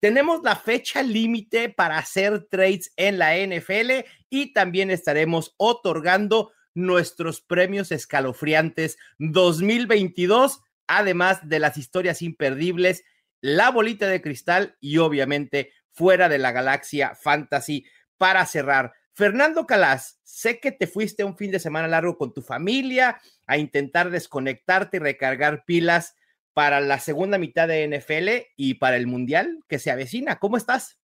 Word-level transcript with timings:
tenemos 0.00 0.42
la 0.42 0.56
fecha 0.56 1.02
límite 1.02 1.68
para 1.68 1.98
hacer 1.98 2.46
trades 2.50 2.92
en 2.96 3.18
la 3.18 3.36
NFL 3.36 4.06
y 4.30 4.52
también 4.52 4.90
estaremos 4.90 5.54
otorgando 5.58 6.52
nuestros 6.74 7.40
premios 7.40 7.92
escalofriantes 7.92 8.96
2022, 9.18 10.62
además 10.86 11.46
de 11.48 11.58
las 11.58 11.76
historias 11.76 12.22
imperdibles, 12.22 13.04
la 13.42 13.70
bolita 13.70 14.06
de 14.06 14.22
cristal 14.22 14.76
y 14.80 14.98
obviamente 14.98 15.72
fuera 15.92 16.28
de 16.28 16.38
la 16.38 16.52
galaxia 16.52 17.14
fantasy 17.14 17.84
para 18.16 18.46
cerrar. 18.46 18.94
Fernando 19.12 19.66
Calas, 19.66 20.18
sé 20.22 20.60
que 20.60 20.72
te 20.72 20.86
fuiste 20.86 21.24
un 21.24 21.36
fin 21.36 21.50
de 21.50 21.58
semana 21.58 21.88
largo 21.88 22.16
con 22.16 22.32
tu 22.32 22.42
familia 22.42 23.20
a 23.46 23.58
intentar 23.58 24.10
desconectarte 24.10 24.96
y 24.96 25.00
recargar 25.00 25.64
pilas 25.66 26.14
para 26.60 26.82
la 26.82 26.98
segunda 26.98 27.38
mitad 27.38 27.68
de 27.68 27.88
NFL 27.88 28.52
y 28.54 28.74
para 28.74 28.96
el 28.96 29.06
Mundial 29.06 29.60
que 29.66 29.78
se 29.78 29.90
avecina. 29.90 30.36
¿Cómo 30.36 30.58
estás? 30.58 30.98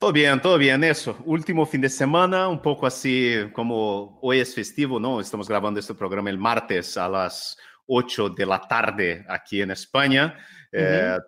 Todo 0.00 0.12
bien, 0.12 0.40
todo 0.40 0.58
bien, 0.58 0.82
eso. 0.82 1.16
Último 1.26 1.64
fin 1.64 1.80
de 1.80 1.88
semana, 1.88 2.48
un 2.48 2.60
poco 2.60 2.88
así 2.88 3.36
como 3.52 4.18
hoy 4.20 4.40
es 4.40 4.52
festivo, 4.52 4.98
¿no? 4.98 5.20
Estamos 5.20 5.48
grabando 5.48 5.78
este 5.78 5.94
programa 5.94 6.28
el 6.28 6.38
martes 6.38 6.96
a 6.96 7.08
las 7.08 7.56
8 7.86 8.30
de 8.30 8.44
la 8.44 8.60
tarde 8.62 9.24
aquí 9.28 9.62
en 9.62 9.70
España, 9.70 10.36
3 10.72 10.82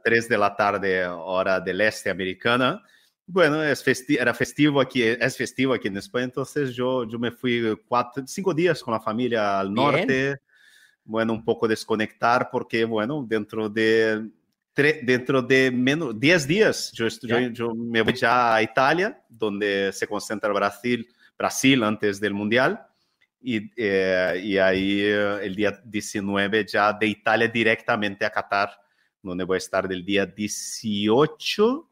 eh, 0.04 0.28
de 0.28 0.38
la 0.38 0.56
tarde 0.56 1.06
hora 1.06 1.60
del 1.60 1.82
este 1.82 2.10
americana. 2.10 2.82
Bueno, 3.24 3.62
es 3.62 3.84
era 4.08 4.34
festivo 4.34 4.80
aquí, 4.80 5.04
es 5.04 5.36
festivo 5.36 5.72
aquí 5.72 5.86
en 5.86 5.98
España, 5.98 6.24
entonces 6.24 6.74
yo, 6.74 7.08
yo 7.08 7.16
me 7.16 7.30
fui 7.30 7.80
cuatro, 7.86 8.24
cinco 8.26 8.52
días 8.52 8.82
con 8.82 8.92
la 8.92 9.00
familia 9.00 9.60
al 9.60 9.72
norte 9.72 10.40
bueno, 11.04 11.32
un 11.32 11.44
poco 11.44 11.66
desconectar 11.68 12.48
porque, 12.50 12.84
bueno, 12.84 13.24
dentro 13.26 13.68
de, 13.68 14.28
dentro 14.74 15.42
de 15.42 15.70
menos 15.70 16.18
10 16.18 16.46
días 16.46 16.92
yo, 16.92 17.08
yo, 17.08 17.74
me 17.74 18.02
voy 18.02 18.14
ya 18.14 18.54
a 18.54 18.62
Italia, 18.62 19.20
donde 19.28 19.92
se 19.92 20.06
concentra 20.06 20.52
Brasil, 20.52 21.06
Brasil 21.36 21.82
antes 21.82 22.20
del 22.20 22.34
Mundial. 22.34 22.86
Y, 23.44 23.72
eh, 23.76 24.40
y 24.44 24.56
ahí 24.56 25.00
eh, 25.00 25.38
el 25.42 25.56
día 25.56 25.80
19 25.84 26.64
ya 26.64 26.92
de 26.92 27.08
Italia 27.08 27.48
directamente 27.48 28.24
a 28.24 28.30
Qatar, 28.30 28.70
donde 29.20 29.42
voy 29.42 29.56
a 29.56 29.58
estar 29.58 29.88
del 29.88 30.04
día 30.04 30.24
18, 30.26 31.90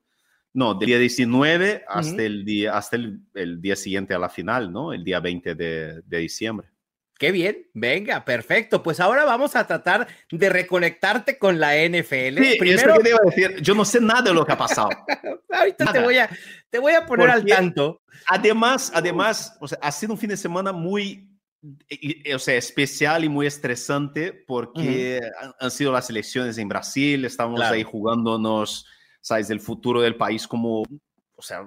no, 0.53 0.75
del 0.75 0.87
día 0.87 0.99
19 0.99 1.85
hasta, 1.89 2.23
el, 2.23 2.45
día, 2.45 2.77
hasta 2.77 2.97
el, 2.97 3.21
el, 3.35 3.61
día 3.61 3.75
siguiente 3.75 4.15
a 4.15 4.19
la 4.19 4.29
final, 4.29 4.73
¿no? 4.73 4.93
El 4.93 5.03
día 5.03 5.19
20 5.19 5.57
de, 5.57 6.03
de 6.03 6.19
diciembre. 6.19 6.69
Qué 7.21 7.33
bien, 7.33 7.69
venga, 7.75 8.25
perfecto. 8.25 8.83
Pues 8.83 8.99
ahora 8.99 9.27
vamos 9.27 9.55
a 9.55 9.67
tratar 9.67 10.09
de 10.31 10.49
reconectarte 10.49 11.37
con 11.37 11.61
la 11.61 11.75
NFL. 11.77 12.43
Sí, 12.43 12.57
Primero, 12.59 12.95
que 12.95 13.03
te 13.03 13.09
iba 13.11 13.19
a 13.19 13.27
decir, 13.27 13.61
yo 13.61 13.75
no 13.75 13.85
sé 13.85 14.01
nada 14.01 14.23
de 14.23 14.33
lo 14.33 14.47
que 14.47 14.53
ha 14.53 14.57
pasado. 14.57 14.89
Ahorita 15.53 15.93
te 15.93 16.01
voy, 16.01 16.17
a, 16.17 16.31
te 16.71 16.79
voy 16.79 16.95
a 16.95 17.05
poner 17.05 17.29
al 17.29 17.45
tanto. 17.45 18.01
Además, 18.27 18.91
además, 18.95 19.55
o 19.61 19.69
sea, 19.69 19.79
ha 19.83 19.93
sido 19.93 20.15
un 20.15 20.19
fin 20.19 20.31
de 20.31 20.39
semana 20.39 20.73
muy, 20.73 21.29
o 22.35 22.39
sea, 22.39 22.55
especial 22.55 23.23
y 23.23 23.29
muy 23.29 23.47
estresante 23.47 24.33
porque 24.33 25.21
han 25.59 25.71
sido 25.71 25.93
las 25.93 26.09
elecciones 26.09 26.57
en 26.57 26.69
Brasil, 26.69 27.27
estamos 27.27 27.61
ahí 27.61 27.83
jugándonos, 27.83 28.87
¿sabes?, 29.21 29.51
el 29.51 29.61
futuro 29.61 30.01
del 30.01 30.17
país 30.17 30.49
como 30.49 30.85
o 31.41 31.43
sea, 31.43 31.67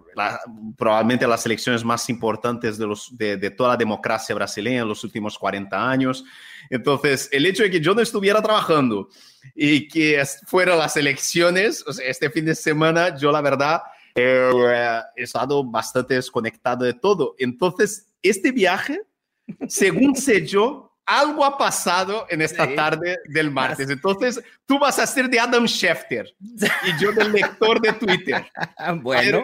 probablemente 0.78 1.26
las 1.26 1.44
elecciones 1.48 1.84
más 1.84 2.08
importantes 2.08 2.78
de, 2.78 2.86
los, 2.86 3.18
de, 3.18 3.50
toda 3.50 3.72
la 3.72 3.78
democracia 3.78 4.36
brasileña 4.36 4.84
en 4.84 4.88
los 4.88 5.04
últimos 5.04 5.36
40 5.36 5.90
años. 5.90 6.24
Entonces, 6.70 7.28
el 7.32 7.48
hecho 7.48 7.64
de 7.64 7.72
que 7.72 7.82
yo 7.82 7.96
no 7.96 8.02
estuviera 8.02 8.40
trabajando 8.40 9.10
y 9.56 9.88
que 9.88 10.24
fueran 10.46 10.78
las 10.78 10.96
elecciones, 10.96 11.84
este 12.04 12.30
fin 12.30 12.46
de 12.46 12.54
semana, 12.54 13.18
yo 13.18 13.32
la 13.32 13.42
verdad 13.42 13.82
eh, 14.14 15.02
he 15.16 15.24
estado 15.24 15.64
bastante 15.64 16.14
desconectado 16.14 16.86
de 16.86 16.94
todo. 16.94 17.34
Entonces, 17.40 18.14
este 18.22 18.52
viaje, 18.52 19.02
según 19.68 20.16
sé 20.16 20.46
yo, 20.46 20.93
algo 21.06 21.44
ha 21.44 21.58
pasado 21.58 22.26
en 22.30 22.42
esta 22.42 22.74
tarde 22.76 23.20
del 23.26 23.52
martes. 23.52 23.90
Entonces, 23.90 24.42
tú 24.66 24.80
vas 24.80 25.00
a 25.00 25.08
ser 25.08 25.30
de 25.30 25.40
Adam 25.40 25.66
Schefter 25.66 26.34
y 26.40 27.02
yo 27.02 27.12
del 27.12 27.32
lector 27.32 27.82
de 27.82 27.94
Twitter. 27.94 28.46
bueno. 29.02 29.44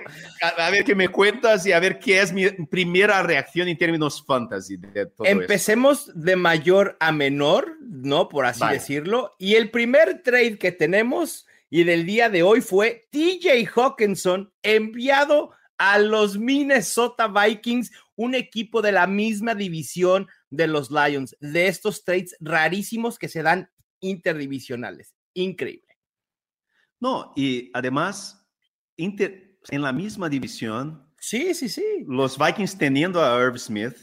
A 0.57 0.69
ver, 0.69 0.83
qué 0.83 0.95
me 0.95 1.09
cuentas 1.09 1.65
y 1.65 1.71
a 1.71 1.79
ver 1.79 1.99
qué 1.99 2.21
es 2.21 2.31
mi 2.31 2.49
primera 2.67 3.21
reacción 3.23 3.67
en 3.67 3.77
términos 3.77 4.23
fantasy. 4.25 4.79
Empecemos 5.23 6.11
de 6.15 6.35
mayor 6.35 6.97
a 6.99 7.11
menor, 7.11 7.77
¿no? 7.81 8.29
Por 8.29 8.45
así 8.45 8.65
decirlo. 8.69 9.35
Y 9.37 9.55
el 9.55 9.69
primer 9.69 10.21
trade 10.23 10.57
que 10.57 10.71
tenemos 10.71 11.45
y 11.69 11.83
del 11.83 12.05
día 12.05 12.29
de 12.29 12.43
hoy 12.43 12.61
fue 12.61 13.07
TJ 13.11 13.67
Hawkinson 13.75 14.51
enviado 14.63 15.51
a 15.77 15.97
los 15.97 16.37
Minnesota 16.37 17.27
Vikings, 17.27 17.91
un 18.15 18.35
equipo 18.35 18.81
de 18.81 18.91
la 18.91 19.07
misma 19.07 19.55
división 19.55 20.27
de 20.49 20.67
los 20.67 20.89
Lions, 20.91 21.35
de 21.39 21.67
estos 21.67 22.03
trades 22.03 22.35
rarísimos 22.39 23.17
que 23.17 23.29
se 23.29 23.43
dan 23.43 23.69
interdivisionales. 23.99 25.15
Increíble. 25.33 25.97
No, 26.99 27.33
y 27.35 27.69
además, 27.73 28.45
en 28.97 29.81
la 29.81 29.93
misma 29.93 30.29
división. 30.29 31.07
Sí, 31.17 31.53
sí, 31.53 31.69
sí. 31.69 32.05
Los 32.07 32.37
Vikings 32.37 32.77
teniendo 32.77 33.23
a 33.23 33.41
Irv 33.41 33.57
Smith. 33.57 33.95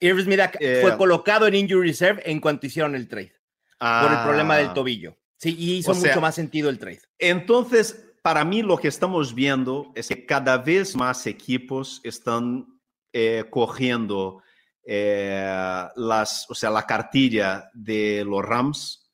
Irv 0.00 0.20
Smith 0.22 0.40
fue 0.58 0.90
eh, 0.90 0.96
colocado 0.96 1.46
en 1.46 1.54
Injury 1.54 1.88
Reserve 1.88 2.22
en 2.24 2.40
cuanto 2.40 2.66
hicieron 2.66 2.94
el 2.94 3.08
trade. 3.08 3.34
por 3.78 4.12
el 4.12 4.22
problema 4.24 4.56
del 4.56 4.68
ah. 4.68 4.74
tobillo. 4.74 5.16
Sí, 5.36 5.54
y 5.58 5.74
hizo 5.74 5.94
mucho 5.94 6.20
más 6.20 6.34
sentido 6.34 6.70
el 6.70 6.78
trade. 6.78 7.00
Entonces, 7.18 8.12
para 8.22 8.44
mí 8.44 8.62
lo 8.62 8.78
que 8.78 8.88
estamos 8.88 9.34
viendo 9.34 9.92
es 9.94 10.08
que 10.08 10.24
cada 10.24 10.58
vez 10.58 10.96
más 10.96 11.26
equipos 11.26 12.00
están 12.02 12.66
eh, 13.12 13.44
cogiendo 13.50 14.42
eh, 14.86 15.88
las, 15.96 16.50
o 16.50 16.54
sea, 16.54 16.70
la 16.70 16.86
cartilla 16.86 17.70
de 17.72 18.24
los 18.24 18.44
Rams 18.44 19.12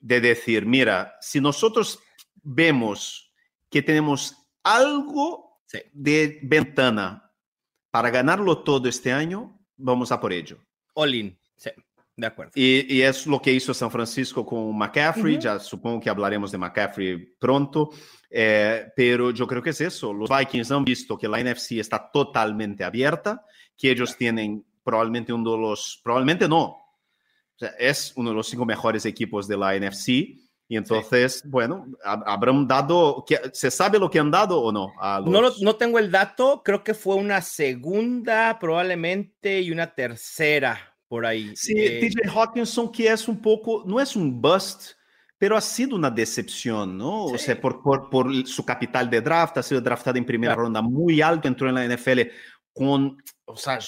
de 0.00 0.20
decir, 0.20 0.66
mira, 0.66 1.16
si 1.20 1.40
nosotros 1.40 2.00
vemos 2.42 3.32
que 3.70 3.82
tenemos 3.82 4.36
algo 4.62 5.62
de 5.92 6.40
ventana 6.42 7.32
para 7.90 8.10
ganarlo 8.10 8.62
todo 8.62 8.88
este 8.88 9.12
año, 9.12 9.58
vamos 9.76 10.10
a 10.12 10.20
por 10.20 10.32
ello. 10.32 10.58
All 10.94 11.14
in, 11.14 11.38
sí, 11.56 11.70
de 12.16 12.26
acuerdo. 12.26 12.52
Y, 12.54 13.00
es 13.02 13.26
lo 13.26 13.40
que 13.40 13.52
hizo 13.52 13.72
San 13.72 13.90
Francisco 13.90 14.44
con 14.44 14.76
McCaffrey, 14.76 15.38
ya 15.38 15.58
supongo 15.58 16.00
que 16.00 16.10
hablaremos 16.10 16.50
de 16.50 16.58
McCaffrey 16.58 17.34
pronto, 17.38 17.90
eh, 18.28 18.86
pero 18.96 19.30
yo 19.30 19.46
creo 19.46 19.62
que 19.62 19.70
es 19.70 19.80
eso. 19.80 20.12
Los 20.12 20.30
Vikings 20.30 20.70
han 20.72 20.84
visto 20.84 21.16
que 21.16 21.28
la 21.28 21.42
NFC 21.42 21.72
está 21.72 22.10
totalmente 22.10 22.84
abierta, 22.84 23.44
que 23.76 23.90
ellos 23.90 24.16
tienen 24.16 24.64
probablemente 24.90 25.32
uno 25.32 25.52
de 25.52 25.58
los, 25.58 26.00
probablemente 26.02 26.48
no, 26.48 26.76
es 27.78 28.12
uno 28.16 28.30
de 28.30 28.36
los 28.36 28.48
cinco 28.48 28.66
mejores 28.66 29.06
equipos 29.06 29.46
de 29.46 29.56
la 29.56 29.78
NFC. 29.78 30.08
Y 30.66 30.76
entonces, 30.76 31.42
bueno, 31.46 31.86
habrán 32.04 32.66
dado, 32.66 33.24
¿se 33.52 33.70
sabe 33.70 33.98
lo 33.98 34.08
que 34.08 34.20
han 34.20 34.30
dado 34.30 34.60
o 34.60 34.72
no? 34.72 34.92
no? 35.26 35.50
No 35.60 35.76
tengo 35.76 35.98
el 35.98 36.10
dato, 36.10 36.62
creo 36.64 36.84
que 36.84 36.94
fue 36.94 37.16
una 37.16 37.40
segunda 37.40 38.56
probablemente 38.58 39.60
y 39.60 39.72
una 39.72 39.92
tercera 39.92 40.96
por 41.08 41.26
ahí. 41.26 41.54
Sí, 41.56 41.74
eh, 41.76 42.08
TJ 42.08 42.30
Hawkinson 42.30 42.90
que 42.90 43.08
es 43.08 43.26
un 43.26 43.40
poco, 43.40 43.84
no 43.86 44.00
es 44.00 44.14
un 44.14 44.40
bust, 44.40 44.92
pero 45.38 45.56
ha 45.56 45.60
sido 45.60 45.96
una 45.96 46.10
decepción, 46.10 46.96
¿no? 46.96 47.24
O 47.26 47.38
sea, 47.38 47.60
por, 47.60 47.82
por, 47.82 48.08
por, 48.08 48.46
su 48.46 48.64
capital 48.64 49.10
de 49.10 49.20
draft, 49.20 49.58
ha 49.58 49.62
sido 49.62 49.80
draftado 49.80 50.18
en 50.18 50.26
primera 50.26 50.54
ronda 50.54 50.82
muy 50.82 51.20
alto, 51.20 51.48
entró 51.48 51.68
en 51.68 51.74
la 51.74 51.96
NFL 51.96 52.20
con, 52.72 53.20
o 53.44 53.56
sea, 53.56 53.78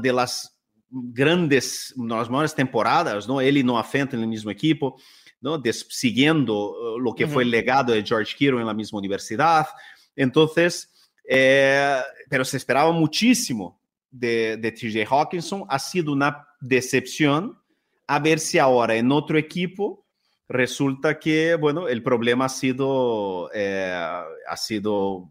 de 0.00 0.12
las 0.12 0.56
grandes, 0.90 1.94
las 1.96 2.30
mejores 2.30 2.54
temporadas, 2.54 3.26
¿no? 3.28 3.40
Él 3.40 3.58
y 3.58 3.64
Noah 3.64 3.84
Fent 3.84 4.14
en 4.14 4.20
el 4.20 4.28
mismo 4.28 4.50
equipo, 4.50 5.00
¿no? 5.40 5.58
Des, 5.58 5.86
siguiendo 5.90 6.94
uh, 6.94 6.98
lo 6.98 7.14
que 7.14 7.24
uh 7.24 7.28
-huh. 7.28 7.32
fue 7.32 7.42
el 7.42 7.50
legado 7.50 7.92
de 7.92 8.02
George 8.02 8.34
Kittle 8.36 8.60
en 8.60 8.66
la 8.66 8.74
misma 8.74 8.98
universidad. 8.98 9.66
Entonces, 10.14 10.92
eh, 11.28 12.00
pero 12.28 12.44
se 12.44 12.56
esperaba 12.56 12.92
muchísimo 12.92 13.80
de, 14.10 14.56
de 14.56 14.72
TJ 14.72 15.04
Hawkinson. 15.04 15.64
Ha 15.68 15.78
sido 15.78 16.12
una 16.12 16.46
decepción. 16.60 17.58
A 18.06 18.20
ver 18.20 18.38
si 18.38 18.58
ahora 18.58 18.94
en 18.94 19.10
otro 19.10 19.36
equipo 19.36 20.06
resulta 20.48 21.18
que, 21.18 21.56
bueno, 21.56 21.88
el 21.88 22.02
problema 22.02 22.44
ha 22.44 22.48
sido, 22.48 23.50
eh, 23.52 23.92
ha 23.92 24.56
sido 24.56 25.28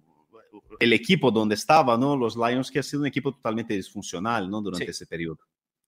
el 0.79 0.93
equipo 0.93 1.31
donde 1.31 1.55
estaba, 1.55 1.97
¿no? 1.97 2.15
Los 2.15 2.35
Lions, 2.35 2.71
que 2.71 2.79
ha 2.79 2.83
sido 2.83 3.01
un 3.01 3.07
equipo 3.07 3.33
totalmente 3.33 3.73
disfuncional, 3.73 4.49
¿no? 4.49 4.61
Durante 4.61 4.91
ese 4.91 5.05
periodo. 5.05 5.39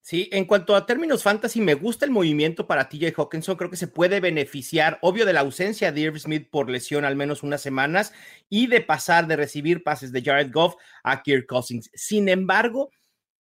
Sí, 0.07 0.29
en 0.31 0.45
cuanto 0.45 0.73
a 0.73 0.85
términos 0.85 1.21
fantasy, 1.21 1.59
me 1.59 1.73
gusta 1.73 2.05
el 2.05 2.11
movimiento 2.11 2.65
para 2.65 2.87
TJ 2.87 3.13
Hawkinson. 3.17 3.57
Creo 3.57 3.69
que 3.69 3.75
se 3.75 3.89
puede 3.89 4.21
beneficiar, 4.21 4.99
obvio, 5.01 5.25
de 5.25 5.33
la 5.33 5.41
ausencia 5.41 5.91
de 5.91 5.99
Irv 5.99 6.17
Smith 6.17 6.47
por 6.49 6.69
lesión 6.69 7.03
al 7.03 7.17
menos 7.17 7.43
unas 7.43 7.61
semanas 7.61 8.13
y 8.47 8.67
de 8.67 8.79
pasar 8.79 9.27
de 9.27 9.35
recibir 9.35 9.83
pases 9.83 10.13
de 10.13 10.21
Jared 10.21 10.49
Goff 10.53 10.75
a 11.03 11.23
Kirk 11.23 11.45
Cousins. 11.45 11.89
Sin 11.93 12.29
embargo, 12.29 12.89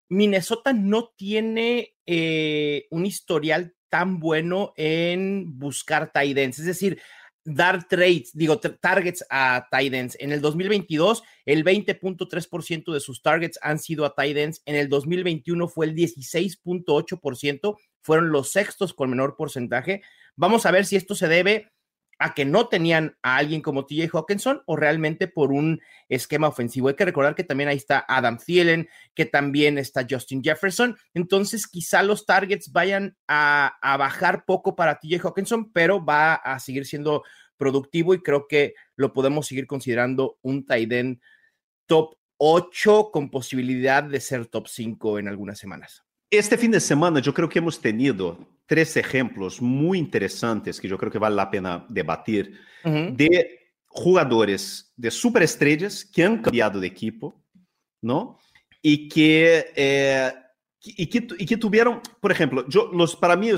Minnesota 0.08 0.72
no 0.72 1.12
tiene 1.16 1.94
eh, 2.04 2.86
un 2.90 3.06
historial 3.06 3.76
tan 3.88 4.18
bueno 4.18 4.72
en 4.76 5.58
buscar 5.58 6.10
tight 6.12 6.36
ends. 6.36 6.58
Es 6.58 6.66
decir, 6.66 7.00
dar 7.46 7.86
trades, 7.88 8.32
digo, 8.34 8.58
targets 8.58 9.24
a 9.30 9.66
tight 9.70 9.94
ends. 9.94 10.16
En 10.20 10.32
el 10.32 10.40
2022, 10.40 11.22
el 11.46 11.64
20.3% 11.64 12.92
de 12.92 13.00
sus 13.00 13.22
targets 13.22 13.58
han 13.62 13.78
sido 13.78 14.04
a 14.04 14.14
tight 14.14 14.36
ends. 14.36 14.62
En 14.66 14.76
el 14.76 14.88
2021 14.88 15.68
fue 15.68 15.86
el 15.86 15.94
16.8%, 15.94 17.76
fueron 18.02 18.30
los 18.30 18.50
sextos 18.52 18.92
con 18.92 19.10
menor 19.10 19.36
porcentaje. 19.36 20.02
Vamos 20.34 20.66
a 20.66 20.70
ver 20.70 20.84
si 20.84 20.96
esto 20.96 21.14
se 21.14 21.28
debe 21.28 21.70
a 22.18 22.34
que 22.34 22.44
no 22.44 22.68
tenían 22.68 23.16
a 23.22 23.36
alguien 23.36 23.60
como 23.60 23.86
TJ 23.86 24.08
Hawkinson 24.12 24.62
o 24.66 24.76
realmente 24.76 25.28
por 25.28 25.52
un 25.52 25.80
esquema 26.08 26.48
ofensivo. 26.48 26.88
Hay 26.88 26.94
que 26.94 27.04
recordar 27.04 27.34
que 27.34 27.44
también 27.44 27.68
ahí 27.68 27.76
está 27.76 28.04
Adam 28.08 28.38
Thielen, 28.38 28.88
que 29.14 29.26
también 29.26 29.78
está 29.78 30.06
Justin 30.08 30.42
Jefferson. 30.42 30.96
Entonces, 31.14 31.66
quizá 31.66 32.02
los 32.02 32.26
targets 32.26 32.72
vayan 32.72 33.16
a, 33.28 33.76
a 33.82 33.96
bajar 33.96 34.44
poco 34.46 34.76
para 34.76 34.98
TJ 34.98 35.20
Hawkinson, 35.22 35.72
pero 35.72 36.04
va 36.04 36.34
a 36.34 36.58
seguir 36.58 36.86
siendo 36.86 37.22
productivo 37.56 38.14
y 38.14 38.22
creo 38.22 38.46
que 38.48 38.74
lo 38.96 39.12
podemos 39.12 39.46
seguir 39.46 39.66
considerando 39.66 40.38
un 40.42 40.66
tight 40.66 40.92
end 40.92 41.20
top 41.86 42.16
8 42.38 43.10
con 43.12 43.30
posibilidad 43.30 44.02
de 44.02 44.20
ser 44.20 44.46
top 44.46 44.68
5 44.68 45.18
en 45.18 45.28
algunas 45.28 45.58
semanas. 45.58 46.04
Este 46.30 46.58
fin 46.58 46.70
de 46.70 46.80
semana 46.80 47.20
yo 47.20 47.32
creo 47.32 47.48
que 47.48 47.60
hemos 47.60 47.80
tenido 47.80 48.38
tres 48.66 48.96
ejemplos 48.96 49.62
muy 49.62 49.98
interesantes 49.98 50.80
que 50.80 50.88
yo 50.88 50.98
creo 50.98 51.10
que 51.10 51.18
vale 51.18 51.36
la 51.36 51.50
pena 51.50 51.86
debatir 51.88 52.58
de 52.84 53.66
jugadores 53.86 54.92
de 54.96 55.10
superestrellas 55.10 56.04
que 56.04 56.22
han 56.22 56.42
cambiado 56.42 56.78
de 56.78 56.86
equipo, 56.86 57.42
¿no? 58.02 58.38
Y 58.82 59.08
que, 59.08 59.72
eh, 59.74 60.32
y 60.80 61.06
que, 61.06 61.26
y 61.38 61.46
que, 61.46 61.56
tuvieron, 61.56 62.00
por 62.20 62.30
ejemplo, 62.30 62.68
yo, 62.68 62.90
los, 62.92 63.16
para 63.16 63.34
mí, 63.36 63.50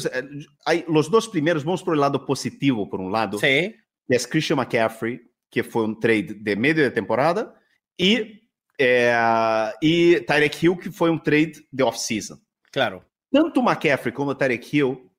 hay 0.64 0.84
los 0.88 1.10
dos 1.10 1.28
primeros, 1.28 1.64
vamos 1.64 1.82
por 1.82 1.94
el 1.94 2.00
lado 2.00 2.24
positivo, 2.24 2.88
por 2.88 3.00
un 3.00 3.12
lado, 3.12 3.38
sí. 3.38 3.46
que 3.46 3.76
es 4.08 4.26
Christian 4.26 4.58
McCaffrey, 4.58 5.20
que 5.50 5.64
fue 5.64 5.84
un 5.84 5.98
trade 5.98 6.36
de 6.38 6.56
medio 6.56 6.84
de 6.84 6.90
temporada, 6.90 7.54
y, 7.96 8.48
eh, 8.78 9.70
y 9.80 10.20
Tyreek 10.20 10.62
Hill, 10.62 10.78
que 10.78 10.90
fue 10.90 11.10
un 11.10 11.22
trade 11.22 11.54
de 11.70 11.82
off-season. 11.82 12.40
Claro. 12.70 13.07
Tanto 13.30 13.62
McCaffrey 13.62 14.12
como 14.12 14.36
Tarek 14.36 14.66
Hill, 14.72 15.10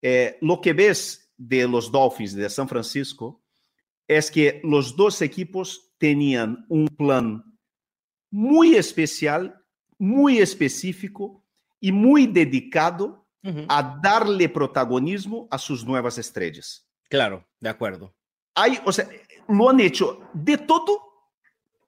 eh, 0.00 0.36
lo 0.40 0.60
que 0.60 0.72
ves 0.72 1.32
de 1.36 1.66
los 1.66 1.90
Dolphins 1.90 2.34
de 2.34 2.50
San 2.50 2.68
Francisco 2.68 3.42
es 4.06 4.30
que 4.30 4.60
los 4.64 4.96
dos 4.96 5.22
equipos 5.22 5.92
tenían 5.98 6.64
un 6.68 6.88
plan 6.88 7.44
muy 8.30 8.74
especial, 8.74 9.62
muy 9.98 10.38
específico 10.38 11.44
y 11.80 11.92
muy 11.92 12.26
dedicado 12.26 13.26
uh 13.42 13.48
-huh. 13.48 13.66
a 13.68 14.00
darle 14.02 14.48
protagonismo 14.48 15.46
a 15.50 15.58
sus 15.58 15.84
nuevas 15.84 16.18
estrellas. 16.18 16.86
Claro, 17.08 17.46
de 17.60 17.68
acuerdo. 17.68 18.14
Hay, 18.54 18.78
o 18.84 18.92
sea, 18.92 19.08
lo 19.48 19.70
han 19.70 19.80
hecho 19.80 20.20
de 20.32 20.58
todo 20.58 21.00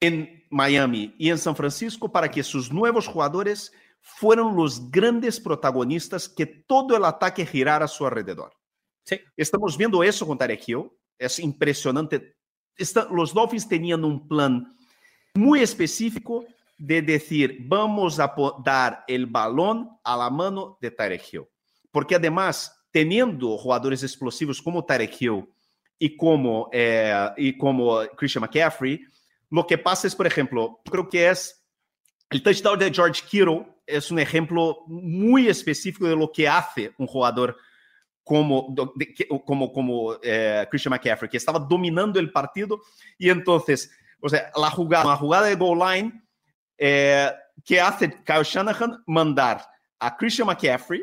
en 0.01 0.45
Miami 0.51 1.15
y 1.19 1.31
en 1.31 1.39
San 1.39 1.57
Francisco 1.57 2.11
para 2.11 2.31
que 2.31 2.43
sus 2.43 2.73
nuevos 2.73 3.07
jugadores 3.07 3.73
fueron 4.05 4.55
los 4.55 4.91
grandes 4.91 5.41
protagonistas 5.41 6.29
que 6.29 6.45
todo 6.45 6.95
el 6.95 7.05
ataque 7.07 7.47
girara 7.47 7.87
a 7.87 7.89
su 7.89 8.07
alrededor. 8.07 8.53
Sí. 9.03 9.19
Estamos 9.35 9.79
viendo 9.79 10.05
eso 10.05 10.27
con 10.27 10.37
Tarek 10.37 10.69
Hill. 10.69 10.91
Es 11.19 11.39
impresionante. 11.39 12.37
Está, 12.77 13.09
los 13.11 13.33
Dolphins 13.33 13.67
tenían 13.67 14.05
un 14.05 14.29
plan 14.29 14.77
muy 15.35 15.61
específico 15.61 16.45
de 16.77 17.01
decir, 17.01 17.59
vamos 17.63 18.21
a 18.21 18.35
dar 18.63 19.05
el 19.09 19.27
balón 19.27 19.91
a 20.05 20.17
la 20.17 20.29
mano 20.29 20.77
de 20.83 20.91
Tarek 20.91 21.33
Hill. 21.33 21.47
Porque 21.91 22.17
además, 22.17 22.87
teniendo 22.91 23.57
jugadores 23.57 24.03
explosivos 24.03 24.61
como 24.61 24.85
Tarek 24.85 25.17
Hill 25.19 25.49
y 25.99 26.15
como, 26.15 26.69
eh, 26.73 27.31
y 27.39 27.57
como 27.57 28.01
Christian 28.17 28.43
McCaffrey, 28.43 29.01
lo 29.49 29.67
que 29.67 29.79
pasa 29.79 30.07
es, 30.07 30.15
por 30.15 30.27
ejemplo, 30.27 30.81
creo 30.85 31.09
que 31.09 31.31
es 31.31 31.64
el 32.31 32.43
touchdown 32.43 32.79
de 32.79 32.93
George 32.93 33.23
Kittle 33.29 33.67
es 33.87 34.11
un 34.11 34.19
ejemplo 34.19 34.85
muy 34.87 35.49
específico 35.49 36.07
de 36.07 36.17
lo 36.17 36.31
que 36.33 36.49
hace 36.49 36.93
un 36.99 37.07
jugador 37.07 37.57
como, 38.23 38.75
como, 39.45 39.73
como 39.73 40.17
eh, 40.23 40.67
Christian 40.71 40.91
McCaffrey, 40.91 41.31
que 41.31 41.37
estaba 41.37 41.59
dominando 41.59 42.19
el 42.19 42.33
partido 42.33 42.81
y 43.19 43.29
entonces, 43.29 43.91
o 44.21 44.29
sea, 44.29 44.51
la 44.57 44.71
jugada, 44.71 45.05
la 45.05 45.17
jugada 45.17 45.47
de 45.47 45.55
goal 45.55 45.79
line 45.79 46.23
eh, 46.79 47.31
que 47.65 47.81
hace 47.81 48.23
Kyle 48.25 48.43
Shanahan 48.43 49.03
mandar 49.07 49.65
a 49.99 50.17
Christian 50.17 50.49
McCaffrey 50.49 51.03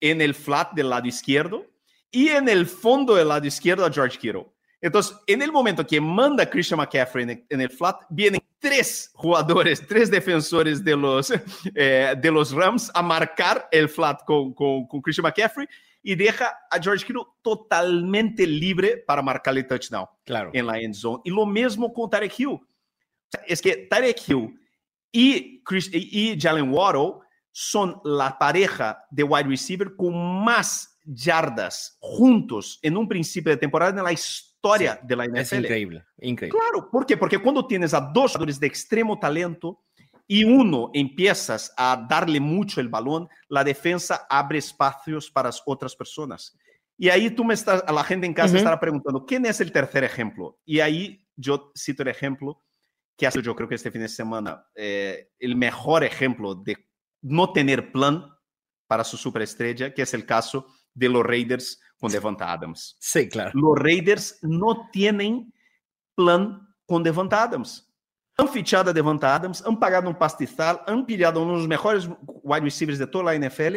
en 0.00 0.20
el 0.20 0.34
flat 0.34 0.72
del 0.72 0.90
lado 0.90 1.06
izquierdo 1.06 1.64
y 2.10 2.28
en 2.28 2.48
el 2.48 2.66
fondo 2.66 3.14
del 3.14 3.28
lado 3.28 3.46
izquierdo 3.46 3.86
a 3.86 3.92
George 3.92 4.18
Kittle. 4.18 4.46
Entonces, 4.80 5.16
en 5.26 5.42
el 5.42 5.50
momento 5.50 5.86
que 5.86 6.00
manda 6.00 6.48
Christian 6.48 6.78
McCaffrey 6.78 7.24
en 7.24 7.30
el, 7.30 7.46
en 7.48 7.60
el 7.62 7.70
flat, 7.70 8.02
vienen 8.08 8.40
tres 8.58 9.10
jugadores, 9.14 9.84
tres 9.86 10.10
defensores 10.10 10.84
de 10.84 10.96
los, 10.96 11.32
eh, 11.74 12.14
de 12.16 12.30
los 12.30 12.52
Rams 12.52 12.90
a 12.94 13.02
marcar 13.02 13.68
el 13.72 13.88
flat 13.88 14.22
con, 14.24 14.52
con, 14.54 14.86
con, 14.86 15.00
Christian 15.00 15.24
McCaffrey 15.24 15.66
y 16.02 16.14
deja 16.14 16.56
a 16.70 16.80
George 16.80 17.04
Kittle 17.04 17.24
totalmente 17.42 18.46
libre 18.46 18.98
para 18.98 19.20
marcarle 19.20 19.64
touchdown 19.64 20.06
claro. 20.24 20.50
en 20.52 20.66
la 20.66 20.78
end 20.78 20.94
zone. 20.94 21.20
Y 21.24 21.30
lo 21.30 21.44
mismo 21.44 21.92
con 21.92 22.08
Tarek 22.08 22.38
Hill. 22.38 22.60
Es 23.46 23.60
que 23.60 23.88
Tarek 23.90 24.28
Hill 24.28 24.58
y, 25.10 25.62
Chris, 25.64 25.90
y 25.92 26.38
Jalen 26.40 26.72
Waddle 26.72 27.26
son 27.50 28.00
la 28.04 28.38
pareja 28.38 29.04
de 29.10 29.24
wide 29.24 29.48
receiver 29.48 29.96
con 29.96 30.14
más 30.44 30.97
yardas 31.14 31.96
juntos 32.00 32.78
en 32.82 32.96
un 32.96 33.08
principio 33.08 33.50
de 33.50 33.56
temporada 33.56 33.96
en 33.96 34.04
la 34.04 34.12
historia 34.12 34.48
Sí, 34.62 35.06
de 35.06 35.16
la 35.16 35.24
NFL. 35.24 35.38
Es 35.38 35.52
increíble, 35.52 36.04
increíble. 36.20 36.58
Claro, 36.58 36.90
¿por 36.90 37.06
qué? 37.06 37.16
Porque 37.16 37.38
cuando 37.38 37.66
tienes 37.66 37.94
a 37.94 38.00
dos 38.00 38.32
jugadores 38.32 38.58
de 38.58 38.66
extremo 38.66 39.18
talento 39.18 39.84
y 40.26 40.44
uno 40.44 40.90
empiezas 40.92 41.72
a 41.76 42.06
darle 42.08 42.40
mucho 42.40 42.80
el 42.80 42.88
balón, 42.88 43.28
la 43.48 43.64
defensa 43.64 44.26
abre 44.28 44.58
espacios 44.58 45.30
para 45.30 45.50
otras 45.64 45.94
personas. 45.96 46.56
Y 46.98 47.08
ahí 47.08 47.30
tú 47.30 47.44
me 47.44 47.54
estás, 47.54 47.84
a 47.86 47.92
la 47.92 48.02
gente 48.02 48.26
en 48.26 48.34
casa 48.34 48.50
Ujú. 48.50 48.58
estará 48.58 48.80
preguntando, 48.80 49.24
¿quién 49.24 49.46
es 49.46 49.60
el 49.60 49.70
tercer 49.72 50.04
ejemplo? 50.04 50.58
Y 50.64 50.80
ahí 50.80 51.24
yo 51.36 51.72
cito 51.78 52.02
el 52.02 52.08
ejemplo 52.08 52.62
que 53.16 53.26
ha 53.26 53.30
sido 53.30 53.42
yo 53.42 53.56
creo 53.56 53.68
que 53.68 53.76
este 53.76 53.90
fin 53.90 54.02
de 54.02 54.08
semana 54.08 54.66
eh, 54.74 55.30
el 55.38 55.56
mejor 55.56 56.04
ejemplo 56.04 56.54
de 56.54 56.76
no 57.22 57.52
tener 57.52 57.92
plan 57.92 58.24
para 58.86 59.04
su 59.04 59.16
superestrella, 59.16 59.94
que 59.94 60.02
es 60.02 60.14
el 60.14 60.26
caso 60.26 60.66
de 60.98 61.08
los 61.08 61.24
Raiders 61.24 61.80
con 61.98 62.10
Devonta 62.10 62.52
Adams. 62.52 62.96
Sí, 62.98 63.28
claro. 63.28 63.52
Los 63.54 63.78
Raiders 63.78 64.38
no 64.42 64.88
tienen 64.92 65.52
plan 66.14 66.68
con 66.86 67.02
Devonta 67.02 67.42
Adams. 67.42 67.84
Han 68.36 68.48
fichado 68.48 68.90
a 68.90 68.92
Devonta 68.92 69.34
Adams, 69.34 69.62
han 69.66 69.78
pagado 69.78 70.08
un 70.08 70.16
pastizal, 70.16 70.80
han 70.86 71.04
pillado 71.06 71.42
uno 71.42 71.52
de 71.52 71.58
los 71.58 71.68
mejores 71.68 72.08
wide 72.42 72.60
receivers 72.62 72.98
de 72.98 73.06
toda 73.06 73.24
la 73.32 73.48
NFL 73.48 73.76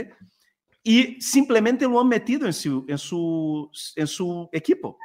y 0.84 1.20
simplemente 1.22 1.86
lo 1.88 2.00
han 2.00 2.08
metido 2.08 2.46
en 2.46 2.54
su, 2.54 2.86
en 2.88 2.98
su, 2.98 3.70
en 3.96 4.08
su 4.08 4.50
equipo. 4.52 4.98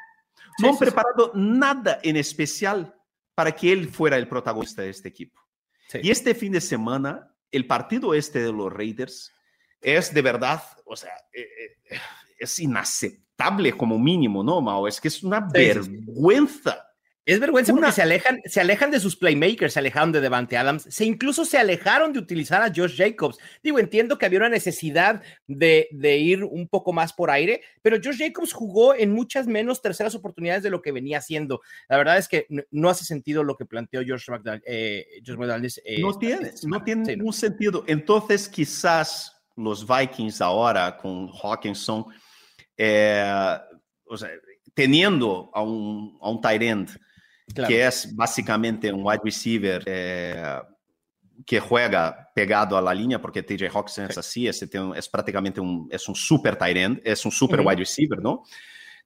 Sí, 0.59 0.63
No 0.63 0.69
han 0.69 0.75
sí, 0.75 0.79
sí. 0.79 0.85
preparado 0.85 1.33
nada 1.35 2.01
en 2.03 2.17
especial 2.17 2.95
para 3.35 3.53
que 3.53 3.73
él 3.73 3.89
fuera 3.89 4.17
el 4.17 4.29
protagonista 4.29 4.83
de 4.83 4.91
este 4.91 5.09
equipo. 5.09 5.41
Sí. 5.89 6.01
Y 6.03 6.11
este 6.11 6.35
fin 6.35 6.53
de 6.53 6.61
semana, 6.61 7.35
el 7.51 7.67
partido 7.67 8.15
este 8.15 8.43
de 8.43 8.53
los 8.53 8.73
Raiders 8.73 9.33
es 9.81 10.13
de 10.15 10.23
verdad, 10.23 10.63
o 10.85 10.97
sea, 10.97 11.13
eh, 11.33 11.47
eh, 11.91 11.99
es 12.39 12.59
inaceptable 12.59 13.73
como 13.73 13.99
mínimo, 13.99 14.43
¿no, 14.43 14.61
Mao? 14.61 14.89
Es 14.89 15.01
que 15.01 15.09
es 15.09 15.23
una 15.23 15.49
Sí, 15.55 15.61
sí, 15.73 15.83
sí. 15.83 15.91
vergüenza. 15.91 16.83
Es 17.29 17.41
vergüenza 17.41 17.73
Una- 17.73 17.83
porque 17.89 17.97
se 17.97 18.03
alejan, 18.03 18.41
se 18.45 18.61
alejan 18.61 18.93
de 18.93 19.01
sus 19.01 19.17
playmakers, 19.17 19.73
se 19.73 19.81
alejaron 19.81 20.13
de 20.13 20.21
Devante 20.21 20.57
Adams, 20.57 20.85
se 20.89 21.05
incluso 21.05 21.45
se 21.45 21.59
alejaron 21.59 22.13
de 22.13 22.21
utilizar 22.21 22.63
a 22.63 22.73
Josh 22.73 22.97
Jacobs. 22.97 23.37
Digo, 23.65 23.81
entiendo 23.81 24.17
que 24.17 24.27
había 24.27 24.39
una 24.39 24.49
necesidad 24.49 25.21
de, 25.49 25.89
de 25.91 26.19
ir 26.19 26.45
un 26.45 26.69
poco 26.69 26.93
más 26.93 27.13
por 27.13 27.33
aire, 27.33 27.63
pero 27.83 27.97
Josh 27.97 28.19
Jacobs 28.19 28.53
jugó 28.53 28.95
en 28.95 29.11
muchas 29.13 29.49
menos 29.49 29.83
terceras 29.83 30.15
oportunidades 30.15 30.63
de 30.63 30.71
lo 30.71 30.81
que 30.83 30.93
venía 30.93 31.19
haciendo. 31.19 31.63
La 31.89 31.97
verdad 31.97 32.17
es 32.17 32.29
que 32.29 32.47
no, 32.49 32.63
no 32.71 32.91
hace 32.91 33.05
sentido 33.05 33.43
lo 33.43 33.57
que 33.57 33.67
planteó 33.67 34.03
Josh 34.07 34.31
McDaniel. 34.31 34.63
eh, 34.65 35.07
Josh 35.27 35.37
McDaniels, 35.37 35.81
eh, 35.85 36.01
no 36.01 36.17
tiene, 36.17 36.53
no 36.63 36.85
tiene 36.85 37.05
Sí, 37.07 37.11
no. 37.11 37.17
ningún 37.17 37.33
sentido. 37.33 37.83
Entonces, 37.89 38.49
quizás 38.49 39.36
los 39.57 39.87
Vikings 39.87 40.41
ahora 40.41 40.97
con 40.97 41.31
Hawkinson, 41.43 42.07
eh, 42.77 43.59
o 44.05 44.17
sea, 44.17 44.31
teniendo 44.75 45.51
a 45.53 45.63
un, 45.63 46.19
a 46.21 46.31
un 46.31 46.41
tight 46.41 46.63
end 46.63 46.91
que 47.55 47.87
es 47.87 48.15
básicamente 48.15 48.93
un 48.93 49.03
wide 49.05 49.21
receiver 49.23 49.83
eh, 49.87 50.59
que 51.45 51.61
juega 51.61 52.31
pegado 52.35 52.77
a 52.77 52.83
la 52.83 52.93
línea, 52.93 53.21
porque 53.21 53.43
TJ 53.43 53.69
Hawkinson 53.73 54.07
es 54.11 54.19
así, 54.19 54.49
es, 54.49 54.63
es 54.63 55.09
prácticamente 55.09 55.61
un, 55.61 55.89
es 55.91 56.09
un 56.09 56.15
super 56.15 56.57
tight 56.57 56.77
end, 56.77 57.01
es 57.05 57.25
un 57.25 57.33
super 57.33 57.61
wide 57.61 57.77
receiver, 57.77 58.21
¿no? 58.21 58.43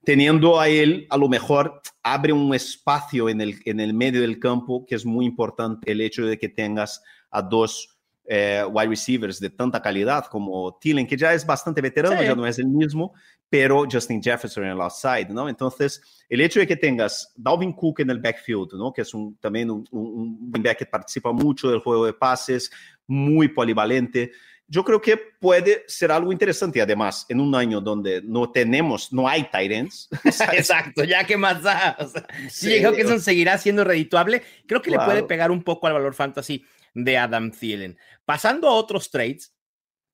Teniendo 0.03 0.59
a 0.59 0.67
él, 0.67 1.05
a 1.09 1.17
lo 1.17 1.29
mejor 1.29 1.81
abre 2.01 2.33
un 2.33 2.53
espacio 2.55 3.29
en 3.29 3.41
el, 3.41 3.61
en 3.65 3.79
el 3.79 3.93
medio 3.93 4.21
del 4.21 4.39
campo 4.39 4.85
que 4.85 4.95
es 4.95 5.05
muy 5.05 5.25
importante 5.25 5.91
el 5.91 6.01
hecho 6.01 6.25
de 6.25 6.39
que 6.39 6.49
tengas 6.49 7.03
a 7.29 7.43
dos 7.43 8.00
eh, 8.25 8.63
wide 8.69 8.89
receivers 8.89 9.39
de 9.39 9.49
tanta 9.49 9.81
calidad 9.81 10.25
como 10.25 10.77
Thielen, 10.79 11.07
que 11.07 11.17
ya 11.17 11.33
es 11.33 11.45
bastante 11.45 11.81
veterano, 11.81 12.21
ya 12.21 12.35
no 12.35 12.45
es 12.45 12.59
el 12.59 12.67
mismo, 12.67 13.13
pero 13.49 13.85
Justin 13.91 14.23
Jefferson 14.23 14.63
en 14.63 14.71
el 14.71 14.81
outside, 14.81 15.27
¿no? 15.29 15.49
Entonces, 15.49 16.01
el 16.29 16.39
hecho 16.39 16.59
de 16.59 16.67
que 16.67 16.77
tengas 16.77 17.33
Dalvin 17.35 17.73
Cook 17.73 17.99
en 17.99 18.11
el 18.11 18.19
backfield, 18.19 18.73
¿no? 18.73 18.93
Que 18.93 19.01
es 19.01 19.13
un, 19.13 19.35
también 19.37 19.69
un, 19.69 19.85
un, 19.91 20.51
back 20.51 20.77
que 20.77 20.85
participa 20.85 21.33
mucho 21.33 21.69
del 21.69 21.79
juego 21.79 22.05
de 22.05 22.13
pases, 22.13 22.71
muy 23.07 23.49
polivalente. 23.49 24.31
Yo 24.67 24.85
creo 24.85 25.01
que 25.01 25.17
puede 25.17 25.83
ser 25.87 26.13
algo 26.13 26.31
interesante. 26.31 26.81
Además, 26.81 27.25
en 27.27 27.41
un 27.41 27.53
año 27.53 27.81
donde 27.81 28.21
no 28.21 28.49
tenemos, 28.51 29.11
no 29.11 29.27
hay 29.27 29.49
ends. 29.51 30.07
Exacto, 30.53 31.03
ya 31.03 31.25
que 31.25 31.35
más 31.35 31.61
da. 31.61 31.97
O 31.99 32.07
sea, 32.07 32.25
sí, 32.49 32.77
creo 32.79 32.93
que 32.93 33.01
eso 33.01 33.19
seguirá 33.19 33.57
siendo 33.57 33.83
redituable. 33.83 34.43
Creo 34.65 34.81
que 34.81 34.91
le 34.91 34.99
puede 34.99 35.23
pegar 35.23 35.51
un 35.51 35.61
poco 35.61 35.87
al 35.87 35.93
valor 35.93 36.13
fantasy 36.13 36.63
de 36.93 37.17
Adam 37.17 37.51
Thielen. 37.51 37.97
Pasando 38.25 38.67
a 38.67 38.73
otros 38.73 39.09
trades, 39.09 39.53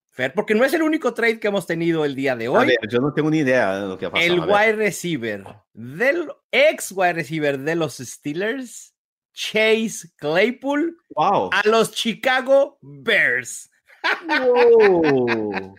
Fer, 0.09 0.33
porque 0.33 0.55
no 0.55 0.65
es 0.65 0.73
el 0.73 0.81
único 0.81 1.13
trade 1.13 1.39
que 1.39 1.47
hemos 1.47 1.67
tenido 1.67 2.03
el 2.03 2.15
día 2.15 2.35
de 2.35 2.47
hoy. 2.47 2.63
A 2.63 2.65
ver, 2.65 2.89
yo 2.89 2.99
no 2.99 3.13
tengo 3.13 3.29
ni 3.29 3.37
idea 3.39 3.81
de 3.81 3.87
lo 3.87 3.97
que 3.99 4.07
ha 4.07 4.11
pasado. 4.11 4.33
El 4.33 4.39
wide 4.39 4.73
receiver 4.73 5.45
del 5.73 6.31
ex 6.51 6.91
wide 6.91 7.13
receiver 7.13 7.59
de 7.59 7.75
los 7.75 7.97
Steelers, 7.97 8.95
Chase 9.31 10.09
Claypool, 10.15 10.97
wow. 11.09 11.51
a 11.53 11.61
los 11.67 11.91
Chicago 11.91 12.79
Bears. 12.81 13.69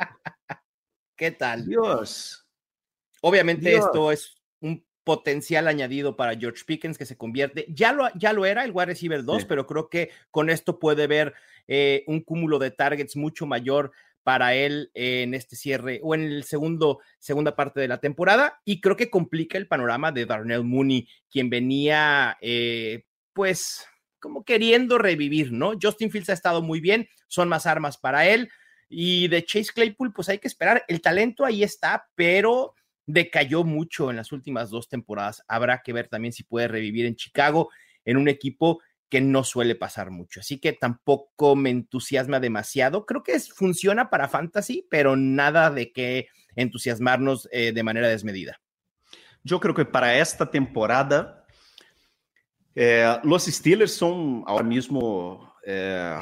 ¿Qué 1.17 1.33
tal? 1.33 1.67
Dios. 1.67 2.47
Obviamente 3.21 3.75
esto 3.75 4.13
es 4.13 4.38
potencial 5.09 5.69
añadido 5.69 6.17
para 6.17 6.37
George 6.37 6.65
Pickens 6.67 6.99
que 6.99 7.07
se 7.07 7.17
convierte, 7.17 7.65
ya 7.71 7.95
lo, 7.95 8.11
ya 8.15 8.35
lo 8.35 8.45
era 8.45 8.63
el 8.63 8.73
wide 8.73 8.89
receiver 8.89 9.25
2, 9.25 9.47
pero 9.47 9.67
creo 9.67 9.89
que 9.89 10.11
con 10.31 10.51
esto 10.51 10.79
puede 10.79 11.07
ver 11.07 11.33
eh, 11.67 12.05
un 12.09 12.21
cúmulo 12.21 12.59
de 12.59 12.73
targets 12.73 13.17
mucho 13.17 13.47
mayor 13.47 13.91
para 14.23 14.55
él 14.55 14.91
en 14.93 15.33
este 15.33 15.57
cierre 15.57 16.01
o 16.03 16.15
en 16.15 16.25
el 16.25 16.45
segundo, 16.45 16.99
segunda 17.19 17.57
parte 17.57 17.81
de 17.81 17.89
la 17.89 18.01
temporada 18.01 18.61
y 18.67 18.83
creo 18.83 18.97
que 18.97 19.09
complica 19.09 19.57
el 19.57 19.67
panorama 19.67 20.13
de 20.13 20.27
Darnell 20.27 20.63
Mooney, 20.65 21.09
quien 21.31 21.49
venía 21.49 22.37
eh, 22.43 23.07
pues 23.33 23.87
como 24.21 24.45
queriendo 24.45 24.99
revivir, 24.99 25.53
¿no? 25.53 25.73
Justin 25.81 26.11
Fields 26.11 26.29
ha 26.29 26.35
estado 26.35 26.61
muy 26.61 26.81
bien, 26.81 27.09
son 27.29 27.49
más 27.49 27.65
armas 27.65 27.97
para 27.97 28.27
él 28.27 28.51
y 28.91 29.29
de 29.29 29.43
Chase 29.43 29.73
Claypool 29.75 30.13
pues 30.13 30.29
hay 30.29 30.39
que 30.39 30.49
esperar, 30.49 30.85
el 30.87 31.01
talento 31.01 31.47
ahí 31.47 31.63
está, 31.63 32.11
pero 32.15 32.75
decayó 33.09 33.65
mucho 33.65 34.11
en 34.11 34.17
las 34.17 34.33
últimas 34.33 34.69
dos 34.69 34.89
temporadas, 34.89 35.43
habrá 35.49 35.81
que 35.83 35.95
ver 35.95 36.09
también 36.09 36.33
si 36.33 36.45
puede 36.45 36.69
revivir 36.69 37.07
en 37.07 37.17
Chicago 37.17 37.71
en 38.05 38.19
un 38.19 38.29
equipo 38.29 38.81
que 39.09 39.23
no 39.23 39.45
suele 39.45 39.75
pasar 39.75 40.11
mucho. 40.11 40.41
Así 40.41 40.59
que 40.59 40.75
tampoco 40.75 41.57
me 41.57 41.71
entusiasma 41.71 42.39
demasiado. 42.39 43.07
Creo 43.07 43.23
que 43.23 43.41
funciona 43.41 44.11
para 44.11 44.29
fantasy, 44.29 44.87
pero 44.91 45.17
nada 45.17 45.71
de 45.71 45.91
que 45.91 46.29
entusiasmarnos 46.55 47.49
eh, 47.51 47.73
de 47.73 47.83
manera 47.83 48.09
desmedida. 48.09 48.61
Yo 49.43 49.59
creo 49.59 49.75
que 49.75 49.87
para 49.87 50.19
esta 50.19 50.51
temporada, 50.51 51.47
eh, 52.75 53.17
los 53.25 53.47
Steelers 53.47 53.95
son 53.95 54.45
ahora 54.47 54.65
mismo 54.65 55.55
eh, 55.65 56.19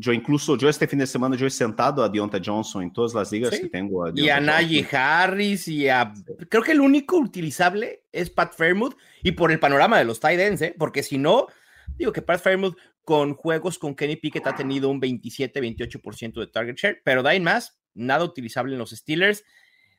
yo 0.00 0.12
incluso, 0.12 0.56
yo 0.56 0.68
este 0.68 0.86
fin 0.86 1.00
de 1.00 1.08
semana, 1.08 1.34
yo 1.34 1.44
he 1.44 1.50
sentado 1.50 2.04
a 2.04 2.08
Deontay 2.08 2.40
Johnson 2.44 2.84
en 2.84 2.92
todas 2.92 3.14
las 3.14 3.32
ligas 3.32 3.58
que 3.58 3.68
tengo. 3.68 4.04
A 4.04 4.12
y 4.14 4.28
a 4.28 4.38
Najee 4.38 4.86
Harris 4.92 5.66
y 5.66 5.88
a... 5.88 6.14
Creo 6.48 6.62
que 6.62 6.70
el 6.70 6.80
único 6.80 7.18
utilizable 7.18 8.04
es 8.12 8.30
Pat 8.30 8.54
Fairmouth 8.54 8.96
y 9.24 9.32
por 9.32 9.50
el 9.50 9.58
panorama 9.58 9.98
de 9.98 10.04
los 10.04 10.20
tight 10.20 10.38
ends, 10.38 10.62
¿eh? 10.62 10.74
porque 10.78 11.02
si 11.02 11.18
no, 11.18 11.48
digo 11.96 12.12
que 12.12 12.22
Pat 12.22 12.40
Fairmouth 12.40 12.76
con 13.02 13.34
juegos 13.34 13.76
con 13.76 13.96
Kenny 13.96 14.14
Pickett 14.14 14.46
ha 14.46 14.54
tenido 14.54 14.88
un 14.88 15.00
27-28% 15.00 16.38
de 16.38 16.46
target 16.46 16.76
share, 16.76 17.02
pero 17.04 17.24
da 17.24 17.36
más, 17.40 17.80
nada 17.92 18.22
utilizable 18.22 18.74
en 18.74 18.78
los 18.78 18.90
Steelers. 18.90 19.42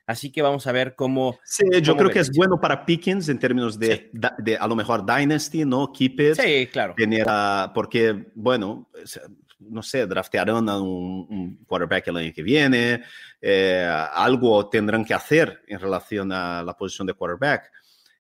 Así 0.07 0.31
que 0.31 0.41
vamos 0.41 0.65
a 0.65 0.71
ver 0.71 0.95
cómo. 0.95 1.37
Sí, 1.43 1.65
yo 1.83 1.95
creo 1.97 2.09
que 2.09 2.19
es 2.19 2.31
bueno 2.31 2.59
para 2.59 2.85
Pickens 2.85 3.29
en 3.29 3.37
términos 3.37 3.77
de, 3.77 4.09
de, 4.39 4.57
a 4.57 4.65
lo 4.65 4.75
mejor 4.75 5.05
Dynasty, 5.05 5.65
¿no? 5.65 5.91
Keep 5.91 6.19
it. 6.21 6.33
Sí, 6.35 6.67
claro. 6.71 6.95
Tener 6.97 7.27
porque, 7.75 8.25
bueno, 8.33 8.89
no 9.59 9.83
sé, 9.83 10.05
draftearán 10.07 10.69
a 10.69 10.79
un, 10.79 11.63
quarterback 11.65 12.07
el 12.07 12.17
año 12.17 12.33
que 12.33 12.43
viene, 12.43 13.03
eh, 13.41 13.87
algo 14.13 14.69
tendrán 14.69 15.05
que 15.05 15.13
hacer 15.13 15.61
en 15.67 15.79
relación 15.79 16.31
a 16.31 16.63
la 16.63 16.75
posición 16.75 17.07
de 17.07 17.13
quarterback. 17.13 17.71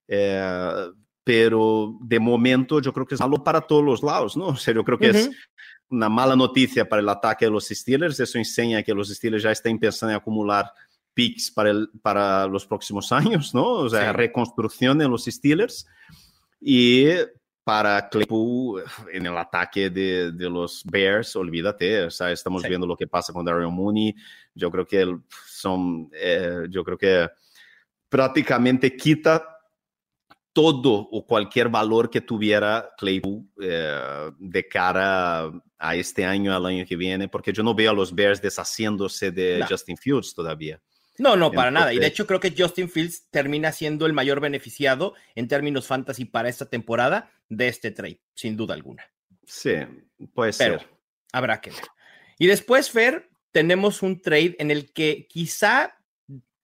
Eh, 0.07 0.87
pero 1.23 1.97
de 2.01 2.19
momento 2.19 2.81
yo 2.81 2.91
creo 2.91 3.05
que 3.05 3.15
es 3.15 3.21
algo 3.21 3.43
para 3.43 3.61
todos 3.61 3.83
los 3.83 4.03
lados, 4.03 4.35
¿no? 4.35 4.47
O 4.47 4.57
sea, 4.57 4.73
yo 4.73 4.83
creo 4.83 4.97
que 4.97 5.09
es 5.09 5.29
una 5.89 6.09
mala 6.09 6.35
noticia 6.35 6.87
para 6.87 7.01
el 7.01 7.09
ataque 7.09 7.45
de 7.45 7.51
los 7.51 7.67
Steelers, 7.67 8.19
eso 8.19 8.37
enseña 8.37 8.83
que 8.83 8.93
los 8.93 9.09
Steelers 9.09 9.43
ya 9.43 9.51
están 9.51 9.77
pensando 9.79 10.11
en 10.11 10.17
acumular 10.17 10.71
picks 11.13 11.51
para, 11.51 11.71
el, 11.71 11.89
para 12.01 12.47
los 12.47 12.65
próximos 12.65 13.11
años, 13.11 13.53
¿no? 13.53 13.65
O 13.65 13.89
sea, 13.89 14.13
reconstrucción 14.13 15.01
en 15.01 15.11
los 15.11 15.25
Steelers. 15.25 15.85
Y 16.61 17.05
para 17.69 18.09
Claypool 18.09 18.83
en 19.13 19.27
el 19.27 19.37
ataque 19.37 19.91
de, 19.91 20.31
de, 20.31 20.49
los 20.49 20.83
Bears, 20.83 21.35
olvídate, 21.35 22.05
o 22.05 22.09
sea, 22.09 22.31
estamos 22.31 22.63
sí. 22.63 22.67
viendo 22.67 22.87
lo 22.87 22.97
que 22.97 23.05
pasa 23.05 23.31
con 23.31 23.45
Daryl 23.45 23.67
Mooney, 23.67 24.15
yo 24.55 24.71
creo 24.71 24.87
que 24.87 25.05
son, 25.45 26.09
eh, 26.15 26.63
yo 26.67 26.83
creo 26.83 26.97
que 26.97 27.29
prácticamente 28.09 28.97
quita 28.97 29.55
todo 30.51 31.09
o 31.11 31.27
cualquier 31.27 31.69
valor 31.69 32.09
que 32.09 32.21
tuviera 32.21 32.89
Claypool 32.97 33.45
eh, 33.61 34.31
de 34.39 34.67
cara 34.67 35.51
a 35.77 35.95
este 35.95 36.25
año, 36.25 36.55
al 36.55 36.65
año 36.65 36.87
que 36.87 36.95
viene, 36.95 37.27
porque 37.27 37.53
yo 37.53 37.61
no 37.61 37.75
veo 37.75 37.91
a 37.91 37.93
los 37.93 38.15
Bears 38.15 38.41
deshaciéndose 38.41 39.29
de 39.29 39.59
no. 39.59 39.67
Justin 39.69 39.95
Fields 39.95 40.33
todavía. 40.33 40.81
No, 41.19 41.35
no, 41.35 41.51
para 41.51 41.69
nada. 41.69 41.93
Y 41.93 41.99
de 41.99 42.07
hecho 42.07 42.25
creo 42.25 42.39
que 42.39 42.55
Justin 42.57 42.89
Fields 42.89 43.29
termina 43.29 43.71
siendo 43.73 44.07
el 44.07 44.13
mayor 44.13 44.39
beneficiado 44.39 45.13
en 45.35 45.47
términos 45.47 45.85
fantasy 45.85 46.25
para 46.25 46.49
esta 46.49 46.65
temporada 46.65 47.29
de 47.49 47.67
este 47.67 47.91
trade, 47.91 48.21
sin 48.33 48.55
duda 48.55 48.75
alguna. 48.75 49.03
Sí, 49.45 49.73
puede 50.33 50.53
Pero 50.53 50.79
ser. 50.79 50.89
Habrá 51.33 51.59
que 51.59 51.71
ver. 51.71 51.81
Y 52.37 52.47
después, 52.47 52.89
Fer, 52.89 53.29
tenemos 53.51 54.01
un 54.01 54.21
trade 54.21 54.55
en 54.59 54.71
el 54.71 54.93
que 54.93 55.27
quizá 55.27 55.95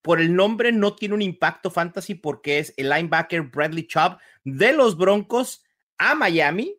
por 0.02 0.22
el 0.22 0.36
nombre 0.36 0.72
no 0.72 0.96
tiene 0.96 1.16
un 1.16 1.22
impacto 1.24 1.72
fantasy 1.72 2.14
porque 2.14 2.60
es 2.60 2.74
el 2.78 2.90
linebacker 2.90 3.42
Bradley 3.42 3.88
Chubb 3.88 4.20
de 4.44 4.72
los 4.72 4.96
Broncos 4.98 5.64
a 5.98 6.14
Miami, 6.14 6.78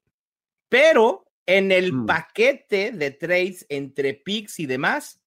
pero 0.69 1.27
en 1.45 1.73
el 1.73 1.93
mm. 1.93 2.07
paquete 2.07 2.93
de 2.93 3.11
trades 3.11 3.67
entre 3.69 4.15
picks 4.15 4.61
y 4.61 4.67
demás, 4.67 5.21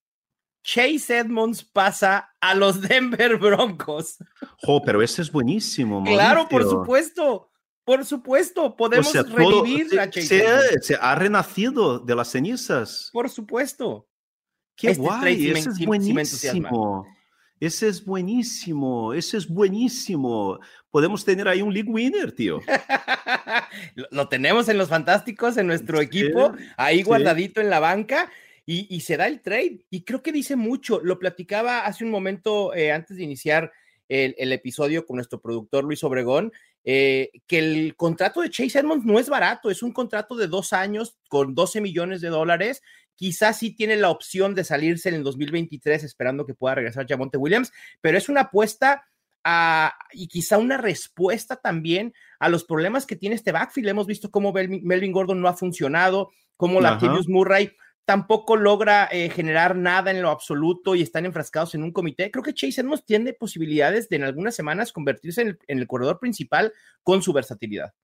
Chase 0.62 1.18
Edmonds 1.18 1.62
pasa 1.62 2.34
a 2.40 2.54
los 2.54 2.80
Denver 2.88 3.36
Broncos. 3.36 4.16
Oh, 4.62 4.82
pero 4.82 5.02
ese 5.02 5.22
es 5.22 5.30
buenísimo. 5.30 6.00
Mauricio. 6.00 6.16
Claro, 6.16 6.48
por 6.48 6.64
supuesto. 6.64 7.49
Por 7.84 8.04
supuesto, 8.04 8.76
podemos 8.76 9.08
o 9.08 9.10
sea, 9.10 9.22
revivir 9.22 9.88
todo, 9.90 10.00
a 10.00 10.10
Chase 10.10 10.26
se, 10.28 10.82
se, 10.82 10.98
ha 11.00 11.14
renacido 11.14 11.98
de 11.98 12.14
las 12.14 12.30
cenizas. 12.30 13.10
Por 13.12 13.28
supuesto. 13.28 14.06
Qué 14.76 14.92
este 14.92 15.02
guay, 15.02 15.50
ese 15.50 15.70
es 15.70 15.78
buenísimo. 15.84 17.06
Ese 17.60 17.88
es 17.88 18.02
buenísimo, 18.02 19.12
ese 19.12 19.36
es 19.36 19.46
buenísimo. 19.46 20.58
Podemos 20.90 21.22
tener 21.26 21.46
ahí 21.46 21.60
un 21.60 21.74
league 21.74 21.90
winner, 21.90 22.32
tío. 22.32 22.60
lo, 23.94 24.06
lo, 24.10 24.28
tenemos 24.28 24.70
en 24.70 24.78
los 24.78 24.88
fantásticos, 24.88 25.58
en 25.58 25.66
nuestro 25.66 25.98
sí, 25.98 26.04
equipo, 26.04 26.54
ahí 26.78 26.98
sí. 26.98 27.02
guardadito 27.02 27.60
en 27.60 27.68
la 27.68 27.78
banca. 27.78 28.30
Y, 28.64 28.86
y, 28.94 29.00
se 29.00 29.16
da 29.18 29.26
el 29.26 29.40
trade. 29.42 29.84
Y 29.90 30.04
creo 30.04 30.22
que 30.22 30.32
dice 30.32 30.56
mucho. 30.56 31.00
Lo 31.02 31.18
platicaba 31.18 31.84
hace 31.84 32.04
un 32.04 32.10
momento 32.10 32.72
eh, 32.72 32.92
antes 32.92 33.16
de 33.16 33.24
iniciar 33.24 33.72
el, 34.08 34.34
el, 34.38 34.52
episodio 34.52 35.04
con 35.04 35.16
nuestro 35.16 35.40
productor 35.40 35.84
Luis 35.84 36.02
Obregón, 36.04 36.52
eh, 36.84 37.30
que 37.46 37.58
el 37.58 37.96
contrato 37.96 38.40
de 38.40 38.50
Chase 38.50 38.78
Edmonds 38.78 39.04
no 39.04 39.18
es 39.18 39.28
barato, 39.28 39.70
es 39.70 39.82
un 39.82 39.92
contrato 39.92 40.34
de 40.36 40.46
dos 40.46 40.72
años 40.72 41.18
con 41.28 41.54
12 41.54 41.80
millones 41.80 42.20
de 42.20 42.28
dólares. 42.28 42.82
Quizás 43.14 43.58
sí 43.58 43.74
tiene 43.74 43.96
la 43.96 44.10
opción 44.10 44.54
de 44.54 44.64
salirse 44.64 45.10
en 45.10 45.16
el 45.16 45.22
2023 45.22 46.04
esperando 46.04 46.46
que 46.46 46.54
pueda 46.54 46.76
regresar 46.76 47.06
Jamonte 47.06 47.36
Williams, 47.36 47.70
pero 48.00 48.16
es 48.16 48.28
una 48.28 48.42
apuesta 48.42 49.04
a, 49.44 49.94
y 50.12 50.28
quizá 50.28 50.58
una 50.58 50.78
respuesta 50.78 51.56
también 51.56 52.14
a 52.38 52.48
los 52.48 52.64
problemas 52.64 53.06
que 53.06 53.16
tiene 53.16 53.36
este 53.36 53.52
backfield. 53.52 53.88
Hemos 53.88 54.06
visto 54.06 54.30
cómo 54.30 54.52
Melvin 54.52 55.12
Gordon 55.12 55.40
no 55.40 55.48
ha 55.48 55.56
funcionado, 55.56 56.30
cómo 56.56 56.80
Latavius 56.80 57.28
Murray 57.28 57.72
tampoco 58.10 58.56
logra 58.56 59.08
eh, 59.12 59.30
generar 59.30 59.76
nada 59.76 60.10
en 60.10 60.20
lo 60.20 60.30
absoluto 60.30 60.96
y 60.96 61.02
están 61.02 61.26
enfrascados 61.26 61.76
en 61.76 61.84
un 61.84 61.92
comité. 61.92 62.28
Creo 62.32 62.42
que 62.42 62.52
Chase 62.52 62.80
Edmonds 62.80 63.04
tiene 63.04 63.32
posibilidades 63.34 64.08
de 64.08 64.16
en 64.16 64.24
algunas 64.24 64.56
semanas 64.56 64.90
convertirse 64.90 65.42
en 65.42 65.78
el, 65.78 65.86
corredor 65.86 66.18
principal 66.18 66.72
con 67.04 67.22
su 67.22 67.32
versatilidad. 67.32 67.94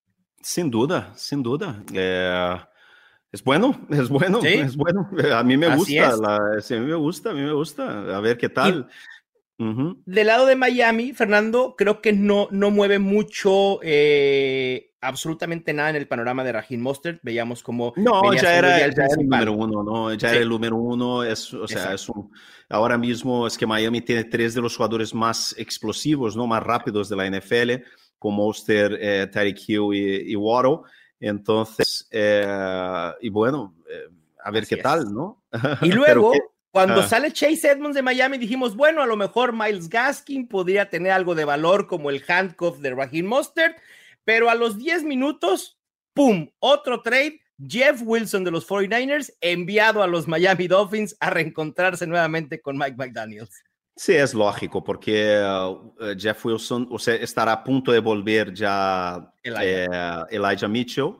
Sin 0.40 0.70
duda, 0.70 1.12
sin 1.16 1.42
duda. 1.42 1.82
Eh, 1.92 2.56
es 3.32 3.42
bueno, 3.42 3.84
es 3.90 4.08
bueno, 4.08 4.38
es 4.44 4.76
bueno. 4.76 5.10
A 5.34 5.42
mí 5.42 5.56
me 5.56 5.74
gusta, 5.74 6.12
a 6.12 6.78
mí 6.78 6.86
me 6.86 6.94
gusta, 6.94 7.30
a 7.30 7.34
mí 7.34 7.40
me 7.40 7.52
gusta. 7.52 8.16
A 8.16 8.20
ver 8.20 8.38
qué 8.38 8.48
tal. 8.48 8.88
Del 9.58 10.26
lado 10.26 10.46
de 10.46 10.54
Miami, 10.54 11.12
Fernando, 11.14 11.74
creo 11.78 12.02
que 12.02 12.12
no, 12.12 12.48
no 12.50 12.70
mueve 12.70 12.98
mucho, 12.98 13.80
eh, 13.82 14.92
absolutamente 15.00 15.72
nada 15.72 15.90
en 15.90 15.96
el 15.96 16.08
panorama 16.08 16.44
de 16.44 16.52
Raheem 16.52 16.80
Mostert. 16.80 17.20
Veíamos 17.22 17.62
como. 17.62 17.94
No, 17.96 18.34
ya 18.34 18.58
era, 18.58 18.84
el 18.84 18.94
número 19.18 19.52
uno, 19.52 19.82
¿no? 19.82 20.14
Ya 20.14 20.30
era 20.30 20.40
el 20.40 20.48
número 20.48 20.76
uno. 20.76 21.24
Es, 21.24 21.54
o 21.54 21.66
sea, 21.66 21.94
es 21.94 22.08
un, 22.08 22.30
ahora 22.68 22.98
mismo 22.98 23.46
es 23.46 23.56
que 23.56 23.66
Miami 23.66 24.02
tiene 24.02 24.24
tres 24.24 24.54
de 24.54 24.60
los 24.60 24.76
jugadores 24.76 25.14
más 25.14 25.54
explosivos, 25.58 26.36
¿no? 26.36 26.46
Más 26.46 26.62
rápidos 26.62 27.08
de 27.08 27.16
la 27.16 27.30
NFL, 27.30 27.84
con 28.18 28.34
Mostert, 28.34 28.94
eh, 29.00 29.26
Tyreek 29.32 29.68
Hill 29.68 29.94
y, 29.94 30.32
y 30.32 30.36
Waddle. 30.36 30.80
Entonces, 31.20 32.06
eh, 32.10 33.12
y 33.20 33.30
bueno, 33.30 33.74
eh, 33.88 34.08
a 34.44 34.50
ver 34.50 34.66
qué 34.66 34.76
tal, 34.76 35.12
¿no? 35.12 35.42
Y 35.82 35.90
luego. 35.92 36.32
Cuando 36.76 37.00
ah. 37.00 37.08
sale 37.08 37.32
Chase 37.32 37.70
Edmonds 37.70 37.94
de 37.94 38.02
Miami, 38.02 38.36
dijimos, 38.36 38.76
bueno, 38.76 39.00
a 39.00 39.06
lo 39.06 39.16
mejor 39.16 39.54
Miles 39.54 39.88
Gaskin 39.88 40.46
podría 40.46 40.90
tener 40.90 41.10
algo 41.10 41.34
de 41.34 41.46
valor 41.46 41.86
como 41.86 42.10
el 42.10 42.22
handcuff 42.28 42.80
de 42.80 42.94
Raheem 42.94 43.24
Mostert, 43.24 43.78
pero 44.24 44.50
a 44.50 44.54
los 44.54 44.76
10 44.76 45.04
minutos, 45.04 45.78
¡pum! 46.12 46.50
Otro 46.58 47.00
trade. 47.00 47.40
Jeff 47.66 48.02
Wilson 48.04 48.44
de 48.44 48.50
los 48.50 48.68
49ers 48.68 49.32
enviado 49.40 50.02
a 50.02 50.06
los 50.06 50.28
Miami 50.28 50.68
Dolphins 50.68 51.16
a 51.18 51.30
reencontrarse 51.30 52.06
nuevamente 52.06 52.60
con 52.60 52.76
Mike 52.76 52.96
McDaniels. 52.98 53.64
Sí, 53.96 54.12
es 54.12 54.34
lógico, 54.34 54.84
porque 54.84 55.42
uh, 55.42 56.14
Jeff 56.18 56.44
Wilson 56.44 56.88
o 56.90 56.98
sea, 56.98 57.14
estará 57.14 57.52
a 57.52 57.64
punto 57.64 57.90
de 57.90 58.00
volver 58.00 58.52
ya 58.52 59.32
Elijah, 59.42 60.26
eh, 60.30 60.36
Elijah 60.36 60.68
Mitchell 60.68 61.14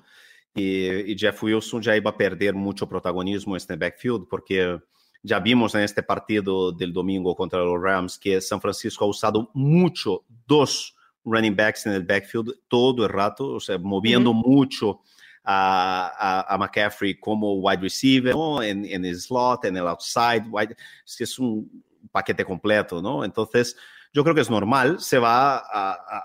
y, 0.55 1.13
y, 1.13 1.19
Jeff 1.19 1.43
Wilson 1.43 1.81
ya 1.81 1.97
iba 1.97 2.11
a 2.11 2.17
perder 2.19 2.53
mucho 2.53 2.87
protagonismo 2.87 3.55
en 3.55 3.57
este 3.57 3.75
backfield, 3.77 4.29
porque 4.29 4.79
ya 5.27 5.41
vimos 5.41 5.75
en 5.75 5.81
este 5.81 6.05
partido 6.05 6.71
del 6.71 6.93
domingo 6.93 7.35
contra 7.35 7.59
los 7.59 7.83
Rams 7.83 8.17
que 8.17 8.41
San 8.41 8.61
Francisco 8.61 9.05
ha 9.05 9.09
usado 9.09 9.51
mucho 9.55 10.25
dos 10.47 10.95
running 11.25 11.57
backs 11.57 11.85
en 11.87 11.93
el 11.93 12.05
backfield 12.05 12.55
todo 12.69 13.05
el 13.05 13.13
rato, 13.13 13.55
o 13.55 13.61
sea, 13.61 13.77
moviendo 13.77 14.33
mucho 14.33 15.01
a, 15.43 16.47
a, 16.49 16.57
McCaffrey 16.59 17.19
como 17.19 17.55
wide 17.55 17.81
receiver, 17.81 18.35
en, 18.63 18.85
en, 18.85 19.05
el 19.05 19.17
slot, 19.17 19.65
en 19.65 19.77
el 19.77 19.89
outside, 19.89 20.45
wide, 20.49 20.77
es 21.05 21.17
que 21.17 21.25
es 21.25 21.39
un 21.41 21.83
paquete 22.13 22.45
completo, 22.45 23.03
¿no? 23.03 23.25
Entonces, 23.25 23.77
yo 24.13 24.23
creo 24.23 24.35
que 24.35 24.43
es 24.43 24.51
normal, 24.51 25.01
se 25.01 25.19
va 25.19 25.59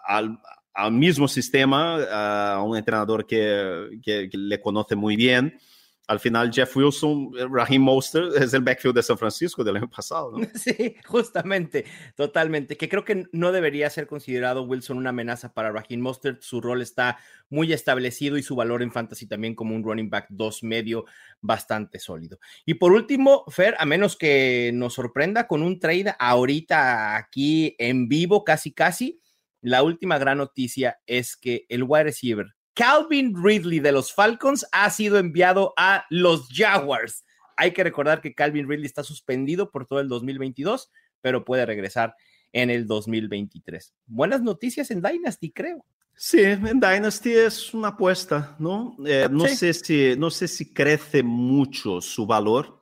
al, 0.05 0.39
al 0.74 0.91
mismo 0.91 1.27
sistema, 1.27 2.53
a 2.55 2.62
un 2.62 2.77
entrenador 2.77 3.25
que, 3.25 4.00
que, 4.03 4.29
que 4.29 4.38
le 4.38 4.62
conoce 4.62 4.96
muy 4.96 5.15
bien, 5.15 5.60
al 6.08 6.20
final 6.20 6.51
Jeff 6.51 6.75
Wilson, 6.75 7.31
Raheem 7.50 7.81
Mostert 7.81 8.36
es 8.41 8.53
el 8.53 8.62
backfield 8.62 8.96
de 8.96 9.03
San 9.03 9.17
Francisco 9.17 9.63
del 9.63 9.77
año 9.77 9.89
pasado, 9.89 10.31
¿no? 10.31 10.46
Sí, 10.55 10.96
justamente, 11.05 11.86
totalmente, 12.15 12.77
que 12.77 12.89
creo 12.89 13.05
que 13.05 13.25
no 13.31 13.51
debería 13.51 13.89
ser 13.89 14.08
considerado 14.08 14.63
Wilson 14.63 14.98
una 14.98 15.12
amenaza 15.12 15.53
para 15.53 15.72
Raheem 15.72 16.01
Mostert, 16.01 16.41
su 16.41 16.62
rol 16.62 16.81
está 16.81 17.17
muy 17.50 17.72
establecido 17.74 18.38
y 18.38 18.43
su 18.43 18.55
valor 18.55 18.81
en 18.84 18.91
fantasy 18.91 19.27
también 19.27 19.55
como 19.55 19.75
un 19.75 19.84
running 19.84 20.10
back 20.10 20.27
dos 20.29 20.63
medio 20.63 21.05
bastante 21.39 22.00
sólido. 22.00 22.39
Y 22.65 22.75
por 22.75 22.91
último, 22.91 23.46
Fer, 23.50 23.75
a 23.77 23.86
menos 23.86 24.17
que 24.17 24.72
nos 24.74 24.93
sorprenda 24.93 25.48
con 25.48 25.62
un 25.63 25.79
trade 25.79 26.13
ahorita 26.20 27.15
aquí 27.15 27.75
en 27.77 28.08
vivo, 28.08 28.43
casi 28.43 28.74
casi, 28.74 29.22
la 29.62 29.84
última 29.84 30.17
gran 30.17 30.39
noticia 30.39 31.00
es 31.05 31.38
que 31.38 31.65
el 31.70 31.84
wide 31.84 32.05
receiver 32.05 32.48
Calvin 32.74 33.34
Ridley 33.36 33.80
de 33.80 33.92
los 33.92 34.13
Falcons 34.13 34.66
ha 34.72 34.90
sido 34.90 35.18
enviado 35.18 35.74
a 35.78 36.06
los 36.10 36.48
Jaguars. 36.50 37.25
Hay 37.58 37.74
que 37.74 37.84
recordar 37.84 38.22
que 38.22 38.34
Calvin 38.34 38.68
Ridley 38.68 38.86
está 38.86 39.04
suspendido 39.04 39.72
por 39.72 39.86
todo 39.86 40.00
el 40.00 40.08
2022, 40.08 40.89
pero 41.22 41.45
puede 41.45 41.65
regresar 41.65 42.15
en 42.54 42.69
el 42.69 42.88
2023. 42.88 43.93
Buenas 44.08 44.41
noticias 44.41 44.91
en 44.91 45.02
Dynasty, 45.02 45.52
creo. 45.52 45.86
Sí, 46.15 46.41
en 46.41 46.80
Dynasty 46.80 47.32
es 47.32 47.74
una 47.74 47.89
apuesta, 47.89 48.56
¿no? 48.60 48.95
Eh, 49.06 49.28
no, 49.32 49.48
sé 49.48 49.74
si, 49.74 50.15
no 50.17 50.30
sé 50.30 50.48
si 50.48 50.74
crece 50.74 51.24
mucho 51.24 52.02
su 52.02 52.26
valor, 52.26 52.81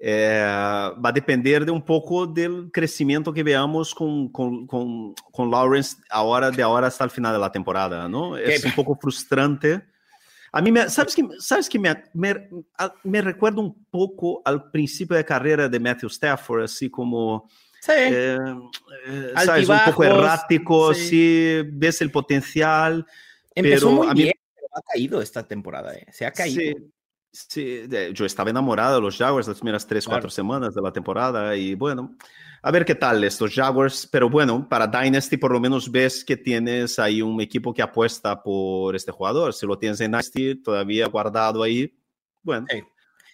é, 0.00 0.44
vai 0.98 1.12
depender 1.12 1.64
de 1.64 1.70
um 1.70 1.80
pouco 1.80 2.26
do 2.26 2.70
crescimento 2.70 3.32
que 3.32 3.42
veamos 3.42 3.94
com, 3.94 4.28
com, 4.28 4.66
com, 4.66 5.14
com 5.32 5.44
Lawrence 5.44 5.96
a 6.10 6.22
hora 6.22 6.50
de 6.50 6.62
hora 6.62 6.86
hasta 6.86 7.06
o 7.06 7.10
final 7.10 7.38
da 7.38 7.50
temporada, 7.50 8.08
não? 8.08 8.36
É 8.36 8.56
um 8.66 8.70
pouco 8.72 8.96
frustrante. 9.00 9.80
A 10.52 10.60
mim, 10.62 10.70
me, 10.70 10.88
sabes 10.88 11.14
que, 11.14 11.22
sabes 11.38 11.68
que 11.68 11.78
me, 11.78 11.88
me, 12.14 12.34
me 13.04 13.20
recuerda 13.20 13.60
um 13.60 13.74
pouco 13.90 14.42
ao 14.44 14.60
princípio 14.70 15.16
da 15.16 15.24
carreira 15.24 15.68
de 15.68 15.78
Matthew 15.78 16.08
Stafford, 16.08 16.64
assim 16.64 16.88
como... 16.88 17.48
Sí. 17.80 17.92
Eh, 17.92 18.36
sabes, 19.44 19.68
un 19.68 19.78
poco 19.84 20.02
errático, 20.02 20.94
sí. 20.94 21.08
sí, 21.08 21.62
ves 21.72 22.00
el 22.00 22.10
potencial. 22.10 23.06
Empezó 23.54 23.88
pero 23.88 23.96
muy 23.96 24.08
a 24.08 24.14
mí... 24.14 24.22
bien, 24.22 24.34
pero 24.54 24.66
ha 24.74 24.82
caído 24.82 25.22
esta 25.22 25.42
temporada, 25.42 25.94
eh. 25.94 26.06
se 26.10 26.26
ha 26.26 26.32
caído. 26.32 26.60
Sí. 26.60 26.92
Sí, 27.32 27.82
yo 28.14 28.24
estaba 28.24 28.50
enamorado 28.50 28.96
de 28.96 29.02
los 29.02 29.18
Jaguars 29.18 29.46
las 29.46 29.58
primeras 29.58 29.86
tres, 29.86 30.06
cuatro 30.06 30.30
semanas 30.30 30.74
de 30.74 30.80
la 30.80 30.90
temporada 30.90 31.54
y 31.54 31.74
bueno, 31.74 32.16
a 32.62 32.70
ver 32.70 32.84
qué 32.84 32.94
tal 32.94 33.22
estos 33.24 33.54
Jaguars, 33.54 34.08
pero 34.10 34.30
bueno, 34.30 34.66
para 34.68 34.86
Dynasty 34.86 35.36
por 35.36 35.52
lo 35.52 35.60
menos 35.60 35.90
ves 35.90 36.24
que 36.24 36.36
tienes 36.36 36.98
ahí 36.98 37.22
un 37.22 37.40
equipo 37.40 37.74
que 37.74 37.82
apuesta 37.82 38.42
por 38.42 38.96
este 38.96 39.12
jugador. 39.12 39.52
Si 39.52 39.66
lo 39.66 39.78
tienes 39.78 40.00
en 40.00 40.10
Dynasty 40.10 40.62
todavía 40.62 41.06
guardado 41.08 41.62
ahí, 41.62 41.94
bueno. 42.42 42.66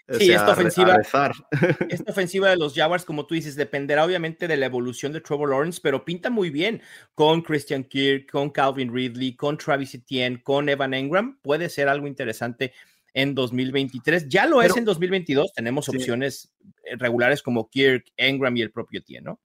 Sí. 0.09 0.33
esta 0.33 0.51
ofensiva, 0.53 0.97
esta 1.89 2.11
ofensiva 2.11 2.51
de 2.51 2.57
los 2.57 2.75
Jaguars, 2.75 3.05
como 3.05 3.25
tú 3.25 3.35
dices, 3.35 3.55
dependerá 3.55 4.05
obviamente 4.05 4.49
de 4.49 4.57
la 4.57 4.67
evolución 4.67 5.13
de 5.13 5.21
Trevor 5.21 5.51
Lawrence, 5.51 5.81
pero 5.83 6.05
pinta 6.05 6.29
muy 6.29 6.51
bien 6.51 6.83
con 7.15 7.41
Christian 7.41 7.85
Kirk, 7.85 8.31
con 8.31 8.51
Calvin 8.51 8.93
Ridley, 8.93 9.37
con 9.37 9.57
Travis 9.57 9.95
Etienne, 9.95 10.43
con 10.43 10.69
Evan 10.69 10.93
Engram. 10.93 11.39
Puede 11.41 11.69
ser 11.71 11.89
algo 11.89 12.07
interesante 12.07 12.75
en 13.15 13.35
2023. 13.35 14.29
Ya 14.29 14.47
lo 14.47 14.63
es 14.63 14.77
en 14.77 14.85
2022. 14.85 15.53
Tenemos 15.53 15.89
opciones 15.89 16.53
eh, 16.85 16.97
regulares 16.97 17.43
como 17.43 17.69
Kirk, 17.69 18.07
Engram 18.17 18.57
y 18.57 18.63
el 18.63 18.71
propio 18.71 19.01
Etienne, 19.01 19.25
¿no? 19.25 19.41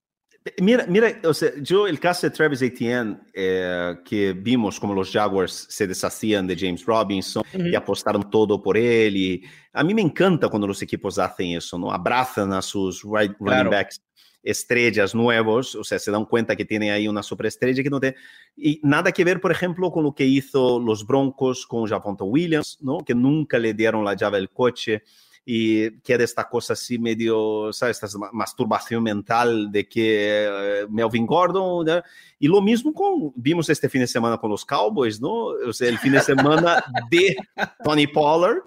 Mira, 0.61 0.85
mira, 0.87 1.19
o 1.25 1.33
sea, 1.33 1.51
yo 1.61 1.87
el 1.87 1.99
caso 1.99 2.27
de 2.27 2.31
Travis 2.31 2.61
Etienne, 2.61 3.17
eh, 3.33 3.95
que 4.05 4.31
vimos 4.31 4.79
como 4.79 4.93
los 4.93 5.11
Jaguars 5.11 5.67
se 5.69 5.85
deshacían 5.87 6.47
de 6.47 6.55
James 6.57 6.85
Robinson 6.85 7.43
y 7.53 7.75
apostaron 7.75 8.29
todo 8.29 8.61
por 8.61 8.77
él. 8.77 9.17
Y 9.17 9.43
a 9.73 9.83
mí 9.83 9.93
me 9.93 10.01
encanta 10.01 10.47
cuando 10.47 10.67
los 10.67 10.81
equipos 10.81 11.19
hacen 11.19 11.57
eso, 11.57 11.77
¿no? 11.77 11.91
Abrazan 11.91 12.53
a 12.53 12.61
sus 12.61 13.03
right, 13.03 13.33
running 13.39 13.69
backs 13.69 14.01
estrellas 14.49 15.13
nuevos, 15.13 15.75
o 15.75 15.83
sea, 15.83 15.99
se 15.99 16.09
dan 16.09 16.25
cuenta 16.25 16.55
que 16.55 16.65
tiene 16.65 16.91
ahí 16.91 17.07
una 17.07 17.21
superestrella 17.21 17.83
que 17.83 17.89
no 17.89 17.99
tiene... 17.99 18.15
Y 18.55 18.79
nada 18.83 19.11
que 19.11 19.23
ver, 19.23 19.41
por 19.41 19.51
ejemplo, 19.51 19.91
con 19.91 20.03
lo 20.03 20.15
que 20.15 20.25
hizo 20.25 20.79
los 20.79 21.05
Broncos 21.05 21.67
con 21.67 21.85
Javonta 21.85 22.23
Williams, 22.23 22.77
¿no? 22.81 22.99
Que 22.99 23.13
nunca 23.13 23.59
le 23.59 23.73
dieron 23.73 24.05
la 24.05 24.15
llave 24.15 24.37
del 24.37 24.49
coche 24.49 25.03
y 25.49 25.99
queda 25.99 26.23
esta 26.23 26.47
cosa 26.49 26.73
así 26.73 26.99
medio, 26.99 27.71
¿sabes? 27.71 28.03
Esta 28.03 28.17
masturbación 28.33 29.03
mental 29.03 29.71
de 29.71 29.87
que 29.87 30.45
eh, 30.45 30.87
Melvin 30.89 31.25
Gordon, 31.25 31.85
¿no? 31.85 32.01
y 32.39 32.47
lo 32.47 32.61
mismo 32.61 32.93
con, 32.93 33.31
vimos 33.35 33.69
este 33.69 33.87
fin 33.87 34.01
de 34.01 34.07
semana 34.07 34.37
con 34.37 34.49
los 34.49 34.65
Cowboys, 34.65 35.21
¿no? 35.21 35.31
O 35.31 35.73
sea, 35.73 35.87
el 35.87 35.97
fin 35.99 36.11
de 36.11 36.21
semana 36.21 36.83
de 37.09 37.35
Tony 37.83 38.07
Pollard, 38.07 38.57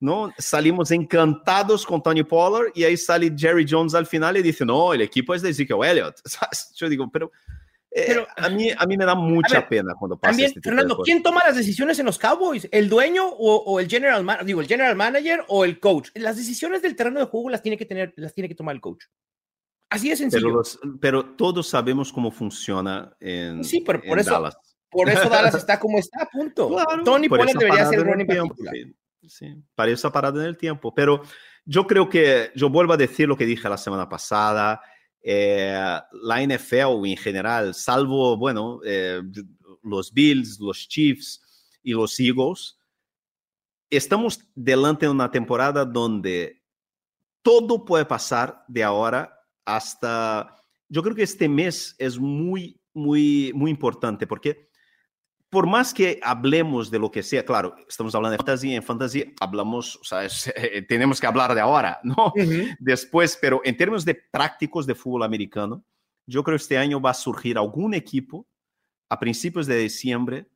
¿no? 0.00 0.32
Salimos 0.38 0.90
encantados 0.90 1.84
con 1.86 2.02
Tony 2.02 2.24
Pollard 2.24 2.72
y 2.74 2.84
ahí 2.84 2.96
sale 2.96 3.32
Jerry 3.36 3.66
Jones 3.68 3.94
al 3.94 4.06
final 4.06 4.36
y 4.38 4.42
dice, 4.42 4.64
no, 4.64 4.94
el 4.94 5.02
equipo 5.02 5.34
es 5.34 5.42
de 5.42 5.50
Ezekiel 5.50 5.84
Elliott. 5.84 6.16
Yo 6.74 6.88
digo, 6.88 7.08
pero, 7.12 7.30
eh, 7.90 8.04
pero 8.06 8.26
a, 8.36 8.48
mí, 8.48 8.70
a 8.76 8.86
mí 8.86 8.96
me 8.96 9.04
da 9.04 9.14
mucha 9.14 9.68
pena 9.68 9.94
cuando 9.98 10.18
pasa 10.18 10.30
también, 10.30 10.48
este 10.48 10.60
Fernando, 10.62 11.02
¿quién 11.04 11.22
toma 11.22 11.42
las 11.46 11.56
decisiones 11.56 11.98
en 11.98 12.06
los 12.06 12.18
Cowboys? 12.18 12.66
¿El 12.72 12.88
dueño 12.88 13.28
o, 13.28 13.56
o 13.56 13.78
el 13.78 13.88
general 13.88 14.24
manager? 14.24 14.46
Digo, 14.46 14.60
el 14.62 14.66
general 14.66 14.96
manager 14.96 15.44
o 15.48 15.64
el 15.64 15.78
coach. 15.78 16.08
Las 16.14 16.36
decisiones 16.36 16.80
del 16.80 16.96
terreno 16.96 17.20
de 17.20 17.26
juego 17.26 17.50
las 17.50 17.62
tiene 17.62 17.76
que 17.76 17.84
tener, 17.84 18.14
las 18.16 18.32
tiene 18.32 18.48
que 18.48 18.54
tomar 18.54 18.74
el 18.74 18.80
coach. 18.80 19.04
Así 19.90 20.08
de 20.08 20.16
sencillo. 20.16 20.62
Pero, 20.62 20.98
pero 21.00 21.24
todos 21.36 21.68
sabemos 21.68 22.12
cómo 22.12 22.30
funciona 22.30 23.14
en, 23.20 23.64
sí, 23.64 23.82
pero 23.84 24.00
por 24.00 24.18
eso, 24.18 24.30
Dallas. 24.30 24.56
Por 24.88 25.10
eso 25.10 25.28
Dallas 25.28 25.54
está 25.56 25.78
como 25.78 25.98
está, 25.98 26.26
punto. 26.32 26.74
Tony 27.04 27.28
Pollard 27.28 27.58
debería 27.58 27.86
ser 27.86 27.98
el 27.98 28.04
running 28.06 28.26
back 28.26 28.38
Sí, 29.30 29.46
para 29.76 29.92
esa 29.92 30.10
parada 30.10 30.40
en 30.40 30.48
el 30.48 30.56
tiempo. 30.56 30.92
Pero 30.92 31.22
yo 31.64 31.86
creo 31.86 32.08
que, 32.08 32.50
yo 32.56 32.68
vuelvo 32.68 32.92
a 32.92 32.96
decir 32.96 33.28
lo 33.28 33.36
que 33.36 33.46
dije 33.46 33.68
la 33.68 33.78
semana 33.78 34.08
pasada, 34.08 34.80
eh, 35.22 35.98
la 36.12 36.42
NFL 36.42 37.06
en 37.06 37.16
general, 37.16 37.74
salvo, 37.74 38.36
bueno, 38.36 38.80
eh, 38.84 39.22
los 39.84 40.12
Bills, 40.12 40.58
los 40.58 40.88
Chiefs 40.88 41.40
y 41.82 41.92
los 41.92 42.18
Eagles, 42.18 42.76
estamos 43.88 44.40
delante 44.54 45.06
de 45.06 45.12
una 45.12 45.30
temporada 45.30 45.84
donde 45.84 46.62
todo 47.42 47.84
puede 47.84 48.04
pasar 48.04 48.64
de 48.66 48.82
ahora 48.82 49.32
hasta... 49.64 50.56
Yo 50.88 51.04
creo 51.04 51.14
que 51.14 51.22
este 51.22 51.48
mes 51.48 51.94
es 51.98 52.18
muy, 52.18 52.80
muy, 52.92 53.52
muy 53.54 53.70
importante 53.70 54.26
porque 54.26 54.69
por 55.50 55.66
más 55.66 55.92
que 55.92 56.20
hablemos 56.22 56.90
de 56.90 57.00
lo 57.00 57.10
que 57.10 57.24
sea, 57.24 57.44
claro, 57.44 57.74
estamos 57.88 58.14
hablando 58.14 58.32
de 58.32 58.38
fantasía, 58.38 58.76
en 58.76 58.82
fantasía 58.82 59.24
hablamos, 59.40 59.96
o 59.96 60.04
sea, 60.04 60.26
tenemos 60.88 61.20
que 61.20 61.26
hablar 61.26 61.54
de 61.54 61.60
ahora, 61.60 62.00
¿no? 62.04 62.32
Después, 62.78 63.36
pero 63.40 63.60
en 63.64 63.76
términos 63.76 64.04
de 64.04 64.14
prácticos 64.14 64.86
de 64.86 64.94
fútbol 64.94 65.24
americano, 65.24 65.84
yo 66.24 66.44
creo 66.44 66.56
que 66.56 66.62
este 66.62 66.78
año 66.78 67.00
va 67.00 67.10
a 67.10 67.14
surgir 67.14 67.58
algún 67.58 67.94
equipo 67.94 68.46
a 69.08 69.18
principios 69.18 69.66
de 69.66 69.76
diciembre 69.76 70.46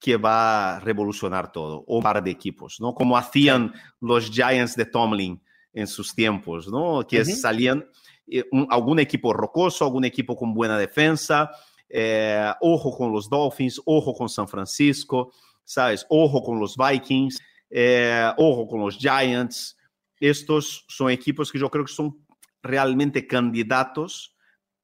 que 0.00 0.16
va 0.16 0.76
a 0.76 0.80
revolucionar 0.80 1.52
todo, 1.52 1.84
o 1.86 1.98
un 1.98 2.02
par 2.02 2.22
de 2.22 2.30
equipos, 2.30 2.80
¿no? 2.80 2.94
Como 2.94 3.18
hacían 3.18 3.74
los 4.00 4.30
Giants 4.30 4.76
de 4.76 4.86
Tomlin 4.86 5.42
en 5.74 5.86
sus 5.86 6.14
tiempos, 6.14 6.68
¿no? 6.68 7.06
Que 7.06 7.22
salían 7.24 7.86
eh, 8.26 8.44
algún 8.70 8.98
equipo 8.98 9.34
rocoso, 9.34 9.84
algún 9.84 10.06
equipo 10.06 10.36
con 10.36 10.54
buena 10.54 10.78
defensa, 10.78 11.50
eh, 11.88 12.52
ojo 12.60 12.96
con 12.96 13.12
los 13.12 13.28
Dolphins, 13.28 13.80
ojo 13.84 14.14
con 14.14 14.28
San 14.28 14.48
Francisco, 14.48 15.32
¿sabes? 15.64 16.06
Ojo 16.08 16.42
con 16.42 16.58
los 16.58 16.76
Vikings, 16.76 17.38
eh, 17.70 18.30
ojo 18.36 18.66
con 18.66 18.80
los 18.80 18.96
Giants. 18.96 19.76
Estos 20.18 20.84
son 20.88 21.10
equipos 21.10 21.52
que 21.52 21.58
yo 21.58 21.70
creo 21.70 21.84
que 21.84 21.92
son 21.92 22.24
realmente 22.62 23.26
candidatos 23.26 24.34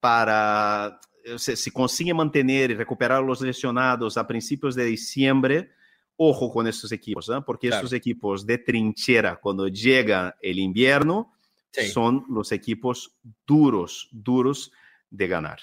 para, 0.00 1.00
se, 1.36 1.56
si 1.56 1.70
consiguen 1.70 2.16
mantener 2.16 2.70
y 2.70 2.74
recuperar 2.74 3.22
los 3.22 3.40
lesionados 3.40 4.16
a 4.16 4.26
principios 4.26 4.74
de 4.74 4.84
diciembre, 4.84 5.70
ojo 6.16 6.52
con 6.52 6.66
estos 6.66 6.92
equipos, 6.92 7.28
¿eh? 7.28 7.40
porque 7.44 7.68
claro. 7.68 7.84
estos 7.84 7.96
equipos 7.96 8.46
de 8.46 8.58
trinchera, 8.58 9.36
cuando 9.36 9.68
llega 9.68 10.36
el 10.40 10.58
invierno, 10.58 11.32
sí. 11.72 11.88
son 11.88 12.24
los 12.28 12.52
equipos 12.52 13.16
duros, 13.46 14.08
duros 14.12 14.72
de 15.10 15.28
ganar. 15.28 15.60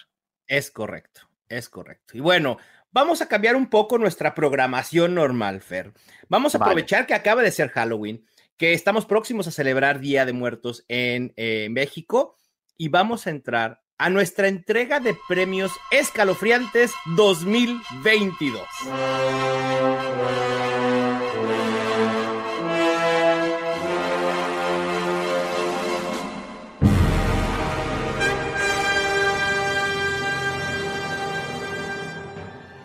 Es 0.47 0.71
correcto. 0.71 1.28
Es 1.49 1.67
correcto. 1.67 2.15
Y 2.15 2.21
bueno, 2.21 2.57
vamos 2.91 3.21
a 3.21 3.27
cambiar 3.27 3.55
un 3.55 3.69
poco 3.69 3.97
nuestra 3.97 4.35
programación 4.35 5.15
normal, 5.15 5.61
Fer. 5.61 5.91
Vamos 6.27 6.55
a 6.55 6.59
aprovechar 6.59 6.99
vale. 6.99 7.07
que 7.07 7.13
acaba 7.15 7.41
de 7.41 7.51
ser 7.51 7.69
Halloween, 7.69 8.23
que 8.55 8.73
estamos 8.73 9.05
próximos 9.05 9.47
a 9.47 9.51
celebrar 9.51 9.99
Día 9.99 10.25
de 10.25 10.33
Muertos 10.33 10.85
en 10.87 11.33
eh, 11.35 11.67
México 11.71 12.37
y 12.77 12.89
vamos 12.89 13.27
a 13.27 13.31
entrar 13.31 13.81
a 13.97 14.09
nuestra 14.09 14.47
entrega 14.47 14.99
de 14.99 15.17
premios 15.27 15.71
escalofriantes 15.91 16.91
2022. 17.17 18.63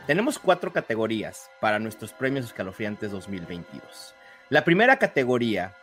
Tenemos 0.06 0.38
cuatro 0.38 0.70
categorías 0.70 1.50
para 1.62 1.78
nuestros 1.78 2.12
premios 2.12 2.44
escalofriantes 2.44 3.10
2022. 3.10 4.14
La 4.50 4.62
primera 4.62 4.98
categoría 4.98 5.74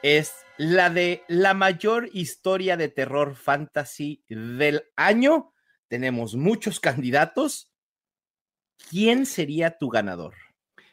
es 0.00 0.32
la 0.58 0.90
de 0.90 1.24
la 1.26 1.54
mayor 1.54 2.08
historia 2.12 2.76
de 2.76 2.88
terror 2.88 3.34
fantasy 3.34 4.22
del 4.28 4.84
año. 4.94 5.52
Tenemos 5.88 6.36
muchos 6.36 6.78
candidatos. 6.80 7.72
¿Quién 8.90 9.26
sería 9.26 9.76
tu 9.76 9.88
ganador? 9.88 10.34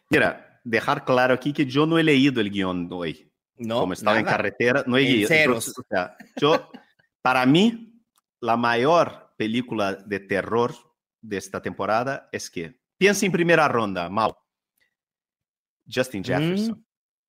Mira, 0.10 0.60
dejar 0.64 1.06
claro 1.06 1.36
aquí 1.36 1.54
que 1.54 1.68
yo 1.68 1.86
no 1.86 2.00
he 2.00 2.04
leído 2.04 2.42
el 2.42 2.50
guion 2.50 2.90
hoy. 2.92 3.32
No, 3.58 3.82
como 3.82 3.94
estaba 3.94 4.16
nada. 4.16 4.22
en 4.22 4.26
carretera, 4.26 4.84
no 4.88 4.98
he 4.98 5.02
leído. 5.02 5.30
Entonces, 5.32 5.78
o 5.78 5.84
sea, 5.88 6.18
yo, 6.36 6.72
para 7.22 7.46
mí, 7.46 8.02
la 8.42 8.58
mayor 8.58 9.34
película 9.38 9.94
de 9.94 10.20
terror 10.20 10.74
de 11.28 11.38
esta 11.38 11.62
temporada 11.62 12.30
es 12.32 12.50
que 12.50 12.80
piensa 12.98 13.26
en 13.26 13.32
primera 13.32 13.68
ronda, 13.68 14.10
mal. 14.10 14.34
Justin 15.88 16.24
Jefferson, 16.24 16.84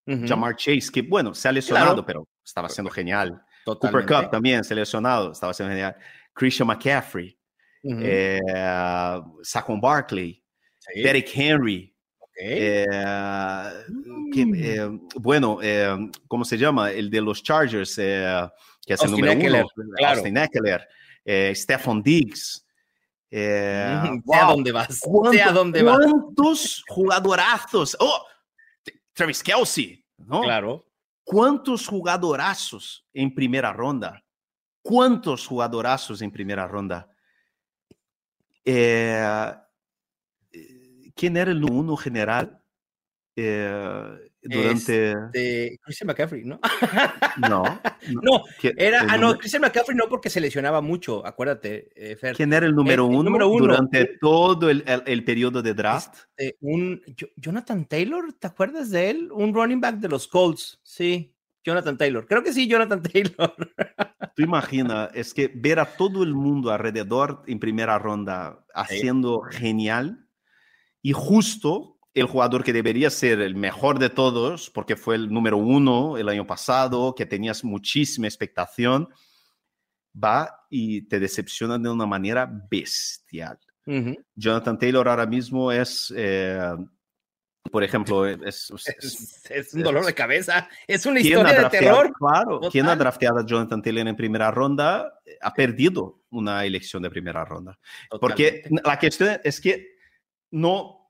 mm 0.07 0.13
-hmm. 0.13 0.29
Jamar 0.29 0.57
Chase, 0.57 0.91
que 0.93 1.03
bueno, 1.03 1.35
se 1.35 1.49
ha 1.49 1.53
lesionado, 1.53 2.05
claro. 2.05 2.07
pero 2.07 2.29
estaba 2.45 2.69
siendo 2.69 2.91
genial. 2.91 3.43
Totalmente. 3.65 4.07
Cooper 4.07 4.23
Cup 4.25 4.31
también 4.31 4.65
se 4.65 4.75
lesionado, 4.75 5.33
estaba 5.33 5.53
siendo 5.53 5.73
genial. 5.73 5.97
Christian 6.33 6.69
McCaffrey, 6.69 7.39
mm 7.83 7.93
-hmm. 7.93 8.03
eh, 8.05 9.21
Saquon 9.43 9.81
Barkley, 9.81 10.43
sí. 10.79 11.03
Derek 11.03 11.29
Henry. 11.35 11.93
Okay. 12.19 12.59
Eh, 12.59 12.87
que, 14.33 14.43
eh, 14.43 14.89
bueno, 15.17 15.59
eh, 15.63 16.11
¿cómo 16.29 16.45
se 16.45 16.59
llama? 16.59 16.91
El 16.91 17.09
de 17.11 17.21
los 17.21 17.43
Chargers, 17.43 17.97
eh, 17.99 18.47
que 18.85 18.95
es 18.95 19.01
Austin 19.01 19.15
el 19.15 19.21
número 19.21 19.33
Eckler, 19.33 19.65
uno. 19.77 19.95
claro. 19.97 20.15
Austin 20.17 20.37
Eckler, 20.37 20.89
Stephon 21.55 22.03
Diggs. 22.03 22.66
Eh, 23.31 24.21
wow. 24.25 24.37
a 24.37 24.45
dónde 24.45 24.73
vas. 24.73 25.03
A 25.45 25.53
dónde 25.53 25.83
vas. 25.83 25.99
¿Cuántos 25.99 26.85
jugadorazos? 26.89 27.97
Oh, 28.01 28.25
Travis 29.13 29.43
Kelsey, 29.43 30.05
¿no? 30.19 30.43
Claro. 30.43 30.87
¿Cuántos 31.25 31.87
jugadorazos 31.87 33.05
en 33.13 33.35
primera 33.35 33.73
ronda? 33.73 34.23
¿Cuántos 34.83 35.47
jugadorazos 35.47 36.23
en 36.23 36.31
primera 36.31 36.69
ronda? 36.69 37.11
Eh, 38.65 39.53
¿Quién 41.15 41.37
era 41.37 41.51
el 41.51 41.65
uno 41.65 41.97
general? 41.97 42.63
Eh, 43.35 44.31
durante. 44.49 45.13
Este, 45.13 45.79
Christian 45.83 46.07
McCaffrey, 46.07 46.45
¿no? 46.45 46.61
No. 47.37 47.63
No, 48.09 48.21
no 48.23 48.43
era. 48.77 49.05
Ah, 49.09 49.17
no, 49.17 49.37
Christian 49.37 49.63
McCaffrey 49.63 49.97
no, 49.97 50.09
porque 50.09 50.31
se 50.31 50.41
lesionaba 50.41 50.81
mucho, 50.81 51.27
acuérdate, 51.27 51.91
eh, 51.95 52.17
Fer. 52.17 52.37
¿Quién 52.37 52.53
era 52.53 52.67
el 52.67 52.75
número, 52.75 53.05
el, 53.05 53.11
uno, 53.11 53.21
el 53.21 53.25
número 53.25 53.49
uno, 53.49 53.67
durante 53.67 54.17
todo 54.21 54.71
el, 54.71 54.85
el, 54.87 55.25
periodo 55.25 55.63
de 55.63 55.75
draft? 55.75 56.15
Este, 56.37 56.57
un 56.61 57.03
Jonathan 57.37 57.85
Taylor, 57.87 58.33
¿te 58.33 58.47
acuerdas 58.47 58.91
de 58.91 59.11
él? 59.11 59.33
Un 59.33 59.55
running 59.55 59.81
back 59.81 59.97
de 59.97 60.09
los 60.09 60.29
Colts, 60.29 60.81
sí. 60.83 61.33
Jonathan 61.67 61.99
Taylor. 61.99 62.27
Creo 62.27 62.45
que 62.45 62.53
sí, 62.53 62.69
Jonathan 62.69 63.03
Taylor. 63.13 63.55
Tú 64.37 64.43
imaginas, 64.43 65.11
es 65.15 65.35
que 65.35 65.51
ver 65.53 65.81
a 65.81 65.97
todo 65.97 66.23
el 66.23 66.33
mundo 66.33 66.71
alrededor 66.71 67.43
en 67.47 67.59
primera 67.59 67.99
ronda 67.99 68.65
haciendo 68.73 69.43
sí. 69.51 69.59
genial 69.59 70.29
y 71.03 71.13
justo 71.13 71.96
el 72.17 72.27
jugador 72.27 72.65
que 72.65 72.73
debería 72.73 73.11
ser 73.11 73.43
el 73.43 73.55
mejor 73.55 73.99
de 73.99 74.09
todos, 74.09 74.71
porque 74.71 74.97
fue 74.97 75.17
el 75.17 75.31
número 75.31 75.59
uno 75.59 76.17
el 76.17 76.31
año 76.31 76.47
pasado, 76.47 77.15
que 77.15 77.27
tenías 77.27 77.63
muchísima 77.63 78.27
expectación, 78.27 79.11
va 80.13 80.65
y 80.71 81.03
te 81.03 81.21
decepciona 81.21 81.77
de 81.77 81.91
una 81.91 82.07
manera 82.07 82.51
bestial. 82.71 83.59
Uh 83.85 83.93
-huh. 83.93 84.25
Jonathan 84.35 84.79
Taylor 84.79 85.07
ahora 85.07 85.27
mismo 85.27 85.71
es, 85.71 86.11
eh, 86.17 86.75
por 87.71 87.85
ejemplo, 87.85 88.27
es, 88.27 88.71
es, 88.71 89.51
es, 89.51 89.75
un 89.75 89.83
dolor 89.83 90.07
de 90.07 90.15
cabeza, 90.15 90.71
es 90.87 91.05
una 91.05 91.21
historia 91.21 91.65
de 91.65 91.69
terror. 91.69 92.15
Claro, 92.19 92.53
Total. 92.53 92.71
quien 92.71 92.87
ha 92.89 92.97
drafteado 92.97 93.41
a 93.41 93.47
Jonathan 93.47 93.83
Taylor 93.83 94.09
en 94.09 94.17
primera 94.17 94.51
ronda 94.51 95.21
ha 95.43 95.53
perdido 95.53 96.23
una 96.31 96.65
elección 96.65 97.03
de 97.03 97.11
primera 97.11 97.45
ronda. 97.45 97.79
Totalmente. 98.09 98.71
Porque 98.71 98.83
la 98.89 98.99
cuestión 98.99 99.39
es 99.45 99.61
que 99.61 99.99
no 100.51 101.06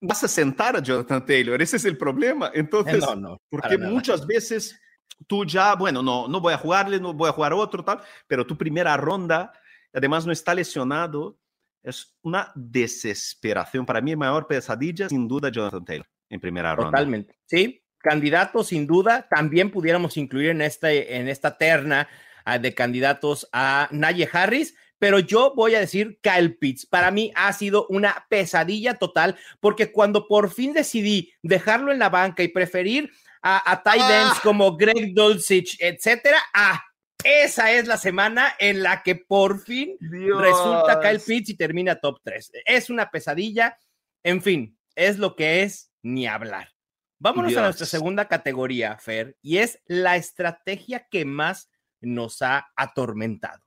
vas 0.00 0.22
a 0.24 0.28
sentar 0.28 0.76
a 0.76 0.80
Jonathan 0.80 1.24
Taylor, 1.24 1.60
ese 1.60 1.76
es 1.76 1.84
el 1.84 1.96
problema. 1.96 2.50
Entonces, 2.54 3.00
no, 3.00 3.16
no, 3.16 3.42
porque 3.48 3.78
muchas 3.78 4.20
nada. 4.20 4.26
veces 4.28 4.80
tú 5.26 5.44
ya, 5.44 5.74
bueno, 5.74 6.02
no, 6.02 6.28
no 6.28 6.40
voy 6.40 6.52
a 6.52 6.58
jugarle, 6.58 7.00
no 7.00 7.12
voy 7.14 7.28
a 7.28 7.32
jugar 7.32 7.52
otro, 7.52 7.84
tal, 7.84 8.00
pero 8.26 8.46
tu 8.46 8.56
primera 8.56 8.96
ronda, 8.96 9.52
además 9.92 10.26
no 10.26 10.32
está 10.32 10.54
lesionado, 10.54 11.38
es 11.82 12.16
una 12.22 12.52
desesperación. 12.54 13.86
Para 13.86 14.00
mí, 14.00 14.14
mayor 14.16 14.46
pesadilla, 14.46 15.08
sin 15.08 15.28
duda, 15.28 15.50
Jonathan 15.50 15.84
Taylor 15.84 16.06
en 16.28 16.40
primera 16.40 16.70
Totalmente. 16.70 16.84
ronda. 16.84 16.98
Totalmente, 16.98 17.38
sí. 17.46 17.82
Candidato, 17.98 18.62
sin 18.62 18.86
duda, 18.86 19.26
también 19.28 19.70
pudiéramos 19.70 20.16
incluir 20.16 20.50
en, 20.50 20.62
este, 20.62 21.16
en 21.16 21.28
esta 21.28 21.56
terna 21.58 22.08
uh, 22.46 22.60
de 22.60 22.74
candidatos 22.74 23.48
a 23.52 23.88
Naye 23.90 24.28
Harris, 24.32 24.76
pero 24.98 25.18
yo 25.18 25.54
voy 25.54 25.74
a 25.74 25.80
decir 25.80 26.18
Kyle 26.22 26.56
Pitts. 26.56 26.86
Para 26.86 27.10
mí 27.10 27.32
ha 27.34 27.52
sido 27.52 27.86
una 27.88 28.26
pesadilla 28.28 28.94
total, 28.94 29.36
porque 29.60 29.92
cuando 29.92 30.28
por 30.28 30.50
fin 30.50 30.72
decidí 30.72 31.32
dejarlo 31.42 31.92
en 31.92 31.98
la 31.98 32.08
banca 32.08 32.42
y 32.42 32.48
preferir 32.48 33.10
a, 33.42 33.70
a 33.70 33.82
tight 33.82 34.02
ends 34.02 34.36
ah. 34.36 34.40
como 34.42 34.76
Greg 34.76 35.14
Dulcich, 35.14 35.76
etcétera, 35.80 36.38
ah, 36.54 36.82
esa 37.24 37.72
es 37.72 37.86
la 37.86 37.96
semana 37.96 38.54
en 38.58 38.82
la 38.82 39.02
que 39.02 39.16
por 39.16 39.60
fin 39.60 39.96
Dios. 39.98 40.40
resulta 40.40 41.00
Kyle 41.00 41.20
Pitts 41.20 41.50
y 41.50 41.56
termina 41.56 41.96
top 41.96 42.20
3. 42.22 42.52
Es 42.64 42.90
una 42.90 43.10
pesadilla. 43.10 43.76
En 44.22 44.42
fin, 44.42 44.78
es 44.94 45.18
lo 45.18 45.34
que 45.34 45.62
es 45.62 45.90
ni 46.02 46.26
hablar. 46.26 46.72
Vámonos 47.18 47.50
Dios. 47.50 47.60
a 47.60 47.64
nuestra 47.64 47.86
segunda 47.86 48.28
categoría, 48.28 48.96
Fer, 48.98 49.36
y 49.42 49.58
es 49.58 49.80
la 49.86 50.16
estrategia 50.16 51.06
que 51.10 51.24
más 51.24 51.70
nos 52.00 52.42
ha 52.42 52.68
atormentado. 52.76 53.65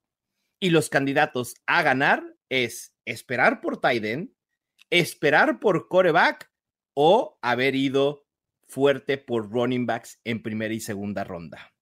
Y 0.60 0.72
los 0.72 0.90
candidatos 0.90 1.56
a 1.66 1.84
ganar 1.84 2.24
es 2.50 2.94
esperar 3.06 3.62
por 3.62 3.80
Tyden, 3.80 4.36
esperar 4.90 5.60
por 5.60 5.88
coreback 5.88 6.52
o 6.94 7.38
haber 7.42 7.76
ido 7.76 8.26
fuerte 8.68 9.18
por 9.18 9.52
running 9.52 9.86
backs 9.86 10.20
en 10.24 10.42
primera 10.42 10.74
y 10.74 10.80
segunda 10.80 11.24
ronda. 11.24 11.74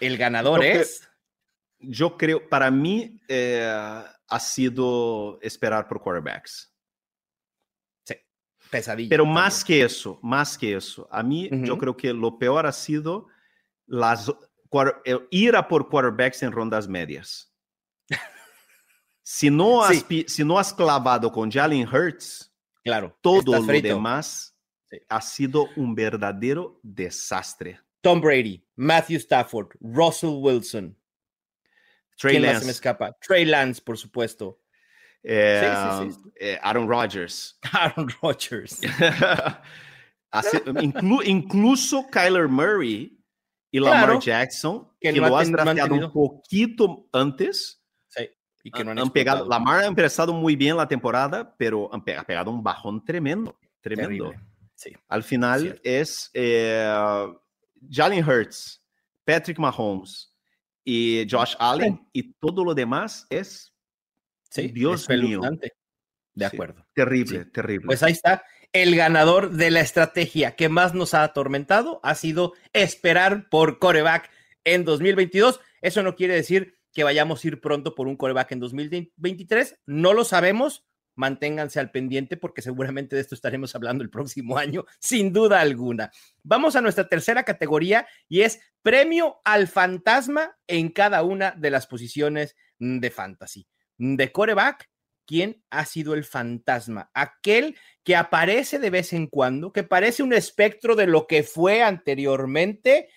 El 0.00 0.18
ganador 0.18 0.64
es. 0.64 1.08
yo 1.78 2.16
creo, 2.16 2.48
para 2.48 2.70
mí, 2.70 3.20
eh, 3.28 3.64
ha 4.32 4.40
sido 4.40 5.38
esperar 5.42 5.86
por 5.86 6.00
quarterbacks. 6.00 6.74
Sí, 8.04 8.14
pesadilla. 8.70 9.10
Pero 9.10 9.26
más 9.26 9.62
que 9.62 9.82
eso, 9.82 10.18
más 10.22 10.56
que 10.56 10.74
eso, 10.74 11.06
a 11.10 11.22
mí 11.22 11.50
yo 11.64 11.76
creo 11.76 11.96
que 11.96 12.14
lo 12.14 12.38
peor 12.38 12.66
ha 12.66 12.72
sido 12.72 13.28
las, 13.86 14.32
ir 15.30 15.54
a 15.54 15.68
por 15.68 15.90
quarterbacks 15.90 16.42
en 16.42 16.52
rondas 16.52 16.88
medias. 16.88 17.51
Si, 19.32 19.50
no 19.50 19.82
has, 19.82 20.04
si 20.26 20.44
no 20.44 20.58
has 20.58 20.74
clavado 20.74 21.32
con 21.32 21.50
Jalen 21.50 21.88
Hurts, 21.88 22.52
claro, 22.84 23.16
todo 23.22 23.60
lo 23.60 23.62
demás 23.62 24.54
ha 25.08 25.20
sido 25.22 25.68
un 25.76 25.94
verdadero 25.94 26.78
desastre. 26.82 27.80
Tom 28.02 28.20
Brady, 28.20 28.62
Matthew 28.76 29.20
Stafford, 29.20 29.68
Russell 29.80 30.42
Wilson, 30.42 30.94
Trey 32.18 32.38
Lance. 32.38 32.66
me 32.66 32.72
escapa? 32.72 33.16
Trey 33.26 33.46
Lance, 33.46 33.80
por 33.80 33.96
supuesto. 33.96 34.60
Eh, 35.22 36.10
eh, 36.36 36.58
Aaron 36.62 36.86
Rodgers. 36.86 37.58
Aaron 37.72 38.10
Rodgers. 38.20 38.80
incluso 41.24 42.06
Kyler 42.10 42.48
Murray 42.48 43.18
y 43.70 43.80
Lamar 43.80 44.18
Jackson, 44.18 44.86
que, 45.00 45.12
lo 45.12 45.38
has 45.38 45.50
drafteado 45.50 45.94
un 45.94 46.12
poquito 46.12 47.08
antes. 47.12 47.81
Sí, 48.62 48.68
y 48.68 48.70
que 48.70 48.84
no 48.84 48.90
han, 48.92 49.10
pegado. 49.10 49.48
Lamar 49.48 49.84
ha 49.84 49.86
empezado 49.86 50.32
muy 50.32 50.54
bien 50.56 50.76
la 50.76 50.86
temporada, 50.86 51.54
pero 51.56 51.90
ha 51.92 52.24
pegado 52.24 52.50
un 52.50 52.62
bajón 52.62 53.04
tremendo. 53.04 53.58
Tremendo. 53.80 54.32
Sí. 54.74 54.92
Al 55.08 55.22
final 55.22 55.80
es 55.82 56.30
eh, 56.34 56.92
Jalen 57.90 58.28
Hurts, 58.28 58.82
Patrick 59.24 59.58
Mahomes, 59.58 60.32
y 60.84 61.26
Josh 61.30 61.54
Allen 61.58 62.00
y 62.12 62.32
todo 62.34 62.64
lo 62.64 62.74
demás 62.74 63.26
es 63.30 63.72
sí, 64.50 64.68
Dios 64.68 65.08
mío. 65.08 65.40
De 66.34 66.46
acuerdo. 66.46 66.86
terrible, 66.94 67.44
terrible. 67.46 67.86
Pues 67.86 68.02
ahí 68.02 68.12
está. 68.12 68.44
El 68.72 68.96
ganador 68.96 69.50
de 69.50 69.70
la 69.70 69.80
estrategia 69.80 70.56
que 70.56 70.70
más 70.70 70.94
nos 70.94 71.12
ha 71.12 71.24
atormentado 71.24 72.00
ha 72.02 72.14
sido 72.14 72.54
esperar 72.72 73.50
por 73.50 73.78
coreback 73.78 74.30
en 74.64 74.84
2022. 74.84 75.60
Eso 75.82 76.02
no 76.02 76.16
quiere 76.16 76.34
decir 76.34 76.78
que 76.92 77.04
vayamos 77.04 77.44
a 77.44 77.48
ir 77.48 77.60
pronto 77.60 77.94
por 77.94 78.08
un 78.08 78.16
coreback 78.16 78.52
en 78.52 78.60
2023. 78.60 79.80
No 79.86 80.12
lo 80.12 80.24
sabemos 80.24 80.84
manténganse 81.14 81.80
al 81.80 81.90
pendiente 81.90 82.36
porque 82.36 82.62
seguramente 82.62 83.16
de 83.16 83.22
esto 83.22 83.34
estaremos 83.34 83.74
hablando 83.74 84.02
el 84.02 84.10
próximo 84.10 84.58
año, 84.58 84.84
sin 84.98 85.32
duda 85.32 85.60
alguna. 85.60 86.10
Vamos 86.42 86.76
a 86.76 86.80
nuestra 86.80 87.08
tercera 87.08 87.44
categoría 87.44 88.06
y 88.28 88.42
es 88.42 88.60
premio 88.82 89.40
al 89.44 89.68
fantasma 89.68 90.56
en 90.66 90.90
cada 90.90 91.22
una 91.22 91.52
de 91.52 91.70
las 91.70 91.86
posiciones 91.86 92.56
de 92.78 93.10
fantasy. 93.10 93.66
De 93.98 94.32
coreback, 94.32 94.90
¿quién 95.26 95.62
ha 95.70 95.84
sido 95.84 96.14
el 96.14 96.24
fantasma? 96.24 97.10
Aquel 97.14 97.76
que 98.02 98.16
aparece 98.16 98.78
de 98.78 98.90
vez 98.90 99.12
en 99.12 99.26
cuando, 99.26 99.72
que 99.72 99.84
parece 99.84 100.22
un 100.22 100.32
espectro 100.32 100.96
de 100.96 101.06
lo 101.06 101.26
que 101.26 101.42
fue 101.42 101.82
anteriormente 101.82 103.08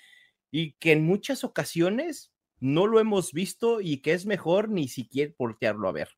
y 0.51 0.73
que 0.73 0.91
en 0.91 1.03
muchas 1.03 1.43
ocasiones 1.43 2.31
no 2.65 2.87
lo 2.87 2.99
hemos 2.99 3.31
visto 3.31 3.79
y 3.79 3.97
que 3.97 4.13
es 4.13 4.25
mejor 4.25 4.69
ni 4.69 4.87
siquiera 4.87 5.33
voltearlo 5.37 5.87
a 5.87 5.91
ver. 5.91 6.09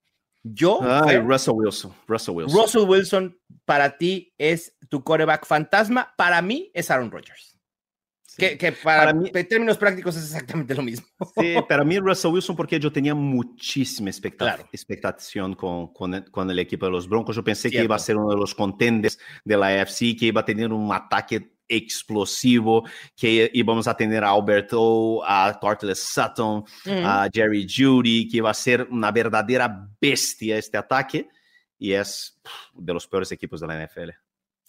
Yo. 0.44 0.80
Russell 1.26 1.54
Wilson. 1.56 1.94
Russell 2.08 2.36
Wilson. 2.36 2.62
Russell 2.62 2.82
Wilson 2.88 3.40
para 3.66 3.98
ti 3.98 4.34
es 4.38 4.78
tu 4.90 5.04
coreback 5.04 5.46
fantasma. 5.46 6.14
Para 6.18 6.42
mí 6.42 6.72
es 6.74 6.90
Aaron 6.90 7.12
Rodgers. 7.12 7.58
Que, 8.38 8.72
para, 8.84 9.14
mí, 9.14 9.32
en 9.34 9.48
términos 9.48 9.80
prácticos 9.80 10.16
es 10.16 10.26
exactamente 10.26 10.76
lo 10.76 10.84
mismo. 10.84 11.08
Sí, 11.36 11.56
para 11.68 11.84
mí 11.84 11.98
Russell 11.98 12.32
Wilson 12.32 12.56
porque 12.56 12.80
yo 12.80 12.92
tenía 12.92 13.16
muchísima 13.16 14.12
expectación 14.12 15.56
con, 15.56 15.92
con, 15.92 16.52
el, 16.52 16.60
equipo 16.60 16.86
de 16.86 16.92
los 16.92 17.10
Broncos. 17.10 17.36
Yo 17.36 17.44
pensé 17.44 17.72
que 17.72 17.84
iba 17.84 17.96
a 17.96 18.00
ser 18.00 18.16
uno 18.16 18.30
de 18.30 18.38
los 18.38 18.54
contenders 18.54 19.18
de 19.44 19.58
la 19.58 19.82
AFC, 19.82 20.16
que 20.18 20.28
iba 20.28 20.42
a 20.42 20.46
tener 20.46 20.72
un 20.72 20.94
ataque 20.94 21.57
explosivo, 21.68 22.88
que 23.16 23.50
íbamos 23.54 23.88
a 23.88 23.96
tener 23.96 24.24
a 24.24 24.30
Alberto, 24.30 25.22
a 25.26 25.58
Tortless 25.60 26.00
Sutton, 26.00 26.64
a 27.04 27.28
Jerry 27.34 27.68
Judy, 27.68 28.28
que 28.30 28.38
iba 28.38 28.50
a 28.50 28.54
ser 28.54 28.88
una 28.90 29.12
verdadera 29.12 29.90
bestia 30.00 30.58
este 30.58 30.78
ataque, 30.78 31.30
y 31.78 31.94
es 31.94 32.40
de 32.74 32.94
los 32.94 33.08
peores 33.08 33.32
equipos 33.32 33.62
de 33.62 33.68
la 33.68 33.86
NFL. 33.86 34.10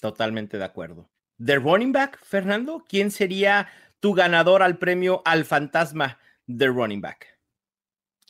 Totalmente 0.01 0.59
de 0.59 0.65
acuerdo. 0.65 1.09
¿De 1.37 1.57
running 1.57 1.93
back, 1.93 2.19
Fernando? 2.25 2.85
¿Quién 2.89 3.11
sería 3.11 3.69
tu 4.01 4.13
ganador 4.13 4.63
al 4.63 4.79
premio 4.79 5.23
al 5.25 5.45
fantasma 5.45 6.19
de 6.47 6.67
running 6.67 7.01
back? 7.01 7.39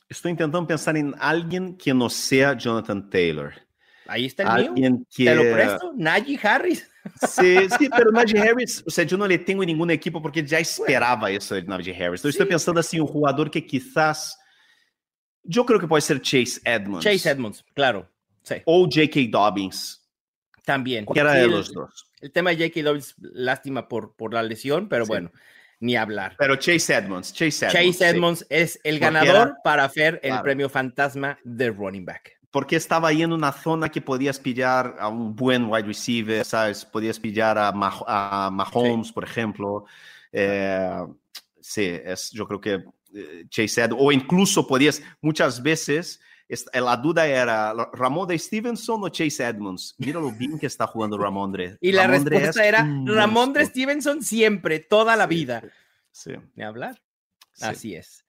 Estoy 0.07 0.31
intentando 0.31 0.65
pensar 0.65 0.97
en 0.97 1.13
alguien 1.19 1.77
que 1.77 1.93
no 1.93 2.09
sea 2.09 2.53
Jonathan 2.57 3.09
Taylor. 3.09 3.53
Ahí 4.07 4.25
está 4.25 4.57
el 4.57 4.71
mío. 4.71 5.01
Te 5.15 5.35
lo 5.35 5.41
presto, 5.53 5.93
Najee 5.95 6.39
Harris. 6.41 6.89
Sí, 7.27 7.57
sí, 7.77 7.89
pero 7.89 8.11
Najee 8.11 8.39
Harris, 8.39 8.83
o 8.85 8.89
sea, 8.89 9.03
yo 9.03 9.17
no 9.17 9.27
le 9.27 9.37
tengo 9.37 9.63
en 9.63 9.67
ningún 9.67 9.91
equipo 9.91 10.21
porque 10.21 10.43
ya 10.43 10.59
esperaba 10.59 11.29
eso 11.31 11.55
de 11.55 11.63
Najee 11.63 11.93
Harris. 11.93 12.21
Entonces 12.21 12.35
estoy 12.35 12.47
pensando 12.47 12.79
así, 12.79 12.99
un 12.99 13.07
jugador 13.07 13.49
que 13.49 13.65
quizás, 13.65 14.37
yo 15.43 15.65
creo 15.65 15.79
que 15.79 15.87
puede 15.87 16.01
ser 16.01 16.21
Chase 16.21 16.59
Edmonds. 16.63 17.03
Chase 17.03 17.29
Edmonds, 17.29 17.63
claro. 17.73 18.09
Sí. 18.43 18.55
O 18.65 18.83
J.K. 18.83 19.19
Dobbins. 19.29 20.07
También. 20.65 21.05
Cualquiera 21.05 21.33
de 21.33 21.47
los 21.47 21.73
dos. 21.73 22.11
El 22.21 22.31
tema 22.31 22.51
de 22.51 22.57
J.K. 22.57 22.83
Dobbins, 22.83 23.15
lástima 23.17 23.87
por, 23.87 24.15
por 24.15 24.33
la 24.33 24.43
lesión, 24.43 24.89
pero 24.89 25.05
bueno, 25.05 25.31
ni 25.79 25.95
hablar. 25.95 26.35
Pero 26.37 26.55
Chase 26.55 26.95
Edmonds, 26.95 27.33
Chase 27.33 27.65
Edmonds. 27.67 27.97
Chase 27.97 28.09
Edmonds 28.09 28.45
es 28.49 28.79
el 28.83 28.99
ganador 28.99 29.55
para 29.63 29.83
hacer 29.83 30.19
el 30.23 30.41
premio 30.41 30.69
fantasma 30.69 31.37
de 31.43 31.69
running 31.69 32.05
back 32.05 32.38
porque 32.51 32.75
estaba 32.75 33.09
ahí 33.09 33.21
en 33.21 33.33
una 33.33 33.51
zona 33.51 33.89
que 33.89 34.01
podías 34.01 34.39
pillar 34.39 34.95
a 34.99 35.07
un 35.07 35.35
buen 35.35 35.65
wide 35.65 35.87
receiver, 35.87 36.43
¿sabes? 36.43 36.83
Podías 36.83 37.19
pillar 37.19 37.57
a, 37.57 37.71
Mahomes, 37.71 39.11
por 39.11 39.23
ejemplo. 39.23 39.85
Eh, 40.31 41.05
sí, 41.59 41.85
es, 41.85 42.31
yo 42.31 42.47
creo 42.47 42.59
que 42.59 42.83
eh, 43.13 43.45
Chase 43.49 43.81
Edmonds, 43.81 44.03
o 44.03 44.11
incluso 44.11 44.65
podías, 44.65 45.01
muchas 45.21 45.61
veces, 45.61 46.19
la 46.73 46.97
duda 46.97 47.27
era 47.27 47.73
Ramón 47.93 48.27
de 48.27 48.39
Stevenson 48.39 49.03
o 49.03 49.09
Chase 49.09 49.43
Edmonds. 49.43 49.93
Mira 49.99 50.19
lo 50.19 50.31
bien 50.31 50.57
que 50.57 50.65
está 50.65 50.87
jugando 50.87 51.17
Ramón 51.17 51.51
de. 51.51 51.77
Y 51.81 51.91
la 51.91 52.07
respuesta 52.07 52.65
era 52.65 52.87
Ramón 53.05 53.53
de 53.53 53.65
Stevenson 53.65 54.23
siempre, 54.23 54.79
toda 54.79 55.15
la 55.15 55.27
vida. 55.27 55.63
Sí. 56.11 56.33
¿De 56.55 56.63
hablar? 56.63 56.99
Así 57.61 57.93
es. 57.93 58.25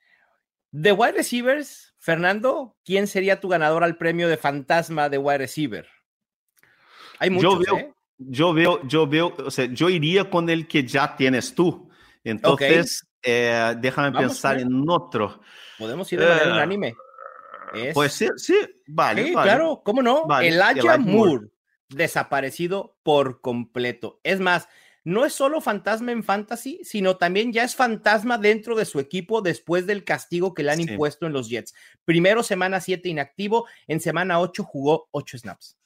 De 0.70 0.92
wide 0.92 1.12
receivers, 1.12 1.89
Fernando, 2.00 2.76
¿quién 2.82 3.06
sería 3.06 3.40
tu 3.40 3.48
ganador 3.48 3.84
al 3.84 3.98
premio 3.98 4.26
de 4.26 4.38
fantasma 4.38 5.10
de 5.10 5.18
wide 5.18 5.38
receiver? 5.38 5.86
Hay 7.18 7.28
muchos, 7.28 7.58
yo 7.58 7.58
veo, 7.58 7.76
¿eh? 7.76 7.94
Yo 8.16 8.52
veo, 8.54 8.82
yo 8.88 9.06
veo, 9.06 9.34
o 9.36 9.50
sea, 9.50 9.66
yo 9.66 9.90
iría 9.90 10.28
con 10.28 10.48
el 10.48 10.66
que 10.66 10.82
ya 10.82 11.14
tienes 11.14 11.54
tú. 11.54 11.90
Entonces, 12.24 13.06
eh, 13.22 13.74
déjame 13.78 14.18
pensar 14.18 14.58
en 14.58 14.88
otro. 14.88 15.42
Podemos 15.78 16.10
ir 16.12 16.20
de 16.20 16.26
manera 16.26 16.50
uh, 16.50 16.54
unánime. 16.54 16.94
Puede 17.92 18.08
ser, 18.08 18.32
sí, 18.36 18.56
vale. 18.86 19.26
Sí, 19.26 19.32
claro, 19.32 19.82
¿cómo 19.84 20.02
no? 20.02 20.26
El 20.40 20.54
Elijah, 20.54 20.96
Moore, 20.96 21.48
desaparecido 21.88 22.96
por 23.02 23.42
completo. 23.42 24.20
Es 24.22 24.40
más, 24.40 24.68
no 25.04 25.24
es 25.24 25.32
solo 25.32 25.60
fantasma 25.60 26.12
en 26.12 26.22
fantasy, 26.22 26.80
sino 26.84 27.16
también 27.16 27.52
ya 27.52 27.64
es 27.64 27.74
fantasma 27.74 28.36
dentro 28.38 28.76
de 28.76 28.84
su 28.84 29.00
equipo 29.00 29.40
después 29.40 29.86
del 29.86 30.04
castigo 30.04 30.52
que 30.52 30.62
le 30.62 30.72
han 30.72 30.80
impuesto 30.80 31.26
en 31.26 31.32
los 31.32 31.48
Jets. 31.48 31.74
Primero, 32.04 32.42
semana 32.42 32.80
7 32.80 33.08
inactivo, 33.08 33.66
en 33.86 34.00
semana 34.00 34.40
8 34.40 34.62
jugó 34.62 35.08
8 35.12 35.38
snaps. 35.38 35.76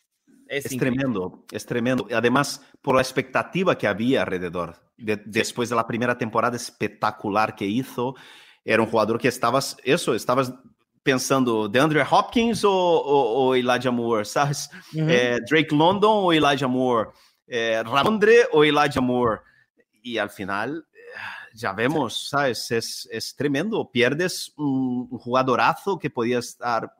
Es, 0.48 0.64
tremendo, 0.76 1.44
es 1.50 1.64
tremendo. 1.64 2.06
Además, 2.12 2.62
por 2.82 2.96
la 2.96 3.02
expectativa 3.02 3.78
que 3.78 3.86
había 3.86 4.22
alrededor, 4.22 4.76
después 4.96 5.68
de 5.68 5.76
la 5.76 5.86
primera 5.86 6.18
temporada 6.18 6.56
espectacular 6.56 7.54
que 7.54 7.64
hizo, 7.64 8.14
era 8.64 8.82
un 8.82 8.88
jugador 8.88 9.18
que 9.18 9.28
estabas, 9.28 9.76
eso, 9.84 10.14
estabas 10.14 10.52
pensando 11.02 11.68
de 11.68 11.80
Andrew 11.80 12.04
Hopkins 12.10 12.62
o, 12.64 13.54
Elijah 13.54 13.90
Moore, 13.90 14.24
¿sabes? 14.24 14.68
Eh, 14.94 15.38
Drake 15.48 15.74
London 15.74 16.10
o 16.12 16.32
Elijah 16.32 16.66
Moore 16.66 17.10
eh, 17.46 17.82
Ramondre 17.84 18.46
o 18.52 18.64
Elijah 18.64 19.00
Moore. 19.00 19.40
Y 20.02 20.18
al 20.18 20.30
final, 20.30 20.86
eh, 20.92 20.98
ya 21.54 21.72
vemos, 21.72 22.28
¿sabes? 22.28 22.70
Es, 22.70 23.08
es 23.10 23.34
tremendo. 23.34 23.90
Pierdes 23.90 24.52
un, 24.56 25.08
jugadorazo 25.08 25.98
que 25.98 26.10
podía 26.10 26.38
estar 26.38 26.92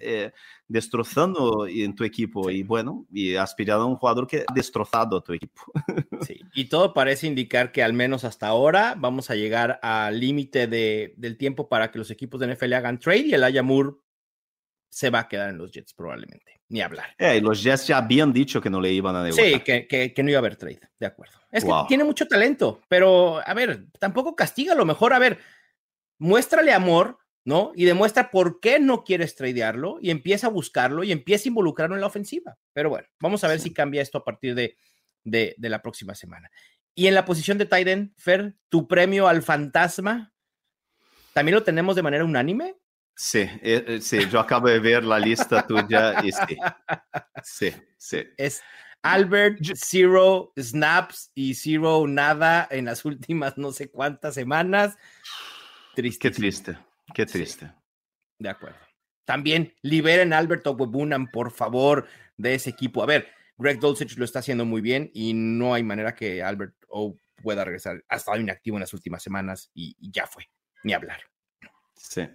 eh, 0.00 0.32
destrozando 0.66 1.66
en 1.66 1.94
tu 1.94 2.04
equipo. 2.04 2.50
Y 2.50 2.62
bueno, 2.62 3.06
y 3.12 3.36
has 3.36 3.54
pillado 3.54 3.82
a 3.82 3.86
un 3.86 3.96
jugador 3.96 4.26
que 4.26 4.44
ha 4.46 4.54
destrozado 4.54 5.22
tu 5.22 5.32
equipo. 5.32 5.62
Sí, 6.20 6.40
y 6.52 6.64
todo 6.64 6.94
parece 6.94 7.28
indicar 7.28 7.70
que 7.70 7.80
al 7.80 7.92
menos 7.92 8.24
hasta 8.24 8.48
ahora 8.48 8.96
vamos 8.98 9.30
a 9.30 9.36
llegar 9.36 9.78
al 9.82 10.18
límite 10.18 10.66
de, 10.66 11.14
del 11.16 11.38
tiempo 11.38 11.68
para 11.68 11.92
que 11.92 11.98
los 11.98 12.10
equipos 12.10 12.40
de 12.40 12.52
NFL 12.52 12.72
hagan 12.72 12.98
trade 12.98 13.20
y 13.20 13.34
el 13.34 13.62
Moore 13.62 13.92
se 14.88 15.10
va 15.10 15.20
a 15.20 15.28
quedar 15.28 15.50
en 15.50 15.58
los 15.58 15.70
Jets 15.70 15.92
probablemente 15.94 16.58
ni 16.68 16.80
hablar. 16.80 17.14
Eh, 17.18 17.40
los 17.40 17.62
Jets 17.62 17.86
ya 17.86 17.98
habían 17.98 18.32
dicho 18.32 18.60
que 18.60 18.70
no 18.70 18.80
le 18.80 18.92
iban 18.92 19.16
a 19.16 19.24
devolver. 19.24 19.54
Sí, 19.54 19.60
que, 19.60 20.12
que, 20.12 20.22
no 20.22 20.30
iba 20.30 20.38
a 20.38 20.40
haber 20.40 20.56
trade, 20.56 20.80
de 20.98 21.06
acuerdo. 21.06 21.38
Es 21.50 21.64
que 21.64 21.72
tiene 21.88 22.04
mucho 22.04 22.26
talento, 22.26 22.82
pero 22.88 23.40
a 23.44 23.54
ver, 23.54 23.86
tampoco 23.98 24.36
castiga 24.36 24.74
a 24.74 24.76
lo 24.76 24.84
mejor. 24.84 25.14
A 25.14 25.18
ver, 25.18 25.38
muéstrale 26.18 26.72
amor, 26.72 27.18
¿no? 27.44 27.72
Y 27.74 27.86
demuestra 27.86 28.30
por 28.30 28.60
qué 28.60 28.78
no 28.80 29.02
quieres 29.04 29.34
tradearlo 29.34 29.98
y 30.02 30.10
empieza 30.10 30.48
a 30.48 30.50
buscarlo 30.50 31.04
y 31.04 31.12
empieza 31.12 31.48
a 31.48 31.48
involucrarlo 31.48 31.94
en 31.94 32.02
la 32.02 32.06
ofensiva. 32.06 32.58
Pero 32.74 32.90
bueno, 32.90 33.08
vamos 33.18 33.42
a 33.44 33.48
ver 33.48 33.60
si 33.60 33.72
cambia 33.72 34.02
esto 34.02 34.18
a 34.18 34.24
partir 34.24 34.54
de, 34.54 34.76
de, 35.24 35.54
la 35.58 35.80
próxima 35.80 36.14
semana. 36.14 36.50
Y 36.94 37.06
en 37.06 37.14
la 37.14 37.24
posición 37.24 37.56
de 37.56 37.66
Tyden, 37.66 38.12
Fer, 38.18 38.56
tu 38.68 38.88
premio 38.88 39.28
al 39.28 39.42
fantasma, 39.42 40.34
¿también 41.32 41.54
lo 41.54 41.62
tenemos 41.62 41.96
de 41.96 42.02
manera 42.02 42.24
unánime? 42.24 42.76
Sí, 43.20 43.40
eh, 43.40 43.84
eh, 43.84 44.00
sí, 44.00 44.28
yo 44.30 44.38
acabo 44.38 44.68
de 44.68 44.78
ver 44.78 45.02
la 45.02 45.18
lista 45.18 45.66
tuya 45.66 46.24
y 46.24 46.30
sí. 46.30 46.56
Sí, 47.42 47.74
sí. 47.96 48.22
Es 48.36 48.62
Albert, 49.02 49.58
zero 49.74 50.52
snaps 50.56 51.32
y 51.34 51.54
zero 51.54 52.06
nada 52.06 52.68
en 52.70 52.84
las 52.84 53.04
últimas 53.04 53.58
no 53.58 53.72
sé 53.72 53.90
cuántas 53.90 54.34
semanas. 54.34 54.96
Triste. 55.96 56.20
Qué 56.20 56.30
triste, 56.30 56.78
qué 57.12 57.26
triste. 57.26 57.72
De 58.38 58.50
acuerdo. 58.50 58.78
También 59.24 59.74
liberen 59.82 60.32
a 60.32 60.38
Albert 60.38 60.64
Ogwebunan, 60.68 61.26
por 61.26 61.50
favor, 61.50 62.06
de 62.36 62.54
ese 62.54 62.70
equipo. 62.70 63.02
A 63.02 63.06
ver, 63.06 63.28
Greg 63.56 63.80
Dulcich 63.80 64.16
lo 64.16 64.24
está 64.24 64.38
haciendo 64.38 64.64
muy 64.64 64.80
bien 64.80 65.10
y 65.12 65.34
no 65.34 65.74
hay 65.74 65.82
manera 65.82 66.14
que 66.14 66.40
Albert 66.40 66.76
O 66.86 67.16
pueda 67.42 67.64
regresar. 67.64 68.04
Ha 68.08 68.14
estado 68.14 68.38
inactivo 68.38 68.76
en 68.76 68.82
las 68.82 68.94
últimas 68.94 69.24
semanas 69.24 69.72
y, 69.74 69.96
y 69.98 70.12
ya 70.12 70.28
fue, 70.28 70.48
ni 70.84 70.92
hablar. 70.92 71.20
Sí. 71.96 72.28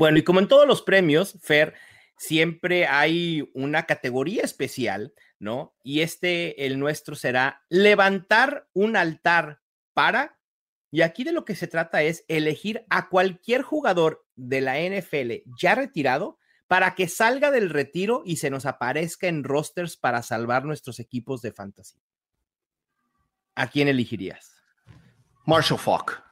Bueno, 0.00 0.16
y 0.16 0.24
como 0.24 0.40
en 0.40 0.48
todos 0.48 0.66
los 0.66 0.80
premios, 0.80 1.36
Fer, 1.42 1.74
siempre 2.16 2.86
hay 2.86 3.50
una 3.52 3.84
categoría 3.84 4.42
especial, 4.42 5.12
¿no? 5.38 5.76
Y 5.84 6.00
este, 6.00 6.64
el 6.64 6.78
nuestro, 6.78 7.14
será 7.14 7.66
levantar 7.68 8.66
un 8.72 8.96
altar 8.96 9.60
para 9.92 10.38
y 10.90 11.02
aquí 11.02 11.22
de 11.22 11.32
lo 11.32 11.44
que 11.44 11.54
se 11.54 11.66
trata 11.66 12.02
es 12.02 12.24
elegir 12.28 12.86
a 12.88 13.10
cualquier 13.10 13.60
jugador 13.60 14.24
de 14.36 14.62
la 14.62 14.78
NFL 14.80 15.42
ya 15.60 15.74
retirado 15.74 16.38
para 16.66 16.94
que 16.94 17.06
salga 17.06 17.50
del 17.50 17.68
retiro 17.68 18.22
y 18.24 18.36
se 18.36 18.48
nos 18.48 18.64
aparezca 18.64 19.28
en 19.28 19.44
rosters 19.44 19.98
para 19.98 20.22
salvar 20.22 20.64
nuestros 20.64 20.98
equipos 20.98 21.42
de 21.42 21.52
fantasy. 21.52 22.00
¿A 23.54 23.66
quién 23.66 23.86
elegirías? 23.86 24.62
Marshall 25.44 25.78
Falk. 25.78 26.29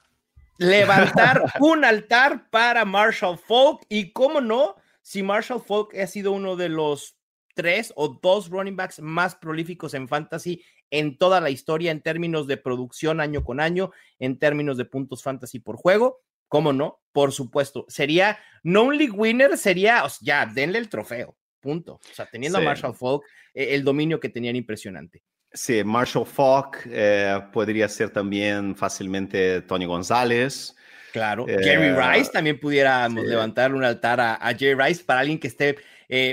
Levantar 0.58 1.42
un 1.60 1.84
altar 1.84 2.50
para 2.50 2.84
Marshall 2.84 3.38
Falk 3.38 3.86
y 3.88 4.12
cómo 4.12 4.40
no, 4.40 4.76
si 5.02 5.22
Marshall 5.22 5.62
Falk 5.62 5.94
ha 5.96 6.06
sido 6.06 6.32
uno 6.32 6.56
de 6.56 6.68
los 6.68 7.16
tres 7.54 7.92
o 7.96 8.18
dos 8.22 8.50
running 8.50 8.76
backs 8.76 9.00
más 9.00 9.34
prolíficos 9.34 9.94
en 9.94 10.06
fantasy 10.06 10.62
en 10.90 11.18
toda 11.18 11.40
la 11.40 11.50
historia 11.50 11.90
en 11.90 12.00
términos 12.00 12.46
de 12.46 12.56
producción 12.56 13.20
año 13.20 13.44
con 13.44 13.60
año, 13.60 13.90
en 14.18 14.38
términos 14.38 14.76
de 14.76 14.84
puntos 14.84 15.22
fantasy 15.22 15.58
por 15.58 15.76
juego. 15.76 16.20
¿Cómo 16.48 16.72
no? 16.72 17.02
Por 17.12 17.32
supuesto. 17.32 17.84
Sería, 17.88 18.38
no 18.62 18.84
un 18.84 18.96
league 18.96 19.12
winner, 19.12 19.58
sería, 19.58 20.04
o 20.04 20.08
sea, 20.08 20.46
ya, 20.46 20.46
denle 20.46 20.78
el 20.78 20.88
trofeo. 20.88 21.36
Punto. 21.60 21.94
O 21.94 22.14
sea, 22.14 22.26
teniendo 22.26 22.58
a 22.58 22.62
Marshall 22.62 22.94
Falk, 22.94 23.22
eh, 23.52 23.74
el 23.74 23.84
dominio 23.84 24.18
que 24.18 24.30
tenían 24.30 24.56
impresionante. 24.56 25.22
Sí, 25.52 25.82
Marshall 25.82 26.26
Falk 26.26 26.86
eh, 26.86 27.40
podría 27.52 27.88
ser 27.88 28.10
también 28.10 28.76
fácilmente 28.76 29.62
Tony 29.62 29.86
González. 29.86 30.76
Claro, 31.12 31.46
Jerry 31.46 31.86
eh, 31.86 32.12
Rice 32.14 32.30
también 32.30 32.60
pudiéramos 32.60 33.24
levantar 33.24 33.74
un 33.74 33.82
altar 33.82 34.20
a, 34.20 34.38
Jerry 34.58 34.74
Rice 34.74 35.02
para 35.04 35.20
alguien 35.20 35.38
que 35.38 35.48
esté 35.48 35.76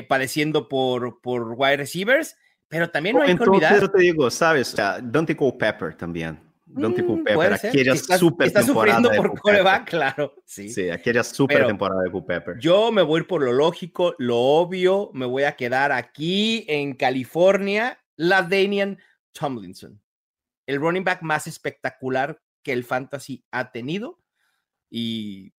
padeciendo 0.07 0.67
por, 0.67 1.21
por 1.21 1.53
wide 1.57 1.77
receivers 1.77 2.35
pero 2.67 2.89
también 2.89 3.15
no 3.15 3.21
hay 3.21 3.35
que 3.35 3.43
olvidar. 3.43 3.91
te 3.91 4.01
digo, 4.01 4.29
¿sabes? 4.29 4.75
Dante 4.75 5.35
Culpepper 5.35 5.95
también. 5.95 6.39
Dante 6.65 7.03
mm, 7.03 7.05
Culpepper, 7.05 7.53
aquella 7.53 7.95
super 7.95 8.47
está 8.47 8.63
sufriendo 8.63 9.09
por 9.11 9.39
coreback, 9.39 9.89
claro. 9.89 10.33
Sí, 10.43 10.67
sí 10.69 10.89
aquella 10.89 11.23
super 11.23 11.67
temporada 11.67 12.01
de 12.01 12.11
Culpepper. 12.11 12.57
Yo 12.59 12.91
me 12.91 13.01
voy 13.01 13.23
por 13.23 13.41
lo 13.43 13.53
lógico, 13.53 14.15
lo 14.17 14.37
obvio. 14.37 15.09
Me 15.13 15.25
voy 15.25 15.43
a 15.43 15.55
quedar 15.55 15.91
aquí 15.91 16.65
en 16.67 16.95
California. 16.95 17.99
La 18.15 18.41
Danian 18.43 18.99
Tomlinson. 19.31 20.01
El 20.65 20.79
running 20.79 21.03
back 21.03 21.21
más 21.21 21.47
espectacular 21.47 22.41
que 22.63 22.73
el 22.73 22.83
fantasy 22.83 23.45
ha 23.51 23.71
tenido. 23.71 24.19
Y 24.89 25.53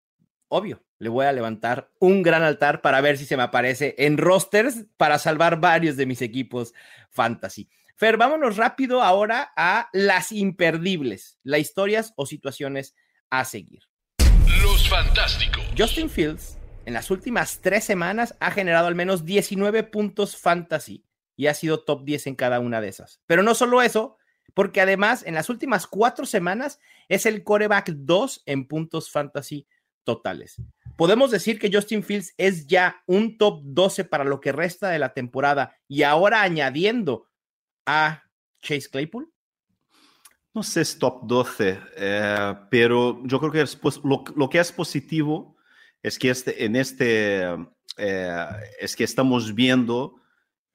obvio, 0.48 0.84
le 1.00 1.10
voy 1.10 1.26
a 1.26 1.32
levantar 1.32 1.92
un 2.00 2.24
gran 2.24 2.44
altar 2.44 2.82
para 2.82 3.02
ver 3.02 3.18
si 3.18 3.26
se 3.26 3.38
me 3.38 3.44
aparece 3.44 3.96
en 3.98 4.18
rosters 4.18 4.86
para 4.98 5.20
salvar 5.20 5.60
varios 5.60 5.98
de 5.98 6.06
mis 6.06 6.22
equipos 6.22 6.74
fantasy. 7.12 7.70
Fer, 7.96 8.18
vámonos 8.18 8.58
rápido 8.58 9.02
ahora 9.02 9.54
a 9.56 9.90
las 9.94 10.32
imperdibles, 10.32 11.40
las 11.44 11.62
historias 11.62 12.14
o 12.18 12.26
situaciones 12.26 12.96
a 13.30 13.46
seguir. 13.46 13.84
Los 14.62 14.90
fantásticos. 14.90 15.64
Justin 15.78 16.10
Fields 16.10 16.58
en 16.86 16.94
las 16.94 17.10
últimas 17.10 17.62
tres 17.62 17.84
semanas 17.84 18.36
ha 18.40 18.52
generado 18.52 18.88
al 18.88 18.96
menos 18.96 19.26
19 19.26 19.84
puntos 19.84 20.38
fantasy 20.38 21.05
y 21.36 21.48
ha 21.48 21.54
sido 21.54 21.84
top 21.84 22.04
10 22.06 22.28
en 22.28 22.36
cada 22.36 22.60
una 22.60 22.82
de 22.82 22.90
esas. 22.90 23.22
Pero 23.28 23.44
no 23.44 23.56
solo 23.56 23.82
eso, 23.82 24.18
porque 24.54 24.82
además 24.82 25.24
en 25.26 25.36
las 25.36 25.50
últimas 25.50 25.88
cuatro 25.88 26.26
semanas 26.26 26.80
es 27.10 27.26
el 27.26 27.44
coreback 27.44 27.90
2 27.90 28.44
en 28.46 28.68
puntos 28.68 29.12
fantasy 29.12 29.68
totales. 30.04 30.62
Podemos 30.96 31.32
decir 31.32 31.60
que 31.60 31.70
Justin 31.72 32.04
Fields 32.04 32.34
es 32.38 32.68
ya 32.68 33.04
un 33.06 33.38
top 33.38 33.62
12 33.64 34.06
para 34.06 34.24
lo 34.24 34.40
que 34.40 34.54
resta 34.54 34.90
de 34.90 35.00
la 35.00 35.14
temporada 35.14 35.76
y 35.88 36.04
ahora 36.04 36.42
añadiendo 36.42 37.28
a 37.86 38.24
Chase 38.62 38.90
Claypool. 38.90 39.30
No 40.54 40.64
sé 40.64 40.86
top 40.98 41.28
12, 41.28 41.80
eh, 41.98 42.54
pero 42.72 43.22
yo 43.26 43.40
creo 43.42 43.52
que 43.52 43.66
lo, 44.38 44.50
que 44.50 44.60
es 44.60 44.72
positivo 44.72 45.58
es 46.02 46.18
que 46.18 46.30
este, 46.30 46.64
en 46.64 46.78
este 46.78 47.44
eh, 47.98 48.48
es 48.80 48.96
que 48.96 49.04
estamos 49.04 49.54
viendo 49.54 50.22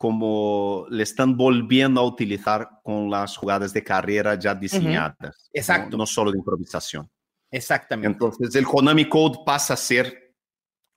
cómo 0.01 0.87
le 0.89 1.03
están 1.03 1.37
volviendo 1.37 2.01
a 2.01 2.07
utilizar 2.07 2.71
con 2.83 3.11
las 3.11 3.37
jugadas 3.37 3.75
de 3.75 3.85
carrera 3.85 4.35
ya 4.35 4.55
diseñadas. 4.55 5.51
Exacto. 5.53 5.95
no 5.99 6.07
solo 6.07 6.33
de 6.33 6.39
improvisación. 6.39 7.07
Exactamente. 7.51 8.07
Entonces 8.11 8.55
el 8.55 8.65
Konami 8.65 9.11
Code 9.11 9.41
pasa 9.45 9.75
a 9.75 9.77
ser 9.77 10.35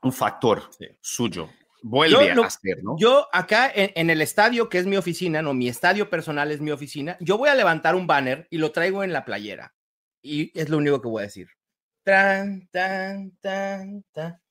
un 0.04 0.14
factor 0.14 0.70
suyo. 1.02 1.50
Vuelve 1.82 2.32
a 2.32 2.50
ser, 2.50 2.82
¿no? 2.82 2.96
Yo 2.98 3.28
acá 3.34 3.70
en, 3.76 4.10
el 4.10 4.22
estadio, 4.22 4.70
que 4.70 4.78
es 4.78 4.86
mi 4.86 4.96
oficina, 4.96 5.42
no, 5.42 5.54
mi 5.54 5.68
estadio 5.68 6.10
personal 6.10 6.50
es 6.52 6.62
mi 6.62 6.72
oficina, 6.72 7.18
yo 7.20 7.38
voy 7.38 7.50
a 7.50 7.56
levantar 7.56 7.96
un 7.96 8.08
banner 8.08 8.48
y 8.52 8.58
lo 8.58 8.72
traigo 8.72 9.04
en 9.04 9.12
la 9.12 9.26
playera. 9.26 9.76
Y 10.22 10.58
es 10.58 10.70
lo 10.70 10.78
único 10.78 11.02
que 11.02 11.10
voy 11.10 11.24
a 11.24 11.26
decir. 11.26 11.50
Tan, 12.06 12.70
tan, 12.72 13.32
tan, 13.42 14.06
tan. 14.14 14.43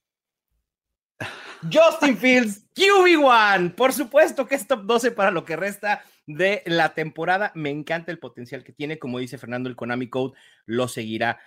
Justin 1.72 2.16
Fields, 2.16 2.66
QB1. 2.74 3.74
Por 3.74 3.92
supuesto 3.92 4.46
que 4.46 4.54
es 4.54 4.66
top 4.66 4.84
12 4.84 5.12
para 5.12 5.30
lo 5.30 5.44
que 5.44 5.56
resta 5.56 6.02
de 6.26 6.62
la 6.66 6.94
temporada. 6.94 7.52
Me 7.54 7.70
encanta 7.70 8.10
el 8.10 8.18
potencial 8.18 8.64
que 8.64 8.72
tiene. 8.72 8.98
Como 8.98 9.18
dice 9.18 9.38
Fernando, 9.38 9.68
el 9.68 9.76
Konami 9.76 10.08
Code 10.08 10.38
lo 10.66 10.88
seguirá 10.88 11.38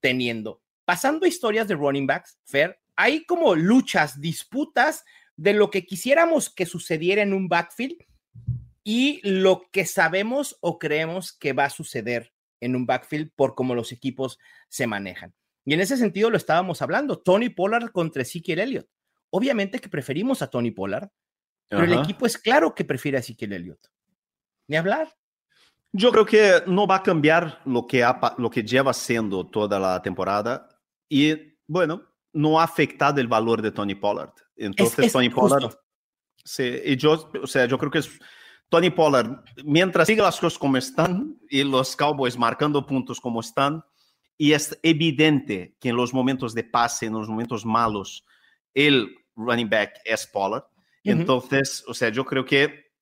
teniendo. 0.00 0.62
Pasando 0.84 1.26
historias 1.26 1.68
de 1.68 1.76
running 1.76 2.06
backs, 2.06 2.38
Fer, 2.44 2.80
hay 2.96 3.24
como 3.24 3.54
luchas, 3.54 4.20
disputas 4.20 5.04
de 5.36 5.54
lo 5.54 5.70
que 5.70 5.86
quisiéramos 5.86 6.50
que 6.50 6.66
sucediera 6.66 7.22
en 7.22 7.32
un 7.32 7.48
backfield 7.48 7.96
y 8.82 9.20
lo 9.22 9.70
que 9.70 9.86
sabemos 9.86 10.56
o 10.60 10.78
creemos 10.78 11.32
que 11.32 11.52
va 11.52 11.66
a 11.66 11.70
suceder 11.70 12.32
en 12.60 12.76
un 12.76 12.86
backfield 12.86 13.30
por 13.34 13.54
cómo 13.54 13.74
los 13.74 13.92
equipos 13.92 14.38
se 14.68 14.86
manejan. 14.86 15.34
Y 15.64 15.74
en 15.74 15.80
ese 15.80 15.96
sentido 15.96 16.30
lo 16.30 16.36
estábamos 16.36 16.82
hablando, 16.82 17.18
Tony 17.18 17.48
Pollard 17.48 17.90
contra 17.92 18.22
Ezekiel 18.22 18.58
Elliott. 18.58 18.88
Obviamente 19.30 19.78
que 19.78 19.88
preferimos 19.88 20.42
a 20.42 20.48
Tony 20.48 20.70
Pollard, 20.70 21.08
pero 21.68 21.84
el 21.84 21.92
equipo 21.92 22.26
es 22.26 22.36
claro 22.36 22.74
que 22.74 22.84
prefiere 22.84 23.16
a 23.16 23.20
Ezekiel 23.20 23.52
Elliott. 23.52 23.86
Ni 24.66 24.76
hablar. 24.76 25.08
Yo 25.92 26.10
creo 26.10 26.26
que 26.26 26.62
no 26.66 26.86
va 26.86 26.96
a 26.96 27.02
cambiar 27.02 27.60
lo 27.64 27.86
que, 27.86 28.04
lo 28.38 28.50
que 28.50 28.62
lleva 28.62 28.92
siendo 28.92 29.46
toda 29.46 29.78
la 29.78 30.02
temporada 30.02 30.68
y, 31.08 31.56
bueno, 31.66 32.02
no 32.32 32.60
ha 32.60 32.64
afectado 32.64 33.20
el 33.20 33.28
valor 33.28 33.62
de 33.62 33.72
Tony 33.72 33.94
Pollard. 33.94 34.32
Entonces, 34.56 35.12
Tony 35.12 35.30
Pollard. 35.30 35.74
Sí, 36.44 36.80
y 36.84 36.96
yo, 36.96 37.30
o 37.42 37.46
sea, 37.46 37.66
yo 37.66 37.78
creo 37.78 37.90
que 37.90 37.98
es 37.98 38.10
Tony 38.68 38.90
Pollard, 38.90 39.42
mientras 39.64 40.06
siga 40.06 40.24
las 40.24 40.38
cosas 40.38 40.58
como 40.58 40.76
están 40.76 41.38
y 41.48 41.64
los 41.64 41.96
Cowboys 41.96 42.38
marcando 42.38 42.86
puntos 42.86 43.20
como 43.20 43.40
están, 43.40 43.84
y 44.38 44.52
es 44.52 44.78
evidente 44.82 45.76
que 45.80 45.90
en 45.90 45.96
los 45.96 46.14
momentos 46.14 46.54
de 46.54 46.64
pase, 46.64 47.06
en 47.06 47.12
los 47.12 47.28
momentos 47.28 47.66
malos, 47.66 48.24
el 48.72 49.16
running 49.40 49.68
back 49.68 50.00
es 50.04 50.26
Pollard. 50.26 50.64
Entonces, 51.02 51.82
o 51.86 51.94
sea, 51.94 52.10
yo 52.10 52.24
creo 52.24 52.44
que, 52.44 52.92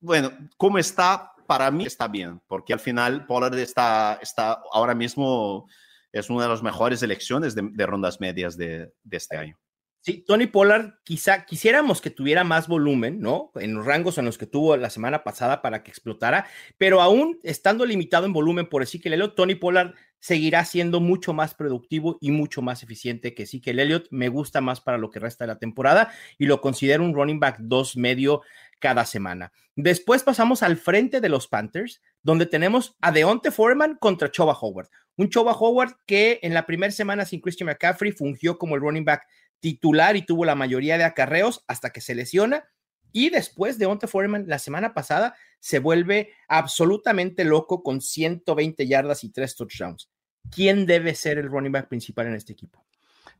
bueno, 0.00 0.32
como 0.56 0.78
está, 0.78 1.32
para 1.46 1.70
mí 1.70 1.86
está 1.86 2.08
bien, 2.08 2.40
porque 2.48 2.72
al 2.72 2.80
final 2.80 3.24
Pollard 3.26 3.58
está, 3.58 4.18
está 4.20 4.60
ahora 4.72 4.94
mismo, 4.94 5.68
es 6.12 6.28
una 6.28 6.44
de 6.44 6.48
las 6.48 6.62
mejores 6.62 7.02
elecciones 7.02 7.54
de, 7.54 7.86
rondas 7.86 8.20
medias 8.20 8.56
de, 8.56 8.92
este 9.10 9.36
año. 9.36 9.58
Sí, 10.06 10.22
Tony 10.24 10.46
Pollard, 10.46 11.00
quizá 11.02 11.46
quisiéramos 11.46 12.00
que 12.00 12.10
tuviera 12.10 12.44
más 12.44 12.68
volumen, 12.68 13.18
¿no? 13.18 13.50
En 13.56 13.74
los 13.74 13.84
rangos 13.84 14.18
en 14.18 14.24
los 14.24 14.38
que 14.38 14.46
tuvo 14.46 14.76
la 14.76 14.88
semana 14.88 15.24
pasada 15.24 15.62
para 15.62 15.82
que 15.82 15.90
explotara, 15.90 16.46
pero 16.78 17.00
aún 17.00 17.40
estando 17.42 17.84
limitado 17.84 18.24
en 18.24 18.32
volumen 18.32 18.68
por 18.68 18.86
que 18.88 19.08
Elliott, 19.08 19.34
Tony 19.34 19.56
Pollard 19.56 19.94
seguirá 20.20 20.64
siendo 20.64 21.00
mucho 21.00 21.32
más 21.32 21.54
productivo 21.54 22.18
y 22.20 22.30
mucho 22.30 22.62
más 22.62 22.84
eficiente 22.84 23.34
que 23.34 23.46
sí 23.46 23.60
que 23.60 23.70
el 23.70 23.80
Elliott. 23.80 24.06
Me 24.12 24.28
gusta 24.28 24.60
más 24.60 24.80
para 24.80 24.96
lo 24.96 25.10
que 25.10 25.18
resta 25.18 25.42
de 25.42 25.48
la 25.48 25.58
temporada 25.58 26.12
y 26.38 26.46
lo 26.46 26.60
considero 26.60 27.02
un 27.02 27.12
running 27.12 27.40
back 27.40 27.56
dos 27.58 27.96
medio 27.96 28.42
cada 28.78 29.06
semana. 29.06 29.50
Después 29.74 30.22
pasamos 30.22 30.62
al 30.62 30.76
frente 30.76 31.20
de 31.20 31.28
los 31.28 31.48
Panthers, 31.48 32.00
donde 32.22 32.46
tenemos 32.46 32.96
a 33.00 33.10
Deonte 33.10 33.50
Foreman 33.50 33.96
contra 33.96 34.30
Choba 34.30 34.56
Howard. 34.60 34.88
Un 35.16 35.30
Choba 35.30 35.52
Howard 35.52 35.96
que 36.06 36.38
en 36.42 36.54
la 36.54 36.64
primera 36.64 36.92
semana 36.92 37.24
sin 37.24 37.40
Christian 37.40 37.66
McCaffrey 37.66 38.12
fungió 38.12 38.56
como 38.56 38.76
el 38.76 38.82
running 38.82 39.04
back 39.04 39.26
titular 39.60 40.16
y 40.16 40.22
tuvo 40.22 40.44
la 40.44 40.54
mayoría 40.54 40.98
de 40.98 41.04
acarreos 41.04 41.64
hasta 41.66 41.90
que 41.90 42.00
se 42.00 42.14
lesiona. 42.14 42.64
Y 43.12 43.30
después 43.30 43.78
Deonte 43.78 44.06
Foreman 44.06 44.44
la 44.46 44.58
semana 44.58 44.92
pasada 44.94 45.34
se 45.60 45.78
vuelve 45.78 46.32
absolutamente 46.48 47.44
loco 47.44 47.82
con 47.82 48.00
120 48.00 48.86
yardas 48.86 49.24
y 49.24 49.30
3 49.30 49.56
touchdowns. 49.56 50.10
¿Quién 50.50 50.86
debe 50.86 51.14
ser 51.14 51.38
el 51.38 51.48
running 51.48 51.72
back 51.72 51.88
principal 51.88 52.26
en 52.26 52.34
este 52.34 52.52
equipo? 52.52 52.86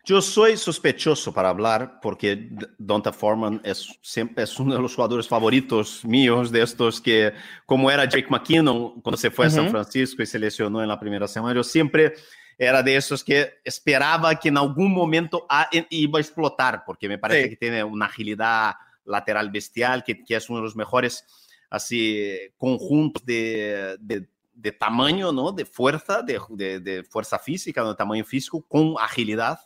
Yo 0.04 0.22
soy 0.22 0.56
sospechoso 0.56 1.34
para 1.34 1.48
hablar 1.48 1.98
porque 2.00 2.48
Donta 2.78 3.12
Foreman 3.12 3.60
es, 3.64 3.98
siempre, 4.02 4.44
es 4.44 4.58
uno 4.60 4.74
de 4.74 4.80
los 4.80 4.94
jugadores 4.94 5.26
favoritos 5.26 6.04
míos 6.04 6.52
de 6.52 6.62
estos 6.62 7.00
que, 7.00 7.32
como 7.66 7.90
era 7.90 8.04
Jake 8.04 8.28
McKinnon 8.30 9.00
cuando 9.00 9.16
se 9.16 9.32
fue 9.32 9.46
a 9.46 9.50
San 9.50 9.68
Francisco 9.68 10.22
y 10.22 10.26
se 10.26 10.38
lesionó 10.38 10.80
en 10.80 10.86
la 10.88 11.00
primera 11.00 11.26
semana, 11.26 11.56
yo 11.56 11.64
siempre 11.64 12.14
era 12.58 12.82
de 12.82 12.96
esos 12.96 13.22
que 13.22 13.54
esperaba 13.64 14.34
que 14.36 14.48
en 14.48 14.58
algún 14.58 14.92
momento 14.92 15.46
iba 15.90 16.18
a 16.18 16.22
explotar 16.22 16.84
porque 16.86 17.08
me 17.08 17.18
parece 17.18 17.50
que 17.50 17.56
tiene 17.56 17.84
una 17.84 18.06
agilidad 18.06 18.74
lateral 19.04 19.50
bestial, 19.50 20.02
que, 20.02 20.24
que, 20.24 20.36
es 20.36 20.48
uno 20.48 20.60
de 20.60 20.64
los 20.64 20.76
mejores 20.76 21.24
así 21.70 22.38
conjuntos 22.56 23.24
de, 23.24 23.96
de, 24.00 24.28
de 24.54 24.72
tamaño, 24.72 25.32
¿no? 25.32 25.52
de 25.52 25.64
fuerza, 25.64 26.22
de, 26.22 26.80
de, 26.80 27.04
fuerza 27.04 27.38
física, 27.38 27.84
de 27.84 27.94
tamaño 27.94 28.24
físico 28.24 28.64
con 28.66 28.94
agilidad. 28.98 29.60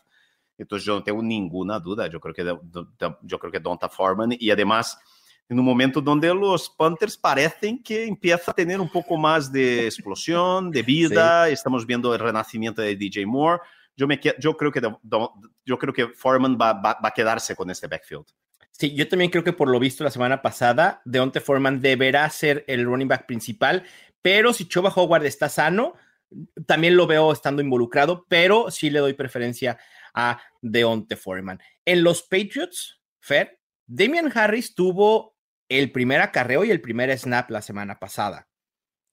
Entonces 0.59 0.85
yo 0.85 0.95
no 0.95 1.03
tengo 1.03 1.23
ninguna 1.23 1.79
duda, 1.79 2.09
yo 2.09 2.21
creo 2.21 2.35
que, 2.35 2.45
yo 3.23 3.39
creo 3.39 3.53
que 3.53 3.61
Donta 3.61 3.89
Foreman 3.89 4.37
y 4.39 4.51
además 4.51 4.99
en 5.51 5.59
un 5.59 5.65
momento 5.65 6.01
donde 6.01 6.33
los 6.33 6.71
Panthers 6.71 7.17
parecen 7.17 7.83
que 7.83 8.07
empieza 8.07 8.53
a 8.53 8.55
tener 8.55 8.81
un 8.81 8.89
poco 8.89 9.17
más 9.17 9.51
de 9.51 9.85
explosión, 9.85 10.71
de 10.71 10.83
vida, 10.85 11.49
estamos 11.49 11.85
viendo 11.85 12.15
el 12.15 12.21
renacimiento 12.21 12.81
de 12.81 12.95
DJ 12.95 13.27
Moore, 13.27 13.61
yo, 13.97 14.07
me, 14.07 14.21
yo, 14.39 14.57
creo, 14.57 14.71
que, 14.71 14.81
yo 15.65 15.79
creo 15.79 15.93
que 15.93 16.09
Foreman 16.11 16.57
va, 16.57 16.75
va, 16.75 16.99
a 17.03 17.11
quedarse 17.11 17.57
con 17.57 17.69
este 17.69 17.89
backfield. 17.89 18.27
Sí, 18.71 18.95
yo 18.95 19.09
también 19.09 19.33
creo 19.33 19.43
que 19.43 19.53
por 19.53 19.69
lo 19.69 19.81
visto 19.81 20.05
la 20.05 20.13
semana 20.13 20.41
pasada, 20.41 21.03
Deonte 21.05 21.41
Foreman 21.41 21.81
deberá 21.81 22.31
ser 22.31 22.65
el 22.69 22.85
running 22.85 23.09
back 23.09 23.27
principal, 23.27 23.83
pero 24.23 24.53
si 24.53 24.69
Choba 24.69 24.93
Howard 24.95 25.27
está 25.27 25.49
sano, 25.49 25.95
también 26.65 26.97
lo 26.97 27.09
veo 27.09 27.33
estando 27.33 27.61
involucrado, 27.61 28.25
pero 28.29 28.71
sí 28.71 28.89
le 28.89 29.01
doy 29.01 29.15
preferencia 29.15 29.79
a 30.15 30.41
Deonte 30.63 31.17
Foreman. 31.17 31.61
En 31.85 32.05
los 32.05 32.23
Patriots, 32.23 33.01
Fer, 33.19 33.59
Damian 33.89 34.31
Harris 34.33 34.77
tuvo 34.77 35.40
el 35.71 35.93
primer 35.93 36.21
acarreo 36.21 36.65
y 36.65 36.71
el 36.71 36.83
primer 36.83 37.17
snap 37.17 37.51
la 37.51 37.63
semana 37.63 37.99
pasada. 37.99 38.49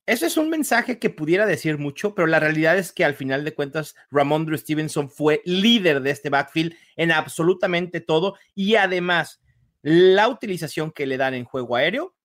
Eso 0.08 0.26
es 0.26 0.38
un 0.38 0.50
mensaje 0.50 1.00
que 1.00 1.10
pudiera 1.10 1.46
decir 1.46 1.78
mucho, 1.78 2.16
pero 2.16 2.28
la 2.28 2.40
realidad 2.40 2.78
es 2.78 2.92
que 2.92 3.06
al 3.06 3.14
final 3.14 3.44
de 3.44 3.54
cuentas, 3.54 3.96
Ramondre 4.10 4.58
Stevenson 4.58 5.10
fue 5.10 5.42
líder 5.46 6.02
de 6.02 6.12
este 6.12 6.30
backfield 6.30 6.76
en 6.96 7.12
absolutamente 7.12 8.02
todo 8.02 8.38
y 8.56 8.76
además 8.76 9.42
la 9.82 10.28
utilización 10.30 10.92
que 10.92 11.06
le 11.06 11.18
dan 11.18 11.34
en 11.34 11.46
juego 11.46 11.76
aéreo 11.76 12.16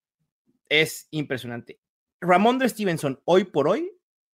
es 0.68 1.08
impresionante. 1.10 1.80
Ramondre 2.20 2.68
Stevenson 2.68 3.20
hoy 3.24 3.44
por 3.44 3.68
hoy 3.68 3.92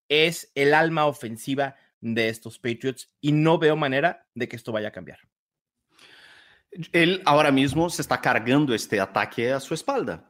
es 0.09 0.53
el 0.55 0.74
alma 0.74 1.07
ofensiva 1.07 1.74
de 2.01 2.28
estos 2.28 2.59
Patriots 2.59 3.11
y 3.20 3.32
no 3.32 3.59
veo 3.59 3.76
manera 3.76 4.26
de 4.34 4.46
que 4.46 4.57
esto 4.57 4.72
vaya 4.72 4.88
a 4.88 4.92
cambiar. 4.92 5.18
Él 6.92 7.22
ahora 7.24 7.50
mismo 7.50 7.90
se 7.90 8.02
está 8.02 8.20
cargando 8.20 8.74
este 8.74 9.00
ataque 9.00 9.52
a 9.52 9.60
su 9.60 9.74
espalda. 9.74 10.28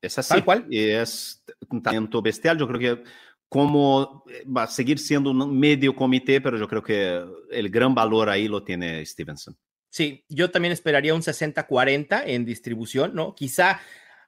Es 0.00 0.18
así. 0.18 0.30
Tal 0.30 0.44
cual. 0.44 0.66
Es 0.70 1.44
un 1.68 1.82
talento 1.82 2.20
bestial. 2.20 2.58
Yo 2.58 2.66
creo 2.66 2.80
que 2.80 3.04
como 3.48 4.24
eh, 4.30 4.44
va 4.44 4.62
a 4.62 4.66
seguir 4.66 4.98
siendo 4.98 5.30
un 5.30 5.58
medio 5.58 5.94
comité, 5.94 6.40
pero 6.40 6.56
yo 6.58 6.66
creo 6.66 6.82
que 6.82 7.22
el 7.50 7.68
gran 7.68 7.94
valor 7.94 8.30
ahí 8.30 8.48
lo 8.48 8.64
tiene 8.64 9.04
Stevenson. 9.04 9.56
Sí, 9.90 10.24
yo 10.30 10.50
también 10.50 10.72
esperaría 10.72 11.14
un 11.14 11.20
60-40 11.20 12.22
en 12.24 12.46
distribución, 12.46 13.14
¿no? 13.14 13.34
Quizá 13.34 13.78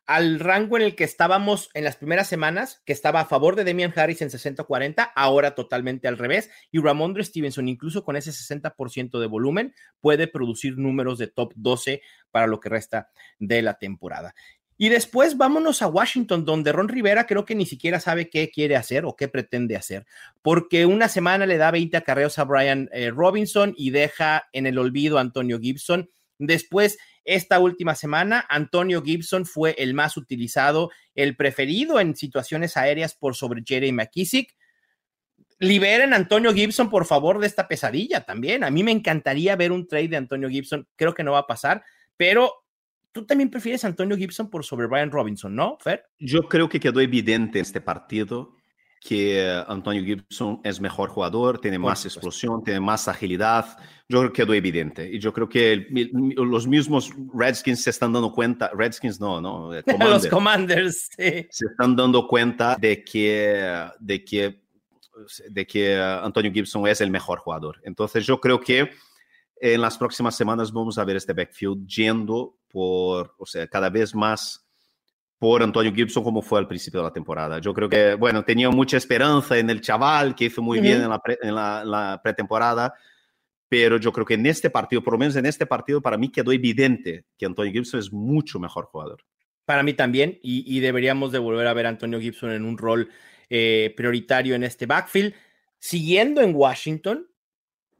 al 0.07 0.38
rango 0.38 0.76
en 0.76 0.82
el 0.82 0.94
que 0.94 1.05
estábamos 1.05 1.70
en 1.74 1.84
las 1.84 1.96
primeras 1.96 2.28
semanas, 2.28 2.82
que 2.84 2.92
estaba 2.92 3.20
a 3.20 3.26
favor 3.26 3.57
de 3.57 3.64
Demian 3.64 3.92
Harris 3.96 4.22
en 4.22 4.28
60-40, 4.28 5.12
ahora 5.14 5.55
totalmente 5.55 6.09
al 6.09 6.18
revés. 6.18 6.50
Y 6.70 6.80
Ramondre 6.80 7.24
Stevenson, 7.24 7.68
incluso 7.68 8.05
con 8.05 8.16
ese 8.16 8.30
60% 8.30 9.18
de 9.18 9.26
volumen, 9.26 9.74
puede 10.00 10.28
producir 10.28 10.76
números 10.76 11.18
de 11.18 11.28
top 11.28 11.52
12 11.57 12.02
para 12.30 12.46
lo 12.46 12.61
que 12.61 12.68
resta 12.68 13.09
de 13.38 13.62
la 13.62 13.74
temporada. 13.78 14.34
Y 14.76 14.88
después 14.88 15.36
vámonos 15.36 15.82
a 15.82 15.86
Washington, 15.86 16.44
donde 16.44 16.72
Ron 16.72 16.88
Rivera 16.88 17.26
creo 17.26 17.44
que 17.44 17.55
ni 17.55 17.64
siquiera 17.64 18.00
sabe 18.00 18.28
qué 18.28 18.50
quiere 18.50 18.74
hacer 18.74 19.05
o 19.05 19.14
qué 19.14 19.28
pretende 19.28 19.76
hacer, 19.76 20.05
porque 20.42 20.84
una 20.84 21.09
semana 21.09 21.46
le 21.46 21.59
da 21.59 21.70
20 21.70 21.96
acarreos 21.96 22.38
a 22.40 22.44
Brian 22.44 22.88
eh, 22.92 23.11
Robinson 23.11 23.72
y 23.76 23.90
deja 23.90 24.48
en 24.52 24.66
el 24.66 24.78
olvido 24.78 25.18
a 25.18 25.20
Antonio 25.20 25.61
Gibson. 25.61 26.11
Después 26.39 26.99
esta 27.24 27.59
última 27.59 27.95
semana, 27.95 28.45
Antonio 28.49 29.03
Gibson 29.03 29.47
fue 29.47 29.74
el 29.78 29.95
más 29.95 30.16
utilizado, 30.16 30.91
el 31.14 31.37
preferido 31.37 32.01
en 32.01 32.16
situaciones 32.16 32.76
aéreas 32.76 33.14
por 33.14 33.35
sobre 33.35 33.62
Jerry 33.66 33.93
McKissick. 33.93 34.55
Liberen 35.59 36.12
a 36.12 36.16
Antonio 36.16 36.53
Gibson, 36.53 36.91
por 36.91 37.07
favor, 37.07 37.39
de 37.39 37.47
esta 37.47 37.68
pesadilla 37.68 38.24
también. 38.24 38.64
A 38.64 38.70
mí 38.70 38.82
me 38.82 38.91
encantaría 38.91 39.57
ver 39.57 39.72
un 39.72 39.87
trade 39.87 40.09
de 40.09 40.16
Antonio 40.16 40.49
Gibson. 40.49 40.87
Creo 40.97 41.14
que 41.14 41.24
no 41.24 41.32
va 41.32 41.39
a 41.39 41.47
pasar, 41.47 41.82
pero 42.16 42.53
tú 43.12 43.24
también 43.24 43.51
prefieres 43.51 43.85
Antonio 43.85 44.16
Gibson 44.16 44.51
por 44.51 44.64
sobre 44.64 44.89
Brian 44.89 45.11
Robinson, 45.11 45.55
¿no, 45.55 45.78
Fer? 45.80 46.05
Yo 46.18 46.49
creo 46.49 46.68
que 46.68 46.80
quedó 46.80 47.01
evidente 47.01 47.61
este 47.61 47.80
partido 47.80 48.57
que 49.05 49.62
Antonio 49.68 50.02
Gibson 50.02 50.62
es 50.64 50.80
mejor 50.80 51.11
jugador, 51.11 51.61
tiene 51.61 51.78
más 51.78 52.07
explosión, 52.07 52.64
tiene 52.64 52.80
más 52.80 53.07
agilidad. 53.07 53.76
Yo 54.09 54.20
creo 54.20 54.32
que 54.32 54.42
quedó 54.42 54.55
evidente. 54.55 55.11
Y 55.12 55.18
yo 55.18 55.30
creo 55.30 55.46
que 55.46 55.86
los 56.36 56.66
mismos 56.66 57.12
Redskins 57.34 57.82
se 57.82 57.90
están 57.90 58.14
dando 58.14 58.32
cuenta, 58.32 58.70
Redskins 58.74 59.20
no, 59.20 59.42
no, 59.42 59.70
los 60.00 60.26
Commanders 60.26 61.11
se 61.18 61.48
están 61.50 61.94
dando 61.94 62.26
cuenta 62.26 62.76
de 62.80 63.05
que, 63.05 63.90
de 64.00 64.24
que, 64.24 64.62
de 65.50 65.66
que 65.66 66.00
Antonio 66.00 66.50
Gibson 66.50 66.86
es 66.86 67.02
el 67.02 67.11
mejor 67.11 67.40
jugador. 67.40 67.82
Entonces 67.84 68.24
yo 68.24 68.40
creo 68.40 68.59
que 68.59 68.90
en 69.57 69.82
las 69.82 69.98
próximas 69.98 70.34
semanas 70.34 70.72
vamos 70.72 70.96
a 70.96 71.05
ver 71.05 71.16
este 71.16 71.34
backfield 71.34 71.86
yendo 71.86 72.57
por, 72.70 73.34
o 73.36 73.44
sea, 73.44 73.66
cada 73.66 73.90
vez 73.90 74.14
más 74.14 74.63
por 75.39 75.62
Antonio 75.62 75.93
Gibson 75.93 76.22
como 76.22 76.43
fue 76.43 76.59
al 76.59 76.68
principio 76.68 77.01
de 77.01 77.05
la 77.05 77.12
temporada. 77.12 77.59
Yo 77.59 77.74
creo 77.74 77.89
que, 77.89 78.14
bueno, 78.14 78.45
tenía 78.45 78.70
mucha 78.70 78.97
esperanza 78.97 79.59
en 79.59 79.68
el 79.70 79.80
chaval 79.80 80.35
que 80.35 80.47
hizo 80.47 80.62
muy 80.62 80.80
bien 80.80 81.03
en, 81.03 81.55
la, 81.55 82.20
pretemporada, 82.22 82.95
pero 83.68 83.99
yo 83.99 84.12
creo 84.12 84.24
que 84.24 84.35
en 84.35 84.47
este 84.47 84.70
partido, 84.70 85.03
por 85.03 85.14
lo 85.14 85.18
menos 85.18 85.37
en 85.37 85.47
este 85.47 85.66
partido, 85.66 86.01
para 86.01 86.16
mí 86.16 86.30
quedó 86.30 86.53
evidente 86.53 87.24
que 87.37 87.47
Antonio 87.47 87.72
Gibson 87.72 88.01
es 88.01 88.12
mucho 88.12 88.59
mejor 88.59 88.87
jugador. 88.87 89.24
Para 89.64 89.82
mí 89.82 89.95
también, 89.95 90.39
y, 90.43 90.80
deberíamos 90.80 91.32
de 91.32 91.39
volver 91.39 91.66
a 91.66 91.72
ver 91.72 91.87
a 91.87 91.91
Antonio 91.91 92.20
Gibson 92.20 92.51
en 92.51 92.64
un 92.64 92.76
rol 92.76 93.09
eh, 93.49 93.95
prioritario 93.97 94.55
en 94.55 94.62
este 94.62 94.87
backfield. 94.87 95.35
Siguiendo 95.78 96.43
en 96.43 96.55
Washington, 96.55 97.26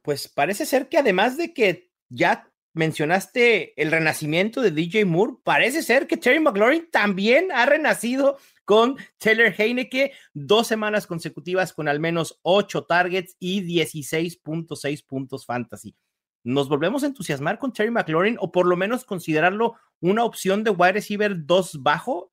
pues 0.01 0.27
parece 0.27 0.65
ser 0.65 0.89
que 0.89 0.99
además 0.99 1.37
de 1.37 1.53
que 1.53 1.91
ya 2.09 2.51
mencionaste 2.75 3.81
el 3.81 3.89
renacimiento 3.89 4.61
de 4.61 4.69
DJ 4.69 5.05
Moore. 5.05 5.37
Parece 5.43 5.81
ser 5.81 6.07
que 6.07 6.17
Terry 6.17 6.39
McLaurin 6.39 6.89
también 6.91 7.51
ha 7.51 7.65
renacido 7.65 8.37
con 8.65 8.97
Taylor 9.17 9.53
Heineke, 9.57 10.11
dos 10.33 10.67
semanas 10.67 11.07
consecutivas 11.07 11.71
con 11.71 11.87
al 11.87 11.99
menos 11.99 12.39
ocho 12.41 12.83
targets 12.83 13.37
y 13.39 13.61
16.6 13.61 15.05
puntos 15.05 15.45
fantasy. 15.45 15.95
¿Nos 16.43 16.67
volvemos 16.67 17.03
a 17.03 17.07
entusiasmar 17.07 17.57
con 17.57 17.71
Terry 17.71 17.91
McLaurin 17.91 18.37
o 18.39 18.51
por 18.51 18.67
lo 18.67 18.75
menos 18.75 19.05
considerarlo 19.05 19.75
una 20.01 20.23
opción 20.23 20.63
de 20.63 20.71
wide 20.71 20.93
receiver 20.93 21.45
2 21.45 21.81
bajo? 21.81 22.31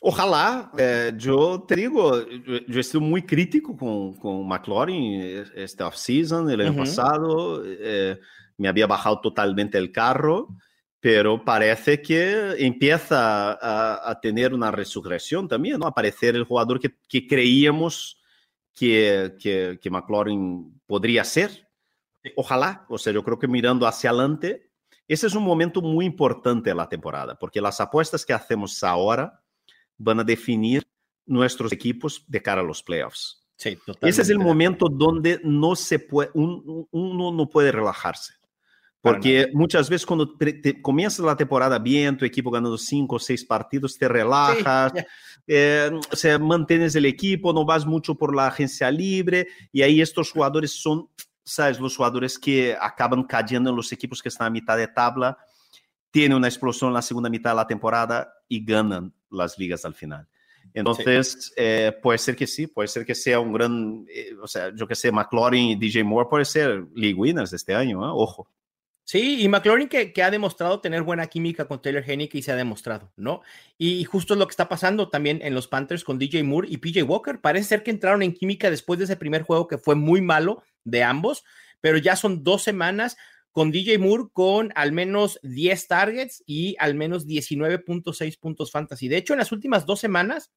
Ojalá, 0.00 0.70
eh, 0.78 1.12
yo 1.16 1.64
te 1.66 1.76
digo, 1.76 2.24
yo, 2.28 2.80
estoy 2.80 3.00
muy 3.00 3.22
crítico 3.22 3.76
con, 3.76 4.14
con 4.14 4.46
McLaurin 4.46 5.44
este 5.54 5.82
offseason, 5.82 6.48
el 6.50 6.60
año 6.60 6.76
pasado. 6.76 7.62
Eh, 7.66 8.18
me 8.58 8.68
había 8.68 8.86
bajado 8.86 9.20
totalmente 9.20 9.78
el 9.78 9.90
carro, 9.90 10.48
pero 11.00 11.44
parece 11.44 12.02
que 12.02 12.56
empieza 12.58 13.58
a, 14.10 14.20
tener 14.20 14.52
una 14.52 14.70
resurrección 14.70 15.48
también, 15.48 15.78
¿no? 15.78 15.86
Aparecer 15.86 16.34
el 16.34 16.44
jugador 16.44 16.80
que, 16.80 16.96
que 17.08 17.26
creíamos 17.26 18.20
que, 18.74 19.36
que, 19.40 19.78
que, 19.80 19.90
McLaurin 19.90 20.80
podría 20.86 21.24
ser. 21.24 21.68
Ojalá, 22.36 22.84
o 22.88 22.98
sea, 22.98 23.12
yo 23.12 23.22
creo 23.24 23.38
que 23.38 23.48
mirando 23.48 23.86
hacia 23.86 24.10
adelante, 24.10 24.70
ese 25.06 25.28
es 25.28 25.34
un 25.34 25.44
momento 25.44 25.80
muy 25.80 26.04
importante 26.04 26.70
de 26.70 26.76
la 26.76 26.88
temporada, 26.88 27.38
porque 27.38 27.60
las 27.60 27.80
apuestas 27.80 28.26
que 28.26 28.34
hacemos 28.34 28.82
ahora 28.82 29.40
van 29.96 30.20
a 30.20 30.24
definir 30.24 30.86
nuestros 31.26 31.72
equipos 31.72 32.24
de 32.26 32.42
cara 32.42 32.60
a 32.60 32.64
los 32.64 32.82
playoffs. 32.82 33.46
Sí, 33.56 33.76
Ese 34.02 34.22
es 34.22 34.30
el 34.30 34.38
momento 34.38 34.88
donde 34.88 35.40
no 35.42 35.74
se 35.74 35.98
puede, 35.98 36.30
uno 36.34 37.32
no 37.32 37.48
puede 37.48 37.72
relajarse. 37.72 38.37
Porque 39.00 39.48
muchas 39.52 39.88
veces 39.88 40.04
cuando 40.04 40.34
te, 40.36 40.82
comienzas 40.82 41.24
la 41.24 41.36
temporada 41.36 41.78
bien, 41.78 42.16
tu 42.16 42.24
equipo 42.24 42.50
ganando 42.50 42.76
cinco 42.76 43.16
o 43.16 43.18
seis 43.18 43.44
partidos, 43.44 43.96
te 43.96 44.08
relajas, 44.08 44.92
eh, 45.46 45.90
o 46.12 46.16
sea, 46.16 46.38
mantienes 46.38 46.96
el 46.96 47.06
equipo, 47.06 47.52
no 47.52 47.64
vas 47.64 47.86
mucho 47.86 48.16
por 48.16 48.34
la 48.34 48.48
agencia 48.48 48.90
libre 48.90 49.46
y 49.72 49.82
ahí 49.82 50.00
estos 50.00 50.32
jugadores 50.32 50.72
son, 50.72 51.08
sabes, 51.44 51.78
los 51.78 51.96
jugadores 51.96 52.38
que 52.38 52.76
acaban 52.78 53.22
cayendo 53.22 53.70
en 53.70 53.76
los 53.76 53.92
equipos 53.92 54.20
que 54.20 54.30
están 54.30 54.48
a 54.48 54.50
mitad 54.50 54.76
de 54.76 54.88
tabla, 54.88 55.38
tienen 56.10 56.36
una 56.36 56.48
explosión 56.48 56.88
en 56.88 56.94
la 56.94 57.02
segunda 57.02 57.30
mitad 57.30 57.50
de 57.50 57.56
la 57.56 57.66
temporada 57.66 58.32
y 58.48 58.64
ganan 58.64 59.14
las 59.30 59.58
ligas 59.58 59.84
al 59.84 59.94
final. 59.94 60.26
Entonces, 60.74 61.52
eh, 61.56 61.96
puede 62.02 62.18
ser 62.18 62.36
que 62.36 62.46
sí, 62.46 62.66
puede 62.66 62.88
ser 62.88 63.06
que 63.06 63.14
sea 63.14 63.40
un 63.40 63.52
gran, 63.52 64.06
eh, 64.08 64.34
o 64.40 64.46
sea, 64.46 64.74
yo 64.74 64.86
que 64.86 64.94
sé, 64.94 65.10
McLaurin 65.10 65.70
y 65.70 65.76
DJ 65.76 66.04
Moore 66.04 66.28
puede 66.28 66.44
ser 66.44 66.84
league 66.94 67.14
winners 67.14 67.52
este 67.52 67.74
año, 67.74 68.00
ojo. 68.14 68.48
Sí, 69.10 69.40
y 69.42 69.48
McLaurin 69.48 69.88
que, 69.88 70.12
ha 70.22 70.30
demostrado 70.30 70.82
tener 70.82 71.00
buena 71.00 71.28
química 71.28 71.66
con 71.66 71.80
Taylor 71.80 72.04
Hennig 72.06 72.28
y 72.34 72.42
se 72.42 72.52
ha 72.52 72.56
demostrado, 72.56 73.10
¿no? 73.16 73.40
Y, 73.78 74.04
justo 74.04 74.34
es 74.34 74.38
lo 74.38 74.46
que 74.46 74.50
está 74.50 74.68
pasando 74.68 75.08
también 75.08 75.40
en 75.42 75.54
los 75.54 75.66
Panthers 75.66 76.04
con 76.04 76.18
DJ 76.18 76.42
Moore 76.42 76.68
y 76.70 76.76
PJ 76.76 77.04
Walker. 77.04 77.40
Parece 77.40 77.68
ser 77.68 77.82
que 77.82 77.90
entraron 77.90 78.22
en 78.22 78.34
química 78.34 78.68
después 78.68 78.98
de 78.98 79.06
ese 79.06 79.16
primer 79.16 79.44
juego 79.44 79.66
que 79.66 79.78
fue 79.78 79.94
muy 79.94 80.20
malo 80.20 80.62
de 80.84 81.04
ambos, 81.04 81.42
pero 81.80 81.96
ya 81.96 82.16
son 82.16 82.44
dos 82.44 82.62
semanas 82.62 83.16
con 83.50 83.70
DJ 83.70 83.96
Moore 83.96 84.24
con 84.30 84.72
al 84.74 84.92
menos 84.92 85.40
10 85.42 85.88
targets 85.88 86.42
y 86.44 86.76
al 86.78 86.94
menos 86.94 87.26
19.6 87.26 88.38
puntos 88.38 88.70
fantasy. 88.70 89.08
De 89.08 89.16
hecho, 89.16 89.32
en 89.32 89.38
las 89.38 89.52
últimas 89.52 89.86
dos 89.86 90.00
semanas, 90.00 90.52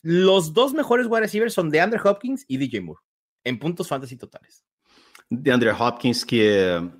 los 0.00 0.54
dos 0.54 0.72
mejores 0.72 1.08
wide 1.08 1.20
receivers 1.20 1.52
son 1.52 1.68
de 1.68 1.82
Andrew 1.82 2.00
Hopkins 2.02 2.46
y 2.48 2.56
DJ 2.56 2.80
Moore 2.80 3.02
en 3.44 3.58
puntos 3.58 3.86
fantasy 3.86 4.16
totales. 4.16 4.64
De 5.28 5.52
Andrew 5.52 5.76
Hopkins 5.78 6.24
que 6.24 6.90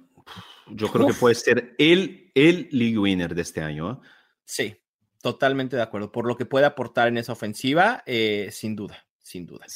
yo 0.72 0.90
creo 0.90 1.06
que 1.06 1.14
puede 1.14 1.34
ser 1.34 1.74
el, 1.78 2.30
el 2.34 2.68
league 2.70 2.98
winner 2.98 3.34
de 3.34 3.42
este 3.42 3.60
año. 3.60 3.92
¿eh? 3.92 4.08
Sí, 4.44 4.76
totalmente 5.22 5.76
de 5.76 5.82
acuerdo. 5.82 6.12
Por 6.12 6.26
lo 6.26 6.36
que 6.36 6.46
puede 6.46 6.66
aportar 6.66 7.08
en 7.08 7.18
esa 7.18 7.32
ofensiva, 7.32 8.02
eh, 8.06 8.48
sin 8.52 8.76
duda, 8.76 9.06
sin 9.18 9.46
duda. 9.46 9.66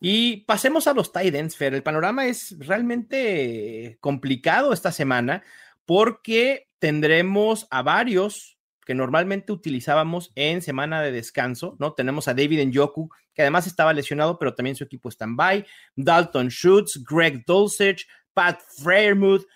Y 0.00 0.38
pasemos 0.44 0.86
a 0.86 0.94
los 0.94 1.12
tight 1.12 1.34
ends, 1.34 1.56
Fer. 1.56 1.74
El 1.74 1.82
panorama 1.82 2.26
es 2.26 2.56
realmente 2.58 3.98
complicado 4.00 4.72
esta 4.72 4.92
semana 4.92 5.42
porque 5.84 6.68
tendremos 6.78 7.66
a 7.70 7.82
varios 7.82 8.58
que 8.84 8.94
normalmente 8.94 9.52
utilizábamos 9.52 10.32
en 10.34 10.60
semana 10.62 11.02
de 11.02 11.12
descanso, 11.12 11.76
¿no? 11.78 11.94
Tenemos 11.94 12.26
a 12.26 12.34
David 12.34 12.66
Njoku, 12.66 13.10
que 13.34 13.42
además 13.42 13.66
estaba 13.66 13.92
lesionado, 13.92 14.38
pero 14.38 14.54
también 14.54 14.76
su 14.76 14.84
equipo 14.84 15.08
está 15.08 15.24
en 15.24 15.36
bye, 15.36 15.66
Dalton 15.94 16.48
Schutz, 16.48 17.00
Greg 17.08 17.44
Dulcich, 17.46 18.06
Pat 18.34 18.60
Freiermuth, 18.82 19.46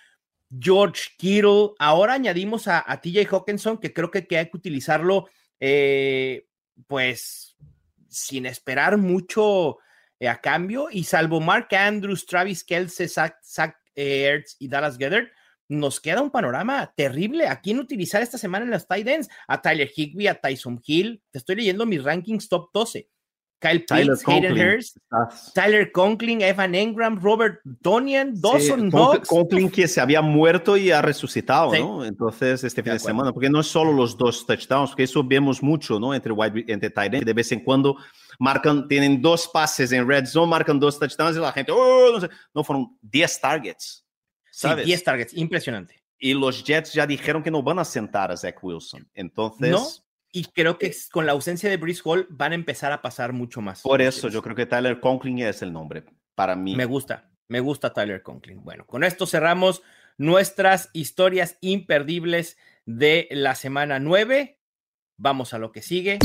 George 0.50 1.10
Kittle. 1.18 1.70
Ahora 1.78 2.14
añadimos 2.14 2.68
a, 2.68 2.82
TJ 3.00 3.26
Hawkinson, 3.30 3.78
que 3.78 3.92
creo 3.92 4.10
que, 4.10 4.26
hay 4.36 4.50
que 4.50 4.56
utilizarlo, 4.56 5.28
eh, 5.60 6.46
pues, 6.86 7.56
sin 8.08 8.46
esperar 8.46 8.96
mucho 8.96 9.78
eh, 10.18 10.28
a 10.28 10.40
cambio. 10.40 10.88
Y 10.90 11.04
salvo 11.04 11.40
Mark 11.40 11.74
Andrews, 11.74 12.26
Travis 12.26 12.64
Kelce, 12.64 13.08
Zach, 13.08 13.36
Ertz 13.94 14.56
y 14.58 14.68
Dallas 14.68 14.98
Gether, 14.98 15.32
nos 15.68 16.00
queda 16.00 16.22
un 16.22 16.30
panorama 16.30 16.92
terrible. 16.96 17.48
¿A 17.48 17.60
quién 17.60 17.78
utilizar 17.78 18.22
esta 18.22 18.38
semana 18.38 18.64
en 18.64 18.70
las 18.70 18.86
tight 18.86 19.06
ends? 19.06 19.28
A 19.48 19.60
Tyler 19.60 19.90
Higby, 19.94 20.28
a 20.28 20.40
Tyson 20.40 20.80
Hill. 20.84 21.22
Te 21.30 21.38
estoy 21.38 21.56
leyendo 21.56 21.86
mis 21.86 22.02
rankings 22.02 22.48
top 22.48 22.70
12. 22.72 23.08
Kyle 23.58 23.80
Pitts, 23.80 24.22
Hayden 24.26 24.58
Hurst, 24.58 24.98
Tyler 25.54 25.90
Conklin, 25.90 26.42
Evan 26.42 26.74
Engram, 26.74 27.18
Robert 27.20 27.60
Donian, 27.64 28.38
Dawson 28.38 28.90
Knox. 28.90 29.28
Conklin 29.28 29.70
que 29.70 29.88
se 29.88 30.00
había 30.00 30.20
muerto 30.20 30.76
y 30.76 30.90
ha 30.90 31.00
resucitado, 31.00 31.74
¿no? 31.74 32.04
Entonces, 32.04 32.62
este 32.64 32.82
fin 32.82 32.92
de, 32.92 32.98
semana, 32.98 33.32
porque 33.32 33.48
no 33.48 33.60
es 33.60 33.66
solo 33.66 33.92
los 33.92 34.16
dos 34.16 34.46
touchdowns, 34.46 34.90
porque 34.90 35.04
eso 35.04 35.24
vemos 35.24 35.62
mucho, 35.62 35.98
¿no? 35.98 36.14
Entre, 36.14 36.32
wide, 36.32 36.64
entre 36.68 36.90
tight 36.90 37.12
de 37.12 37.32
vez 37.32 37.50
en 37.52 37.60
cuando 37.60 37.96
marcan, 38.38 38.86
tienen 38.88 39.22
dos 39.22 39.48
pases 39.48 39.90
en 39.92 40.06
red 40.06 40.26
zone, 40.26 40.50
marcan 40.50 40.78
dos 40.78 40.98
touchdowns 40.98 41.36
y 41.36 41.40
la 41.40 41.52
gente, 41.52 41.72
oh, 41.72 42.10
no 42.12 42.20
sé, 42.20 42.28
no, 42.54 42.62
fueron 42.62 42.96
10 43.00 43.40
targets. 43.40 44.06
¿sabes? 44.50 44.84
Sí, 44.84 44.90
10 44.90 45.04
targets, 45.04 45.34
impresionante. 45.34 46.02
Y 46.18 46.34
los 46.34 46.64
Jets 46.64 46.92
ya 46.92 47.06
dijeron 47.06 47.42
que 47.42 47.50
no 47.50 47.62
van 47.62 47.78
a 47.78 47.84
sentar 47.84 48.30
a 48.30 48.36
Zach 48.36 48.62
Wilson. 48.62 49.06
Entonces, 49.14 50.05
y 50.36 50.44
creo 50.44 50.76
que 50.76 50.94
con 51.10 51.24
la 51.24 51.32
ausencia 51.32 51.70
de 51.70 51.78
Brice 51.78 52.02
Hall 52.04 52.26
van 52.28 52.52
a 52.52 52.56
empezar 52.56 52.92
a 52.92 53.00
pasar 53.00 53.32
mucho 53.32 53.62
más. 53.62 53.80
Por 53.80 54.02
eso 54.02 54.28
yo 54.28 54.42
creo 54.42 54.54
que 54.54 54.66
Tyler 54.66 55.00
Conklin 55.00 55.38
es 55.38 55.62
el 55.62 55.72
nombre 55.72 56.04
para 56.34 56.54
mí. 56.54 56.76
Me 56.76 56.84
gusta, 56.84 57.30
me 57.48 57.60
gusta 57.60 57.94
Tyler 57.94 58.22
Conklin. 58.22 58.62
Bueno, 58.62 58.86
con 58.86 59.02
esto 59.02 59.26
cerramos 59.26 59.80
nuestras 60.18 60.90
historias 60.92 61.56
imperdibles 61.62 62.58
de 62.84 63.28
la 63.30 63.54
semana 63.54 63.98
9. 63.98 64.60
Vamos 65.16 65.54
a 65.54 65.58
lo 65.58 65.72
que 65.72 65.80
sigue. 65.80 66.18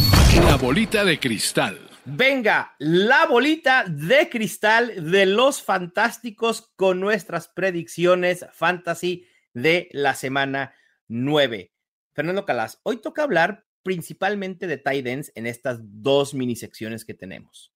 La 0.43 0.57
bolita 0.57 1.05
de 1.05 1.17
cristal. 1.17 1.79
Venga, 2.03 2.75
la 2.79 3.27
bolita 3.27 3.85
de 3.87 4.27
cristal 4.29 5.09
de 5.09 5.25
los 5.25 5.63
fantásticos 5.63 6.73
con 6.75 6.99
nuestras 6.99 7.47
predicciones 7.47 8.45
fantasy 8.51 9.25
de 9.53 9.87
la 9.93 10.15
semana 10.15 10.75
9. 11.07 11.71
Fernando 12.13 12.45
Calas, 12.45 12.81
hoy 12.83 12.97
toca 12.97 13.23
hablar 13.23 13.70
principalmente 13.83 14.67
de 14.67 14.77
tight 14.77 15.07
ends 15.07 15.31
en 15.35 15.47
estas 15.47 15.79
dos 15.81 16.33
mini 16.33 16.55
secciones 16.55 17.05
que 17.05 17.13
tenemos. 17.13 17.73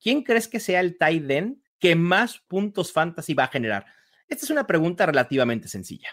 ¿Quién 0.00 0.22
crees 0.22 0.48
que 0.48 0.60
sea 0.60 0.80
el 0.80 0.98
tight 0.98 1.30
end 1.30 1.62
que 1.78 1.94
más 1.94 2.38
puntos 2.38 2.92
fantasy 2.92 3.34
va 3.34 3.44
a 3.44 3.48
generar? 3.48 3.86
Esta 4.28 4.44
es 4.44 4.50
una 4.50 4.66
pregunta 4.66 5.06
relativamente 5.06 5.68
sencilla. 5.68 6.08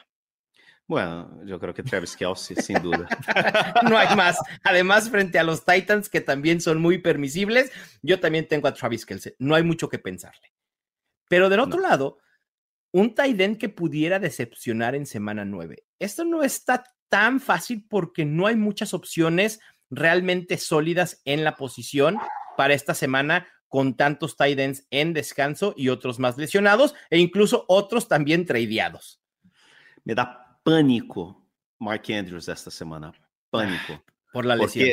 Bueno, 0.85 1.43
yo 1.45 1.59
creo 1.59 1.73
que 1.73 1.81
Travis 1.81 2.15
Kelsey, 2.15 2.57
sin 2.57 2.81
duda. 2.81 3.07
no 3.89 3.97
hay 3.97 4.15
más. 4.15 4.37
Además, 4.63 5.09
frente 5.09 5.39
a 5.39 5.43
los 5.43 5.65
Titans, 5.65 6.09
que 6.09 6.21
también 6.21 6.59
son 6.59 6.81
muy 6.81 6.97
permisibles, 6.97 7.71
yo 8.01 8.19
también 8.19 8.47
tengo 8.47 8.67
a 8.67 8.73
Travis 8.73 9.05
Kelsey. 9.05 9.33
No 9.39 9.55
hay 9.55 9.63
mucho 9.63 9.89
que 9.89 9.97
pensarle. 9.97 10.53
Pero 11.29 11.49
del 11.49 11.61
otro 11.61 11.79
lado, 11.79 12.19
un 12.91 13.15
tight 13.15 13.39
end 13.39 13.57
que 13.57 13.69
pudiera 13.69 14.19
decepcionar 14.19 14.93
en 14.93 15.05
semana 15.05 15.45
9. 15.45 15.83
Esto 15.99 16.25
no 16.25 16.43
está 16.43 16.83
tan 17.13 17.39
fácil 17.39 17.85
porque 17.87 18.25
no 18.25 18.47
hay 18.47 18.55
muchas 18.55 18.95
opciones 18.95 19.59
realmente 19.91 20.57
sólidas 20.57 21.21
en 21.25 21.43
la 21.43 21.55
posición 21.55 22.17
para 22.57 22.73
esta 22.73 22.95
semana 22.95 23.47
con 23.67 23.95
tantos 23.95 24.35
tight 24.35 24.57
ends 24.57 24.87
en 24.89 25.13
descanso 25.13 25.75
y 25.77 25.89
otros 25.89 26.17
más 26.17 26.39
lesionados 26.39 26.95
e 27.11 27.19
incluso 27.19 27.65
otros 27.67 28.07
también 28.07 28.47
tradeados. 28.47 29.21
Me 30.03 30.15
da 30.15 30.59
pánico 30.63 31.47
Mark 31.77 32.01
Andrews 32.09 32.47
esta 32.47 32.71
semana, 32.71 33.13
pánico. 33.51 34.03
Por 34.33 34.47
la 34.47 34.55
lesión. 34.55 34.89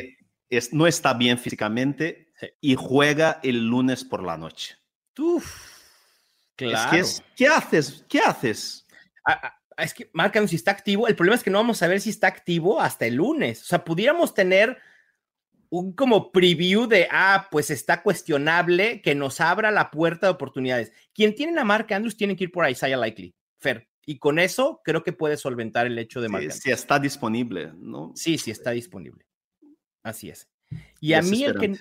Porque 0.50 0.68
no 0.72 0.86
está 0.86 1.14
bien 1.14 1.38
físicamente 1.38 2.34
y 2.60 2.74
juega 2.74 3.40
el 3.42 3.66
lunes 3.66 4.04
por 4.04 4.22
la 4.22 4.36
noche. 4.36 4.76
Uf, 5.18 5.56
claro. 6.54 6.90
¿Qué 7.34 7.46
haces? 7.46 8.04
¿Qué 8.06 8.20
haces? 8.20 8.86
Es 9.76 9.94
que 9.94 10.10
marcan 10.12 10.48
si 10.48 10.56
está 10.56 10.70
activo. 10.70 11.08
El 11.08 11.16
problema 11.16 11.36
es 11.36 11.42
que 11.42 11.50
no 11.50 11.58
vamos 11.58 11.82
a 11.82 11.88
ver 11.88 12.00
si 12.00 12.10
está 12.10 12.26
activo 12.26 12.80
hasta 12.80 13.06
el 13.06 13.14
lunes. 13.14 13.62
O 13.62 13.64
sea, 13.64 13.84
pudiéramos 13.84 14.34
tener 14.34 14.78
un 15.70 15.92
como 15.92 16.32
preview 16.32 16.86
de, 16.86 17.08
ah, 17.10 17.48
pues 17.50 17.70
está 17.70 18.02
cuestionable 18.02 19.00
que 19.02 19.14
nos 19.14 19.40
abra 19.40 19.70
la 19.70 19.90
puerta 19.90 20.26
de 20.26 20.32
oportunidades. 20.32 20.92
Quien 21.14 21.34
tiene 21.34 21.52
la 21.52 21.64
marca 21.64 21.96
Andrews 21.96 22.16
tiene 22.16 22.36
que 22.36 22.44
ir 22.44 22.52
por 22.52 22.68
Isaiah 22.68 22.96
Likely, 22.96 23.34
Fer. 23.58 23.88
Y 24.04 24.18
con 24.18 24.38
eso 24.38 24.80
creo 24.84 25.04
que 25.04 25.12
puede 25.12 25.36
solventar 25.36 25.86
el 25.86 25.98
hecho 25.98 26.20
de 26.20 26.28
marcar. 26.28 26.52
si 26.52 26.70
está 26.70 26.98
disponible, 26.98 27.72
¿no? 27.76 28.12
Sí, 28.16 28.38
sí 28.38 28.50
está 28.50 28.72
disponible. 28.72 29.24
Así 30.02 30.30
es. 30.30 30.48
Y 31.00 31.12
a 31.12 31.22
mí, 31.22 31.44
el 31.44 31.56
que, 31.56 31.78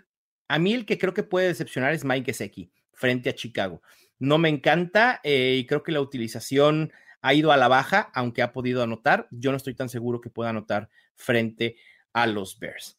a 0.47 0.59
mí 0.59 0.73
el 0.73 0.85
que 0.85 0.97
creo 0.97 1.13
que 1.13 1.23
puede 1.23 1.47
decepcionar 1.47 1.93
es 1.93 2.05
Mike 2.05 2.25
Gesecki 2.25 2.71
frente 2.93 3.29
a 3.29 3.35
Chicago. 3.35 3.81
No 4.19 4.37
me 4.37 4.49
encanta 4.49 5.21
eh, 5.23 5.55
y 5.57 5.65
creo 5.65 5.81
que 5.81 5.91
la 5.91 6.01
utilización 6.01 6.91
ha 7.21 7.33
ido 7.33 7.51
a 7.51 7.57
la 7.57 7.67
baja, 7.67 8.11
aunque 8.13 8.41
ha 8.41 8.53
podido 8.53 8.83
anotar. 8.83 9.27
Yo 9.31 9.51
no 9.51 9.57
estoy 9.57 9.75
tan 9.75 9.89
seguro 9.89 10.21
que 10.21 10.29
pueda 10.29 10.49
anotar 10.49 10.89
frente 11.15 11.77
a 12.13 12.27
los 12.27 12.59
Bears. 12.59 12.97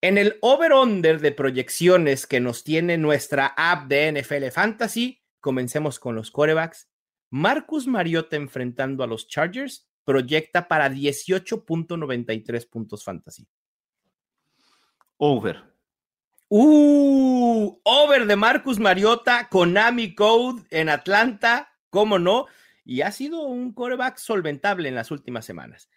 En 0.00 0.18
el 0.18 0.38
over-under 0.40 1.20
de 1.20 1.32
proyecciones 1.32 2.26
que 2.26 2.40
nos 2.40 2.64
tiene 2.64 2.98
nuestra 2.98 3.54
app 3.56 3.88
de 3.88 4.12
NFL 4.12 4.48
Fantasy, 4.52 5.22
comencemos 5.40 5.98
con 5.98 6.14
los 6.14 6.30
quarterbacks. 6.30 6.88
Marcus 7.30 7.86
Mariota 7.86 8.36
enfrentando 8.36 9.02
a 9.02 9.06
los 9.06 9.26
Chargers 9.26 9.88
proyecta 10.04 10.68
para 10.68 10.88
18.93 10.88 12.68
puntos 12.68 13.02
fantasy. 13.02 13.48
Over. 15.16 15.62
Uh, 16.48 17.80
over 17.82 18.26
de 18.26 18.36
Marcus 18.36 18.78
Mariota, 18.78 19.48
Konami 19.48 20.14
Code 20.14 20.62
en 20.70 20.88
Atlanta 20.88 21.72
cómo 21.96 22.18
no, 22.18 22.46
y 22.86 23.00
ha 23.02 23.10
sido 23.10 23.42
un 23.42 23.72
coreback 23.72 24.16
solventable 24.16 24.88
en 24.88 24.94
las 24.94 25.10
últimas 25.10 25.44
semanas. 25.44 25.90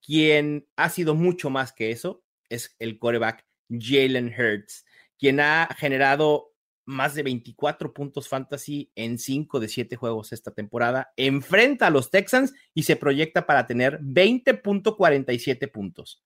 Quien 0.00 0.66
ha 0.76 0.88
sido 0.88 1.14
mucho 1.14 1.50
más 1.50 1.72
que 1.72 1.90
eso 1.90 2.24
es 2.48 2.76
el 2.78 2.98
coreback 2.98 3.44
Jalen 3.68 4.32
Hurts, 4.32 4.84
quien 5.18 5.40
ha 5.40 5.68
generado 5.76 6.52
más 6.84 7.14
de 7.14 7.22
24 7.22 7.92
puntos 7.92 8.28
fantasy 8.28 8.90
en 8.94 9.18
5 9.18 9.60
de 9.60 9.68
7 9.68 9.96
juegos 9.96 10.32
esta 10.32 10.52
temporada. 10.52 11.12
Enfrenta 11.16 11.88
a 11.88 11.90
los 11.90 12.10
Texans 12.10 12.52
y 12.72 12.84
se 12.84 12.96
proyecta 12.96 13.46
para 13.46 13.66
tener 13.66 14.00
20.47 14.00 15.70
puntos. 15.70 16.22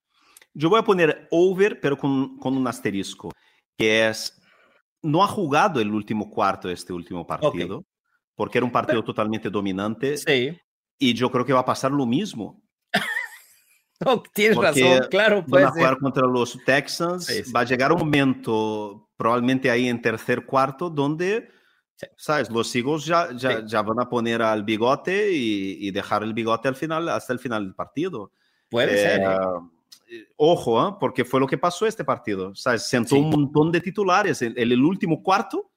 Yo 0.52 0.70
voy 0.70 0.80
a 0.80 0.84
poner 0.84 1.28
over, 1.30 1.80
pero 1.80 1.98
con, 1.98 2.38
con, 2.38 2.56
un 2.56 2.66
asterisco, 2.66 3.30
que 3.76 4.08
es, 4.08 4.40
no 5.02 5.22
ha 5.22 5.28
jugado 5.28 5.80
el 5.80 5.92
último 5.92 6.30
cuarto 6.30 6.68
de 6.68 6.74
este 6.74 6.94
último 6.94 7.26
partido, 7.26 7.78
okay. 7.78 7.95
Porque 8.36 8.58
era 8.58 8.64
un 8.64 8.70
partido 8.70 9.00
pero, 9.00 9.04
totalmente 9.04 9.50
dominante. 9.50 10.16
Sí. 10.18 10.56
Y 10.98 11.14
yo 11.14 11.30
creo 11.30 11.44
que 11.44 11.52
va 11.52 11.60
a 11.60 11.64
pasar 11.64 11.90
lo 11.90 12.06
mismo. 12.06 12.62
No, 13.98 14.22
tienes 14.34 14.58
razón, 14.58 15.06
claro. 15.10 15.42
Van 15.48 15.64
a 15.64 15.70
jugar 15.70 15.94
ser. 15.94 15.98
contra 16.00 16.26
los 16.26 16.62
Texans. 16.66 17.24
Sí, 17.24 17.44
sí. 17.44 17.50
Va 17.50 17.60
a 17.60 17.64
llegar 17.64 17.92
un 17.92 18.00
momento, 18.00 19.08
probablemente 19.16 19.70
ahí 19.70 19.88
en 19.88 20.02
tercer 20.02 20.44
cuarto, 20.44 20.90
donde, 20.90 21.48
sí. 21.94 22.06
¿sabes? 22.18 22.50
Los 22.50 22.76
Eagles 22.76 23.06
ya, 23.06 23.30
ya, 23.34 23.64
ya, 23.64 23.80
van 23.80 23.98
a 24.00 24.06
poner 24.10 24.42
al 24.42 24.64
bigote 24.64 25.32
y, 25.32 25.78
y, 25.80 25.90
dejar 25.92 26.24
el 26.24 26.34
bigote 26.34 26.68
al 26.68 26.76
final, 26.76 27.08
hasta 27.08 27.32
el 27.32 27.38
final 27.38 27.64
del 27.64 27.74
partido. 27.74 28.32
Puede 28.68 28.96
eh, 28.96 28.98
ser. 28.98 29.20
¿eh? 29.22 30.26
Ojo, 30.36 30.88
¿eh? 30.88 30.96
porque 31.00 31.24
fue 31.24 31.40
lo 31.40 31.46
que 31.46 31.56
pasó 31.56 31.86
este 31.86 32.04
partido. 32.04 32.54
¿sabes? 32.54 32.82
Sentó 32.82 33.16
un 33.16 33.30
montón 33.30 33.72
de 33.72 33.80
titulares. 33.80 34.42
En, 34.42 34.52
en 34.58 34.72
el 34.72 34.82
último 34.84 35.22
cuarto, 35.22 35.70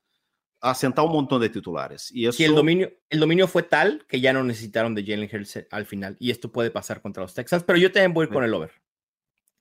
a 0.62 0.76
sentar 0.76 1.06
un 1.06 1.14
montón 1.14 1.42
de 1.42 1.50
titulares. 1.50 2.12
Y 2.12 2.28
eso... 2.28 2.44
El 2.44 2.56
dominio, 2.56 2.92
el 3.10 3.20
dominio 3.20 3.48
fue 3.48 3.64
tal 3.64 4.06
que 4.08 4.20
ya 4.20 4.34
no 4.34 4.44
necesitaron 4.44 4.94
de 4.94 5.04
Jalen 5.06 5.30
Hurts 5.32 5.68
al 5.72 5.86
final. 5.86 6.18
Y 6.20 6.32
esto 6.32 6.52
puede 6.52 6.72
pasar 6.72 7.02
contra 7.02 7.24
los 7.24 7.34
Texans, 7.34 7.64
pero 7.64 7.80
yo 7.80 7.92
también 7.92 8.14
voy 8.14 8.28
sí. 8.28 8.34
con 8.34 8.44
el 8.44 8.54
over. 8.54 8.72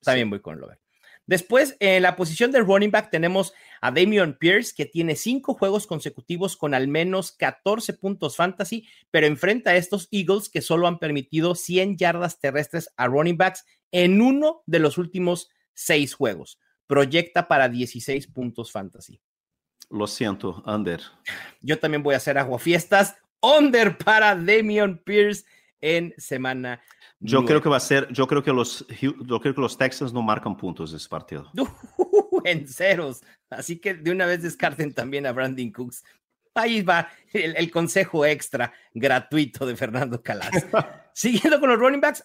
También 0.01 0.29
voy 0.29 0.39
con 0.41 0.57
el 0.57 0.63
over. 0.63 0.79
Después, 1.29 1.77
en 1.79 2.01
la 2.01 2.15
posición 2.15 2.51
de 2.51 2.59
running 2.59 2.89
back 2.89 3.11
tenemos 3.11 3.53
a 3.81 3.91
Damian 3.91 4.35
Pierce, 4.39 4.73
que 4.75 4.87
tiene 4.87 5.15
cinco 5.15 5.53
juegos 5.53 5.85
consecutivos 5.85 6.57
con 6.57 6.73
al 6.73 6.87
menos 6.87 7.31
14 7.33 7.93
puntos 7.93 8.35
fantasy, 8.35 8.87
pero 9.11 9.27
enfrenta 9.27 9.69
a 9.69 9.75
estos 9.75 10.07
Eagles 10.11 10.49
que 10.49 10.61
solo 10.61 10.87
han 10.87 10.97
permitido 10.97 11.53
100 11.53 11.97
yardas 11.97 12.39
terrestres 12.39 12.89
a 12.97 13.05
running 13.05 13.37
backs 13.37 13.63
en 13.91 14.21
uno 14.21 14.63
de 14.65 14.79
los 14.79 14.97
últimos 14.97 15.49
seis 15.75 16.15
juegos. 16.15 16.59
Proyecta 16.87 17.47
para 17.47 17.69
16 17.69 18.25
puntos 18.25 18.71
fantasy. 18.71 19.21
Lo 19.89 20.07
siento, 20.07 20.63
under. 20.65 21.01
Yo 21.61 21.79
también 21.79 22.03
voy 22.03 22.13
a 22.13 22.17
hacer 22.17 22.37
aguafiestas. 22.37 23.15
Under 23.41 23.97
para 23.97 24.35
Damian 24.35 24.97
Pierce 24.97 25.45
en 25.81 26.13
semana. 26.17 26.81
Yo 27.19 27.39
9. 27.39 27.47
creo 27.47 27.61
que 27.61 27.69
va 27.69 27.77
a 27.77 27.81
ser, 27.81 28.07
yo 28.11 28.27
creo 28.27 28.43
que 28.43 28.53
los, 28.53 28.85
yo 28.99 29.39
creo 29.39 29.53
que 29.55 29.61
los 29.61 29.77
Texans 29.77 30.13
no 30.13 30.21
marcan 30.21 30.55
puntos 30.55 30.93
ese 30.93 31.07
partido. 31.09 31.51
Uh, 32.31 32.41
en 32.45 32.67
ceros. 32.67 33.21
Así 33.49 33.79
que 33.79 33.95
de 33.95 34.11
una 34.11 34.27
vez 34.27 34.43
descarten 34.43 34.93
también 34.93 35.25
a 35.25 35.31
Brandon 35.31 35.71
Cooks. 35.71 36.03
Ahí 36.53 36.81
va 36.83 37.09
el, 37.33 37.55
el 37.55 37.71
consejo 37.71 38.23
extra 38.25 38.71
gratuito 38.93 39.65
de 39.65 39.75
Fernando 39.75 40.21
Calas. 40.21 40.49
Siguiendo 41.13 41.59
con 41.59 41.69
los 41.69 41.79
running 41.79 42.01
backs, 42.01 42.23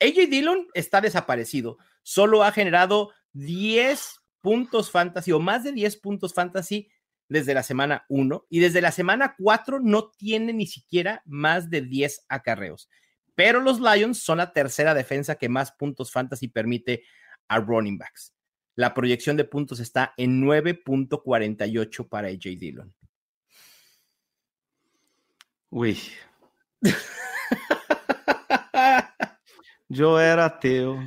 AJ 0.00 0.28
Dillon 0.30 0.66
está 0.74 1.00
desaparecido. 1.00 1.76
Solo 2.02 2.42
ha 2.42 2.50
generado 2.50 3.10
10 3.34 4.20
puntos 4.40 4.90
fantasy 4.90 5.32
o 5.32 5.38
más 5.38 5.64
de 5.64 5.72
10 5.72 5.96
puntos 5.98 6.34
fantasy 6.34 6.88
desde 7.32 7.54
la 7.54 7.62
semana 7.62 8.04
1 8.08 8.46
y 8.48 8.60
desde 8.60 8.80
la 8.80 8.92
semana 8.92 9.34
4 9.38 9.80
no 9.80 10.10
tiene 10.10 10.52
ni 10.52 10.66
siquiera 10.66 11.22
más 11.26 11.70
de 11.70 11.80
10 11.82 12.26
acarreos. 12.28 12.88
Pero 13.34 13.60
los 13.60 13.80
Lions 13.80 14.22
son 14.22 14.38
la 14.38 14.52
tercera 14.52 14.94
defensa 14.94 15.34
que 15.36 15.48
más 15.48 15.72
puntos 15.72 16.12
fantasy 16.12 16.48
permite 16.48 17.04
a 17.48 17.58
running 17.58 17.98
backs. 17.98 18.34
La 18.74 18.94
proyección 18.94 19.36
de 19.36 19.44
puntos 19.44 19.80
está 19.80 20.14
en 20.16 20.42
9.48 20.42 22.08
para 22.08 22.28
AJ 22.28 22.58
Dillon. 22.58 22.94
Uy. 25.70 25.98
Yo 29.88 30.20
era 30.20 30.46
ateo, 30.46 30.98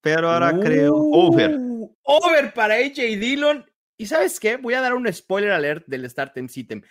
pero 0.00 0.30
ahora 0.30 0.54
uh, 0.54 0.60
creo 0.60 0.96
over. 0.96 1.58
Over 2.02 2.54
para 2.54 2.74
AJ 2.74 3.18
Dillon 3.18 3.64
y 3.96 4.06
sabes 4.06 4.40
qué? 4.40 4.56
Voy 4.56 4.74
a 4.74 4.80
dar 4.80 4.94
un 4.94 5.12
spoiler 5.12 5.50
alert 5.50 5.86
del 5.86 6.08
Startem 6.08 6.48
Sitem. 6.48 6.82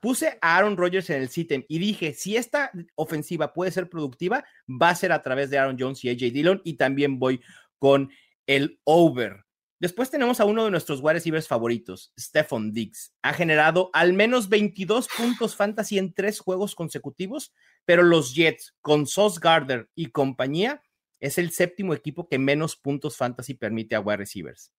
Puse 0.00 0.38
a 0.40 0.56
Aaron 0.56 0.76
Rodgers 0.76 1.10
en 1.10 1.20
el 1.20 1.28
Sitem 1.28 1.64
y 1.68 1.78
dije, 1.78 2.14
si 2.14 2.36
esta 2.36 2.72
ofensiva 2.94 3.52
puede 3.52 3.70
ser 3.70 3.90
productiva, 3.90 4.44
va 4.68 4.90
a 4.90 4.94
ser 4.94 5.12
a 5.12 5.22
través 5.22 5.50
de 5.50 5.58
Aaron 5.58 5.76
Jones 5.78 6.04
y 6.04 6.08
AJ 6.08 6.32
Dillon 6.32 6.62
y 6.64 6.74
también 6.74 7.18
voy 7.18 7.42
con 7.78 8.10
el 8.46 8.80
over. 8.84 9.44
Después 9.80 10.10
tenemos 10.10 10.40
a 10.40 10.44
uno 10.44 10.64
de 10.64 10.70
nuestros 10.70 11.00
wide 11.00 11.14
receivers 11.14 11.48
favoritos, 11.48 12.12
Stephon 12.18 12.72
Diggs. 12.72 13.14
Ha 13.22 13.32
generado 13.32 13.88
al 13.94 14.12
menos 14.12 14.50
22 14.50 15.08
puntos 15.16 15.56
fantasy 15.56 15.96
en 15.96 16.12
tres 16.12 16.38
juegos 16.38 16.74
consecutivos, 16.74 17.54
pero 17.86 18.02
los 18.02 18.34
Jets 18.34 18.76
con 18.82 19.06
Sauce 19.06 19.38
Gardner 19.40 19.88
y 19.94 20.06
compañía 20.06 20.82
es 21.18 21.38
el 21.38 21.50
séptimo 21.50 21.94
equipo 21.94 22.28
que 22.28 22.38
menos 22.38 22.76
puntos 22.76 23.16
fantasy 23.16 23.54
permite 23.54 23.94
a 23.94 24.00
wide 24.00 24.18
receivers. 24.18 24.72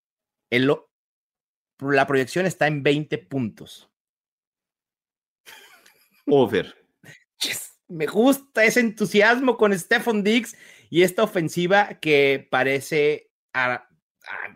El, 0.52 0.72
la 1.82 2.06
proyección 2.06 2.46
está 2.46 2.68
en 2.68 2.84
20 2.84 3.18
puntos. 3.18 3.90
Over. 6.28 6.76
Yes, 7.42 7.78
me 7.88 8.06
gusta 8.06 8.64
ese 8.64 8.80
entusiasmo 8.80 9.58
con 9.58 9.78
Stephon 9.78 10.24
Diggs 10.24 10.56
y 10.90 11.02
esta 11.02 11.24
ofensiva 11.24 12.00
que 12.00 12.48
parece 12.50 13.32
a, 13.54 13.74
a 13.74 13.88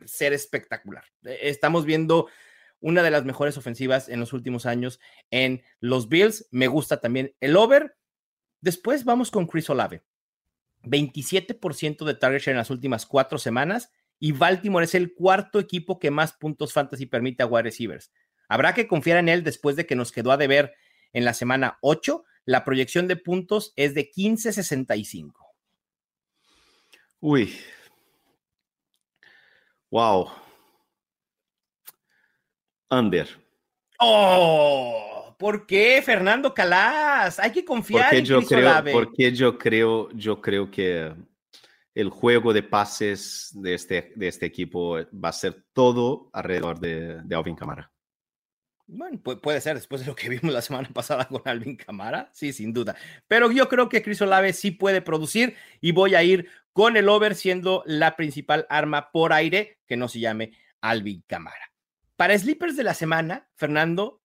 ser 0.06 0.34
espectacular. 0.34 1.04
Estamos 1.24 1.86
viendo 1.86 2.28
una 2.80 3.02
de 3.02 3.12
las 3.12 3.26
mejores 3.26 3.58
ofensivas 3.58 4.10
en 4.10 4.20
los 4.20 4.32
últimos 4.32 4.68
años 4.68 5.00
en 5.32 5.64
los 5.80 6.08
Bills. 6.08 6.48
Me 6.52 6.68
gusta 6.68 7.02
también 7.02 7.36
el 7.40 7.58
over. 7.58 7.98
Después 8.62 9.04
vamos 9.04 9.32
con 9.32 9.48
Chris 9.48 9.70
Olave. 9.70 10.04
27% 10.84 12.06
de 12.06 12.14
target 12.14 12.42
share 12.42 12.54
en 12.54 12.60
las 12.60 12.70
últimas 12.70 13.08
cuatro 13.08 13.40
semanas 13.40 13.92
y 14.20 14.32
Baltimore 14.32 14.86
es 14.86 14.96
el 14.96 15.14
cuarto 15.14 15.60
equipo 15.60 16.00
que 16.00 16.12
más 16.12 16.34
puntos 16.34 16.74
fantasy 16.74 17.06
permite 17.06 17.44
a 17.44 17.48
wide 17.48 17.64
receivers. 17.64 18.12
Habrá 18.48 18.74
que 18.74 18.88
confiar 18.88 19.18
en 19.18 19.30
él 19.30 19.44
después 19.44 19.76
de 19.76 19.86
que 19.86 19.96
nos 19.96 20.12
quedó 20.12 20.32
a 20.32 20.38
deber 20.38 20.74
en 21.14 21.26
la 21.26 21.34
semana 21.34 21.78
8. 21.82 22.24
La 22.46 22.64
proyección 22.64 23.08
de 23.08 23.16
puntos 23.16 23.74
es 23.76 23.96
de 23.96 24.12
15.65. 24.12 25.34
Uy. 27.20 27.56
Wow. 29.90 30.30
Under. 32.92 33.28
Oh, 34.00 35.36
¿por 35.40 35.66
qué, 35.66 36.02
Fernando 36.04 36.54
Calas? 36.54 37.40
Hay 37.40 37.52
que 37.52 37.66
confiar 37.66 38.04
porque 38.04 38.18
en 38.18 38.26
yo 38.26 38.38
Chris 38.38 38.50
creo, 38.50 38.60
Olave. 38.60 38.92
Porque 38.92 39.32
yo 39.34 39.58
creo, 39.58 40.10
yo 40.12 40.42
creo 40.42 40.70
que 40.70 41.14
el 41.96 42.10
juego 42.10 42.54
de 42.54 42.62
pases 42.62 43.50
de 43.54 43.74
este, 43.74 44.14
de 44.16 44.28
este 44.28 44.46
equipo 44.46 44.98
va 45.12 45.30
a 45.30 45.34
ser 45.34 45.64
todo 45.74 46.30
alrededor 46.34 46.80
de, 46.80 47.22
de 47.24 47.36
Alvin 47.36 47.56
Camara. 47.56 47.92
Bueno, 48.88 49.20
puede 49.20 49.62
ser 49.62 49.76
después 49.76 50.02
de 50.02 50.08
lo 50.08 50.16
que 50.16 50.30
vimos 50.30 50.54
la 50.54 50.62
semana 50.62 50.90
pasada 50.94 51.28
con 51.28 51.42
Alvin 51.46 51.76
Camara, 51.76 52.30
sí, 52.34 52.54
sin 52.54 52.74
duda. 52.74 52.96
Pero 53.28 53.52
yo 53.52 53.68
creo 53.68 53.90
que 53.90 54.04
Chris 54.04 54.22
Olave 54.22 54.54
sí 54.54 54.72
puede 54.72 55.02
producir 55.02 55.56
y 55.82 55.92
voy 55.92 56.14
a 56.16 56.24
ir 56.24 56.50
con 56.74 56.98
el 56.98 57.10
over 57.10 57.34
siendo 57.34 57.82
la 57.88 58.16
principal 58.16 58.68
arma 58.70 59.10
por 59.12 59.34
aire 59.34 59.80
que 59.88 59.98
no 59.98 60.10
se 60.10 60.20
llame 60.20 60.52
Alvin 60.82 61.24
Camara. 61.26 61.72
Para 62.18 62.38
sleepers 62.38 62.76
de 62.76 62.84
la 62.84 62.94
semana, 62.94 63.50
Fernando, 63.56 64.22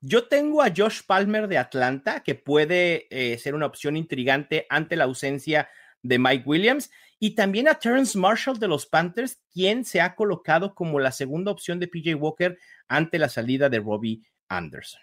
yo 0.00 0.28
tengo 0.28 0.62
a 0.62 0.72
Josh 0.74 1.00
Palmer 1.06 1.48
de 1.48 1.58
Atlanta 1.58 2.22
que 2.22 2.34
puede 2.34 3.08
eh, 3.10 3.38
ser 3.38 3.54
una 3.54 3.66
opción 3.66 3.96
intrigante 3.96 4.66
ante 4.68 4.94
la 4.94 5.04
ausencia 5.04 5.68
de 6.02 6.18
Mike 6.18 6.44
Williams 6.46 6.90
y 7.18 7.34
también 7.34 7.68
a 7.68 7.74
Terrence 7.74 8.18
Marshall 8.18 8.58
de 8.58 8.68
los 8.68 8.86
Panthers, 8.86 9.38
quien 9.52 9.84
se 9.84 10.00
ha 10.00 10.14
colocado 10.14 10.74
como 10.74 11.00
la 11.00 11.12
segunda 11.12 11.50
opción 11.50 11.80
de 11.80 11.88
PJ 11.88 12.14
Walker 12.14 12.58
ante 12.88 13.18
la 13.18 13.28
salida 13.28 13.68
de 13.68 13.80
Robbie 13.80 14.22
Anderson. 14.48 15.00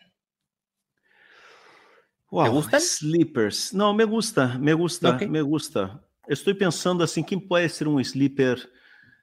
Wow, 2.30 2.46
¿Te 2.46 2.50
gustan? 2.50 2.82
Sleepers. 2.82 3.74
No, 3.74 3.94
me 3.94 4.06
gusta, 4.06 4.58
me 4.60 4.74
gusta, 4.74 5.10
okay. 5.12 5.28
me 5.28 5.42
gusta. 5.42 6.04
Estoy 6.28 6.54
pensando 6.54 7.04
assim, 7.04 7.24
quem 7.24 7.40
pode 7.40 7.70
ser 7.70 7.88
um 7.88 8.00
sleeper 8.00 8.58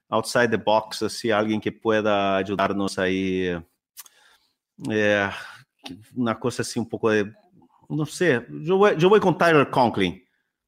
outside 0.08 0.48
the 0.48 0.56
box, 0.56 1.02
assim, 1.02 1.30
alguém 1.30 1.58
que 1.58 1.70
pueda 1.70 2.36
ajudar-nos 2.36 2.98
aí. 2.98 3.60
É, 4.90 5.30
uma 6.14 6.34
coisa 6.34 6.62
assim, 6.62 6.80
um 6.80 6.84
pouco 6.84 7.10
de. 7.10 7.32
Não 7.88 8.06
sei. 8.06 8.36
Eu 8.36 8.78
vou, 8.78 8.88
eu 8.88 9.08
vou 9.08 9.20
com 9.20 9.32
Tyler 9.32 9.66
Conklin. 9.66 10.20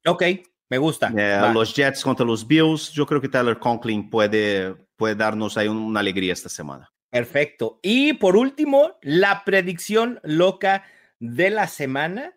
Ok. 0.05 0.43
Me 0.69 0.77
gusta. 0.77 1.13
Eh, 1.15 1.53
los 1.53 1.75
Jets 1.75 2.03
contra 2.03 2.25
los 2.25 2.47
Bills. 2.47 2.91
Yo 2.91 3.05
creo 3.05 3.21
que 3.21 3.29
Tyler 3.29 3.59
Conklin 3.59 4.09
puede, 4.09 4.73
puede 4.95 5.15
darnos 5.15 5.57
ahí 5.57 5.67
una 5.67 5.99
alegría 5.99 6.33
esta 6.33 6.49
semana. 6.49 6.91
Perfecto. 7.09 7.79
Y 7.83 8.13
por 8.13 8.35
último, 8.35 8.97
la 9.01 9.43
predicción 9.45 10.19
loca 10.23 10.83
de 11.19 11.51
la 11.51 11.67
semana. 11.67 12.33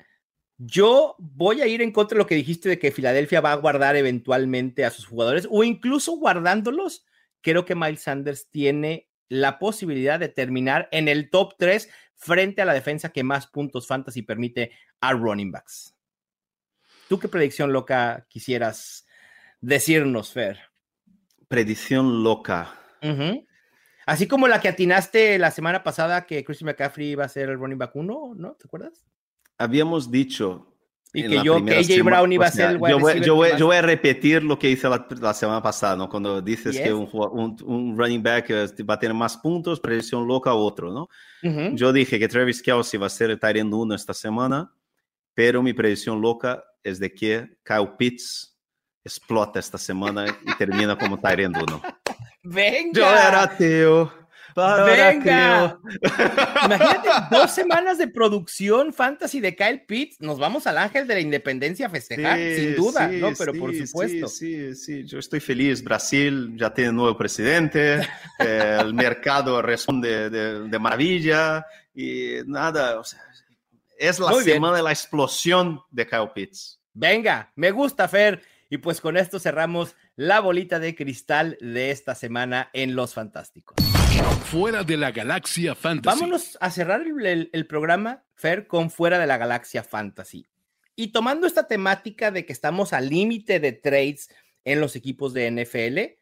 Yo 0.58 1.16
voy 1.18 1.62
a 1.62 1.66
ir 1.66 1.82
en 1.82 1.92
contra 1.92 2.16
de 2.16 2.18
lo 2.18 2.26
que 2.26 2.34
dijiste 2.34 2.68
de 2.68 2.78
que 2.78 2.92
Filadelfia 2.92 3.40
va 3.40 3.52
a 3.52 3.56
guardar 3.56 3.96
eventualmente 3.96 4.84
a 4.84 4.90
sus 4.90 5.06
jugadores 5.06 5.48
o 5.50 5.64
incluso 5.64 6.12
guardándolos. 6.18 7.06
Creo 7.40 7.64
que 7.64 7.74
Miles 7.74 8.02
Sanders 8.02 8.50
tiene 8.50 9.08
la 9.28 9.58
posibilidad 9.58 10.20
de 10.20 10.28
terminar 10.28 10.88
en 10.92 11.08
el 11.08 11.30
top 11.30 11.54
3 11.58 11.88
frente 12.14 12.62
a 12.62 12.64
la 12.64 12.74
defensa 12.74 13.10
que 13.10 13.24
más 13.24 13.46
puntos 13.46 13.86
fantasy 13.86 14.22
permite 14.22 14.72
a 15.00 15.12
running 15.12 15.52
backs. 15.52 15.95
¿Tú 17.08 17.18
qué 17.18 17.28
predicción 17.28 17.72
loca 17.72 18.26
quisieras 18.28 19.06
decirnos, 19.60 20.32
Fer? 20.32 20.58
Predicción 21.48 22.22
loca. 22.22 22.74
Así 24.06 24.26
como 24.26 24.48
la 24.48 24.60
que 24.60 24.68
atinaste 24.68 25.38
la 25.38 25.50
semana 25.50 25.82
pasada 25.82 26.26
que 26.26 26.44
Christian 26.44 26.66
McCaffrey 26.66 27.10
iba 27.10 27.24
a 27.24 27.28
ser 27.28 27.48
el 27.48 27.58
running 27.58 27.78
back 27.78 27.94
1, 27.94 28.34
¿no? 28.36 28.52
¿Te 28.54 28.64
acuerdas? 28.66 29.04
Habíamos 29.58 30.10
dicho. 30.10 30.72
Y 31.12 31.28
que 31.28 31.42
yo, 31.42 31.64
que 31.64 31.76
AJ 31.76 32.02
Brown 32.04 32.32
iba 32.32 32.46
a 32.46 32.50
ser 32.50 32.72
el 32.72 32.78
yo 32.78 32.98
voy, 32.98 33.20
yo, 33.22 33.66
voy, 33.66 33.76
a 33.76 33.82
repetir 33.82 34.42
lo 34.42 34.58
que 34.58 34.68
hice 34.68 34.88
la, 34.88 35.34
semana 35.34 35.62
pasada, 35.62 35.96
¿no? 35.96 36.08
Cuando 36.08 36.42
dices 36.42 36.78
que 36.78 36.92
un, 36.92 37.08
un, 37.64 37.96
running 37.96 38.22
back 38.22 38.50
este, 38.50 38.82
va 38.82 38.94
a 38.94 38.98
tener 38.98 39.14
más 39.14 39.36
puntos, 39.38 39.80
predicción 39.80 40.26
loca 40.26 40.52
otro, 40.52 40.92
¿no? 40.92 41.08
Yo 41.74 41.92
dije 41.92 42.18
que 42.18 42.28
Travis 42.28 42.60
Kelsey 42.60 42.98
va 42.98 43.06
a 43.06 43.10
ser 43.10 43.30
el 43.30 43.40
Tyrant 43.40 43.72
1 43.72 43.94
esta 43.94 44.12
semana, 44.12 44.72
pero 45.36 45.62
mi 45.62 45.74
predicción 45.74 46.18
loca 46.22 46.64
es 46.82 46.98
de 46.98 47.12
que 47.12 47.58
Kyle 47.62 47.90
Pitts 47.98 48.56
explota 49.04 49.60
esta 49.60 49.76
semana 49.76 50.24
y 50.42 50.56
termina 50.56 50.96
como 50.96 51.20
Tyrant 51.20 51.54
1. 51.54 51.82
Venga. 52.42 52.90
Yo 52.94 53.06
era 53.06 53.56
Teo. 53.56 54.26
Venga. 54.56 55.78
Imagínate 56.64 57.08
dos 57.30 57.50
semanas 57.50 57.98
de 57.98 58.08
producción 58.08 58.94
fantasy 58.94 59.40
de 59.40 59.54
Kyle 59.54 59.84
Pitts. 59.86 60.18
Nos 60.20 60.38
vamos 60.38 60.66
al 60.66 60.78
Ángel 60.78 61.06
de 61.06 61.14
la 61.14 61.20
Independencia 61.20 61.88
a 61.88 61.90
festejar, 61.90 62.38
sin 62.38 62.74
duda, 62.74 63.08
¿no? 63.08 63.32
Pero 63.38 63.52
por 63.52 63.74
supuesto. 63.74 64.28
Sí, 64.28 64.74
sí, 64.74 65.04
yo 65.04 65.18
estoy 65.18 65.40
feliz. 65.40 65.84
Brasil 65.84 66.54
ya 66.56 66.72
tiene 66.72 66.92
nuevo 66.92 67.18
presidente, 67.18 68.00
eh, 68.38 68.78
el 68.80 68.94
mercado 68.94 69.60
responde 69.60 70.30
de, 70.30 70.78
maravilla 70.78 71.66
y 71.94 72.36
nada, 72.46 72.98
o 72.98 73.04
sea, 73.04 73.20
es 73.98 74.18
la 74.18 74.32
semana 74.42 74.76
de 74.76 74.82
la 74.82 74.90
explosión 74.90 75.80
de 75.90 76.06
Kyle 76.06 76.30
Pitts. 76.34 76.80
Venga, 76.92 77.52
me 77.56 77.70
gusta, 77.70 78.08
Fer. 78.08 78.42
Y 78.68 78.78
pues 78.78 79.00
con 79.00 79.16
esto 79.16 79.38
cerramos 79.38 79.94
la 80.16 80.40
bolita 80.40 80.80
de 80.80 80.96
cristal 80.96 81.56
de 81.60 81.92
esta 81.92 82.14
semana 82.14 82.68
en 82.72 82.96
Los 82.96 83.14
Fantásticos. 83.14 83.76
Fuera 84.46 84.82
de 84.82 84.96
la 84.96 85.12
Galaxia 85.12 85.74
Fantasy. 85.74 86.18
Vámonos 86.18 86.58
a 86.60 86.70
cerrar 86.70 87.02
el, 87.02 87.66
programa, 87.68 88.24
Fer, 88.34 88.66
con 88.66 88.90
Fuera 88.90 89.18
de 89.18 89.26
la 89.26 89.36
Galaxia 89.36 89.84
Fantasy. 89.84 90.48
Y 90.96 91.08
tomando 91.08 91.46
esta 91.46 91.68
temática 91.68 92.30
de 92.30 92.44
que 92.44 92.52
estamos 92.52 92.92
al 92.92 93.08
límite 93.08 93.60
de 93.60 93.72
trades 93.72 94.30
en 94.64 94.80
los 94.80 94.96
equipos 94.96 95.32
de 95.32 95.50
NFL, 95.50 96.20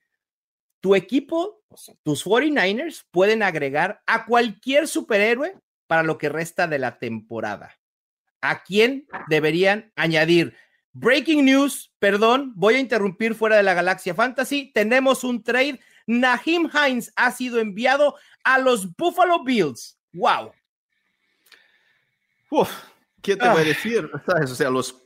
tu 0.80 0.94
equipo, 0.94 1.62
tus 2.02 2.26
49ers, 2.26 3.04
pueden 3.10 3.42
agregar 3.42 4.02
a 4.06 4.26
cualquier 4.26 4.86
superhéroe 4.86 5.56
para 5.86 6.02
lo 6.02 6.18
que 6.18 6.28
resta 6.28 6.66
de 6.66 6.78
la 6.78 6.98
temporada. 6.98 7.76
¿A 8.40 8.62
quién 8.62 9.06
deberían 9.28 9.92
añadir? 9.96 10.54
Breaking 10.92 11.44
news, 11.44 11.92
perdón, 11.98 12.52
voy 12.54 12.74
a 12.74 12.78
interrumpir 12.78 13.34
fuera 13.34 13.56
de 13.56 13.62
la 13.62 13.74
Galaxia 13.74 14.14
Fantasy. 14.14 14.70
Tenemos 14.72 15.24
un 15.24 15.42
trade. 15.42 15.80
Nahim 16.06 16.68
Hines 16.70 17.12
ha 17.16 17.32
sido 17.32 17.58
enviado 17.58 18.16
a 18.44 18.58
los 18.58 18.94
Buffalo 18.94 19.42
Bills. 19.42 19.98
¡Wow! 20.12 20.52
Uf, 22.50 22.70
¿qué 23.20 23.36
te 23.36 23.48
voy 23.48 23.58
a 23.58 23.60
ah. 23.60 23.64
decir? 23.64 24.10
O 24.12 24.54
sea, 24.54 24.70
los. 24.70 25.02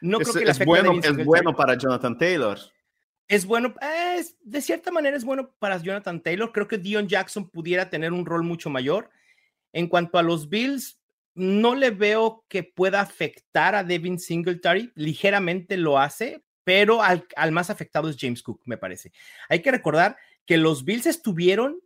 No 0.00 0.20
es, 0.20 0.28
creo 0.28 0.44
que 0.44 0.50
es 0.50 0.64
bueno, 0.64 0.92
es 1.02 1.24
bueno 1.24 1.56
para 1.56 1.76
Jonathan 1.76 2.16
Taylor. 2.16 2.58
Es 3.26 3.44
bueno, 3.44 3.74
es, 4.16 4.36
de 4.42 4.62
cierta 4.62 4.90
manera 4.90 5.16
es 5.16 5.24
bueno 5.24 5.50
para 5.58 5.78
Jonathan 5.78 6.22
Taylor. 6.22 6.52
Creo 6.52 6.68
que 6.68 6.78
Dion 6.78 7.08
Jackson 7.08 7.50
pudiera 7.50 7.90
tener 7.90 8.12
un 8.12 8.24
rol 8.24 8.44
mucho 8.44 8.70
mayor. 8.70 9.10
En 9.72 9.88
cuanto 9.88 10.18
a 10.18 10.22
los 10.22 10.48
Bills, 10.48 10.98
no 11.34 11.74
le 11.74 11.90
veo 11.90 12.44
que 12.48 12.64
pueda 12.64 13.00
afectar 13.00 13.74
a 13.74 13.84
Devin 13.84 14.18
Singletary, 14.18 14.90
ligeramente 14.96 15.76
lo 15.76 15.98
hace, 15.98 16.42
pero 16.64 17.00
al, 17.02 17.24
más 17.52 17.70
afectado 17.70 18.10
es 18.10 18.16
James 18.18 18.42
Cook, 18.42 18.60
me 18.64 18.76
parece. 18.76 19.12
Hay 19.48 19.62
que 19.62 19.70
recordar 19.70 20.16
que 20.44 20.56
los 20.56 20.84
Bills 20.84 21.06
estuvieron 21.06 21.80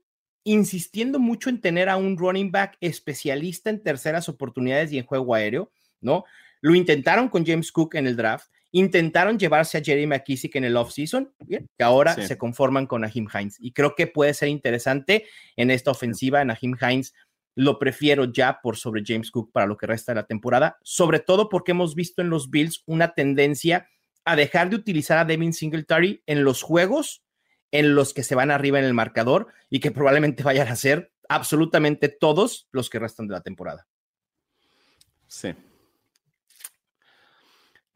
insistiendo 0.44 1.18
mucho 1.20 1.50
en 1.50 1.60
tener 1.60 1.88
a 1.88 1.96
un 1.96 2.16
running 2.16 2.50
back 2.50 2.78
especialista 2.80 3.70
en 3.70 3.82
terceras 3.82 4.28
oportunidades 4.28 4.90
y 4.90 4.98
en 4.98 5.04
juego 5.04 5.34
aéreo, 5.34 5.70
¿no? 6.00 6.24
Lo 6.62 6.74
intentaron 6.74 7.28
con 7.28 7.44
James 7.44 7.70
Cook 7.70 7.94
en 7.94 8.06
el 8.06 8.16
draft, 8.16 8.50
intentaron 8.72 9.38
llevarse 9.38 9.78
a 9.78 9.82
Jerry 9.84 10.06
McKissick 10.06 10.56
en 10.56 10.64
el 10.64 10.76
offseason, 10.76 11.32
que 11.46 11.84
ahora 11.84 12.14
se 12.14 12.38
conforman 12.38 12.86
con 12.86 13.04
Ahim 13.04 13.28
Hines. 13.32 13.58
Y 13.60 13.72
creo 13.72 13.94
que 13.94 14.06
puede 14.06 14.32
ser 14.32 14.48
interesante 14.48 15.26
en 15.56 15.70
esta 15.70 15.90
ofensiva, 15.90 16.40
en 16.40 16.50
Ahim 16.50 16.76
Hines 16.80 17.14
lo 17.54 17.78
prefiero 17.78 18.24
ya 18.24 18.60
por 18.62 18.76
sobre 18.76 19.02
James 19.04 19.30
Cook 19.30 19.52
para 19.52 19.66
lo 19.66 19.76
que 19.76 19.86
resta 19.86 20.12
de 20.12 20.16
la 20.16 20.26
temporada, 20.26 20.78
sobre 20.82 21.20
todo 21.20 21.48
porque 21.48 21.72
hemos 21.72 21.94
visto 21.94 22.22
en 22.22 22.30
los 22.30 22.50
Bills 22.50 22.82
una 22.86 23.14
tendencia 23.14 23.88
a 24.24 24.36
dejar 24.36 24.70
de 24.70 24.76
utilizar 24.76 25.18
a 25.18 25.24
Devin 25.24 25.52
Singletary 25.52 26.22
en 26.26 26.44
los 26.44 26.62
juegos 26.62 27.22
en 27.70 27.94
los 27.94 28.14
que 28.14 28.22
se 28.22 28.34
van 28.34 28.50
arriba 28.50 28.78
en 28.78 28.84
el 28.84 28.94
marcador 28.94 29.48
y 29.70 29.80
que 29.80 29.90
probablemente 29.90 30.42
vayan 30.44 30.68
a 30.68 30.76
ser 30.76 31.12
absolutamente 31.28 32.08
todos 32.08 32.68
los 32.70 32.90
que 32.90 32.98
restan 32.98 33.26
de 33.26 33.32
la 33.32 33.40
temporada. 33.40 33.86
Sí. 35.26 35.54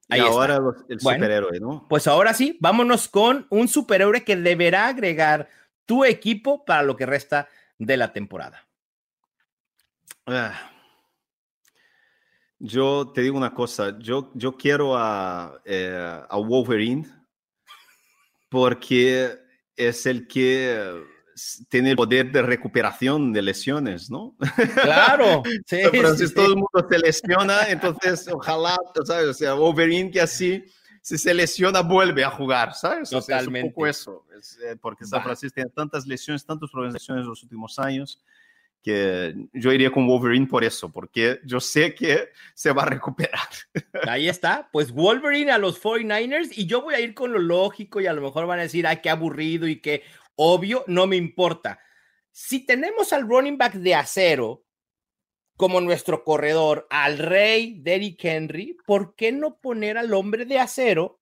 y 0.09 0.19
ahora 0.19 0.59
el 0.89 0.99
superhéroe, 0.99 1.61
¿no? 1.61 1.87
Pues 1.89 2.07
ahora 2.07 2.33
sí, 2.33 2.57
vámonos 2.61 3.09
con 3.09 3.47
un 3.51 3.69
superhéroe 3.69 4.25
que 4.25 4.37
deberá 4.37 4.89
agregar 4.89 5.51
tu 5.85 6.05
equipo 6.05 6.65
para 6.65 6.83
lo 6.83 6.97
que 6.97 7.05
resta 7.05 7.49
de 7.79 7.99
la 7.99 8.15
temporada. 8.15 8.67
Ah. 10.27 10.73
Yo 12.59 13.13
te 13.15 13.21
digo 13.21 13.37
una 13.37 13.53
cosa, 13.53 13.99
yo, 13.99 14.31
yo 14.35 14.57
quiero 14.57 14.97
a, 14.97 15.61
eh, 15.65 16.23
a 16.29 16.37
Wolverine 16.39 17.07
porque 18.49 19.39
es 19.77 20.07
el 20.07 20.27
que 20.27 21.05
tiene 21.69 21.91
el 21.91 21.97
poder 21.97 22.33
de 22.33 22.43
recuperación 22.43 23.33
de 23.33 23.43
lesiones, 23.43 24.11
¿no? 24.11 24.35
Claro, 24.83 25.43
sí, 25.67 25.81
Pero 25.91 26.17
si 26.17 26.33
todo 26.33 26.47
el 26.47 26.55
mundo 26.55 26.87
se 26.89 26.99
lesiona, 26.99 27.69
entonces 27.69 28.27
ojalá, 28.33 28.77
¿sabes? 29.05 29.29
O 29.29 29.35
sea, 29.35 29.55
Wolverine 29.55 30.11
que 30.11 30.23
así, 30.23 30.65
si 31.03 31.19
se 31.19 31.35
lesiona, 31.35 31.83
vuelve 31.83 32.25
a 32.25 32.31
jugar, 32.31 32.75
¿sabes? 32.75 33.11
Totalmente. 33.11 33.59
es 33.59 33.65
un 33.65 33.71
poco 33.73 33.87
eso, 33.87 34.25
eh, 34.65 34.77
porque 34.81 35.05
San 35.05 35.23
Francisco 35.23 35.55
tiene 35.55 35.71
tantas 35.71 36.07
lesiones, 36.07 36.45
tantos 36.45 36.71
problemas 36.71 36.95
de 36.95 37.01
lesiones 37.01 37.23
en 37.25 37.29
los 37.29 37.43
últimos 37.43 37.79
años, 37.79 38.19
que 38.87 39.34
yo 39.53 39.72
iría 39.72 39.91
con 39.91 40.07
Wolverine 40.07 40.47
por 40.47 40.62
eso, 40.62 40.93
porque 40.93 41.41
yo 41.45 41.59
sé 41.59 41.93
que 41.93 42.28
se 42.55 42.70
va 42.70 42.82
a 42.82 42.87
recuperar. 42.87 43.49
Ahí 44.09 44.28
está, 44.28 44.68
pues 44.70 44.93
Wolverine 44.93 45.51
a 45.51 45.59
los 45.59 45.82
49ers 45.82 46.51
y 46.53 46.66
yo 46.66 46.82
voy 46.82 46.95
a 46.95 47.01
ir 47.01 47.12
con 47.12 47.32
lo 47.32 47.41
lógico 47.41 48.01
y 48.01 48.07
a 48.07 48.12
lo 48.12 48.22
mejor 48.22 48.47
van 48.47 48.61
a 48.61 48.62
decir, 48.62 48.87
ay, 48.87 49.01
qué 49.03 49.11
aburrido 49.11 49.66
y 49.66 49.80
qué 49.80 50.05
obvio, 50.37 50.84
no 50.87 51.09
me 51.09 51.16
importa. 51.16 51.80
Si 52.30 52.64
tenemos 52.64 53.12
al 53.12 53.28
running 53.28 53.59
back 53.59 53.72
de 53.72 53.97
acero 53.97 54.64
como 55.57 55.80
nuestro 55.80 56.22
corredor, 56.22 56.87
al 56.89 57.18
rey 57.18 57.80
Derrick 57.80 58.24
Henry, 58.24 58.76
¿por 58.87 59.16
qué 59.16 59.32
no 59.32 59.59
poner 59.59 59.99
al 59.99 60.14
hombre 60.14 60.45
de 60.45 60.61
acero 60.61 61.18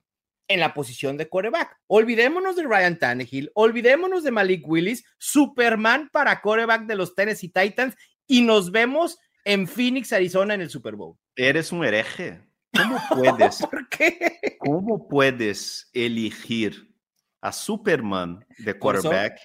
en 0.49 0.61
la 0.61 0.75
posición 0.75 1.17
de 1.17 1.29
coreback. 1.29 1.79
Olvidémonos 1.87 2.57
de 2.57 2.65
Ryan 2.65 2.99
Tannehill, 2.99 3.51
olvidémonos 3.55 4.25
de 4.25 4.31
Malik 4.31 4.67
Willis, 4.67 5.05
Superman 5.19 6.11
para 6.13 6.41
coreback 6.41 6.87
de 6.87 6.97
los 6.97 7.15
Tennessee 7.15 7.49
Titans 7.49 7.97
y 8.27 8.43
nos 8.43 8.71
vemos 8.71 9.19
en 9.45 9.67
Phoenix, 9.67 10.13
Arizona 10.13 10.55
en 10.55 10.63
el 10.63 10.71
Super 10.71 10.97
Bowl. 10.97 11.17
Eres 11.37 11.73
un 11.73 11.85
hereje. 11.85 12.41
¿Cómo 12.73 12.99
puedes? 13.11 13.59
¿Por 13.59 13.89
qué? 13.89 14.57
¿Cómo 14.59 15.09
puedes 15.09 15.91
elegir 15.93 16.95
a 17.41 17.53
Superman 17.53 18.45
de 18.59 18.79
quarterback 18.79 19.39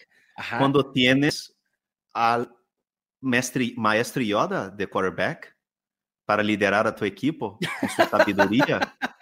cuando 0.57 0.91
tienes 0.91 1.57
al 2.13 2.49
maestro 3.21 4.23
Yoda 4.23 4.69
de 4.69 4.87
quarterback 4.87 5.55
para 6.25 6.41
liderar 6.41 6.87
a 6.87 6.95
tu 6.95 7.05
equipo 7.05 7.59
con 7.79 7.89
su 7.89 8.03
sabiduría? 8.09 8.97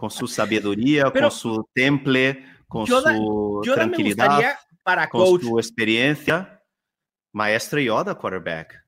con 0.00 0.10
su 0.10 0.26
sabiduría, 0.26 1.10
con 1.10 1.30
su 1.30 1.68
temple, 1.74 2.42
con 2.66 2.86
su 2.86 3.60
tranquilidad, 3.62 4.58
para 4.82 5.06
con 5.10 5.38
su 5.38 5.58
experiencia. 5.58 6.64
Maestro 7.32 7.78
Yoda, 7.78 8.14
quarterback. 8.14 8.82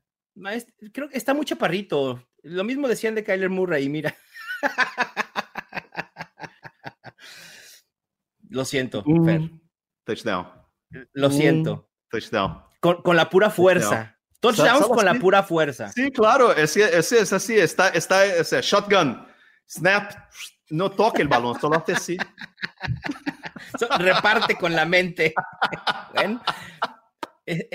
creo 0.91 1.11
que 1.11 1.19
está 1.19 1.35
muy 1.35 1.45
chaparrito. 1.45 2.27
Lo 2.43 2.65
mismo 2.65 2.89
decían 2.89 3.15
de 3.15 3.23
Kyler 3.23 3.51
Murray, 3.51 3.91
mira. 3.91 4.17
Lo 8.49 8.65
siento, 8.65 9.05
Fer. 9.05 9.51
Touchdown. 10.05 10.47
Lo 11.13 11.31
siento. 11.31 11.91
Touchdown. 12.09 12.63
Con, 12.81 13.17
la 13.17 13.29
pura 13.29 13.51
fuerza. 13.51 14.19
Touchdowns 14.41 14.87
con 14.87 15.05
la 15.05 15.15
pura 15.17 15.43
fuerza. 15.43 15.93
Sí, 15.93 16.11
claro, 16.11 16.55
es, 16.57 16.75
es, 16.75 17.13
es 17.13 17.33
así, 17.35 17.59
está, 17.59 17.91
está 17.91 18.25
ese 18.25 18.63
shotgun, 18.63 19.27
snap, 19.69 20.11
no 20.73 20.91
toque 20.91 21.23
el 21.23 21.29
balón, 21.29 21.61
solo 21.61 21.77
hace 21.77 21.93
así. 21.93 22.17
reparte 23.99 24.57
con 24.57 24.75
la 24.75 24.87
mente. 24.87 25.35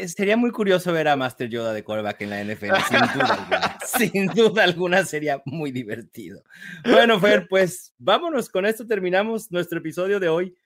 sería 0.08 0.36
muy 0.36 0.52
curioso 0.52 0.92
ver 0.92 1.08
a 1.08 1.16
Master 1.16 1.48
Yoda 1.48 1.74
de 1.74 1.84
quarterback 1.84 2.22
en 2.22 2.30
la 2.32 2.44
NFL, 2.44 2.76
sin 2.88 3.00
duda 3.14 3.34
alguna. 3.34 3.78
sin 3.86 4.28
duda 4.28 4.64
alguna 4.64 5.06
sería 5.06 5.42
muy 5.46 5.72
divertido. 5.72 6.44
Bueno, 6.84 7.20
Fer, 7.20 7.48
pues 7.48 7.94
vámonos, 8.00 8.50
con 8.50 8.66
esto 8.66 8.88
terminamos 8.88 9.52
nuestro 9.52 9.78
episodio 9.78 10.20
de 10.20 10.30
hoy. 10.30 10.58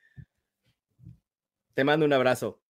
Te 1.74 1.84
mando 1.84 2.06
un 2.06 2.14
abrazo. 2.14 2.62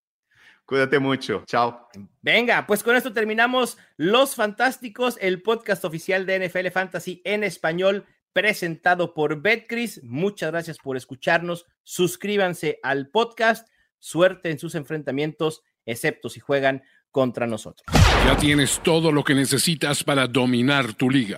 Cuídate 0.66 1.00
mucho. 1.00 1.44
Chao. 1.46 1.88
Venga, 2.22 2.66
pues 2.66 2.82
con 2.82 2.96
esto 2.96 3.14
terminamos 3.14 3.78
Los 3.98 4.36
Fantásticos, 4.36 5.18
el 5.22 5.42
podcast 5.42 5.84
oficial 5.86 6.26
de 6.26 6.48
NFL 6.48 6.70
Fantasy 6.70 7.22
en 7.26 7.44
español, 7.44 8.06
presentado 8.34 9.14
por 9.14 9.42
Betcris. 9.42 10.02
Muchas 10.04 10.52
gracias 10.52 10.78
por 10.78 10.98
escucharnos. 10.98 11.66
Suscríbanse 11.84 12.80
al 12.84 13.10
podcast. 13.10 13.68
Suerte 14.00 14.50
en 14.50 14.60
sus 14.60 14.76
enfrentamientos, 14.76 15.62
excepto 15.86 16.30
si 16.30 16.40
juegan 16.40 16.84
contra 17.12 17.46
nosotros. 17.46 17.86
Ya 18.26 18.38
tienes 18.38 18.82
todo 18.84 19.12
lo 19.12 19.24
que 19.24 19.36
necesitas 19.36 20.04
para 20.04 20.28
dominar 20.28 20.94
tu 20.94 21.10
liga. 21.10 21.38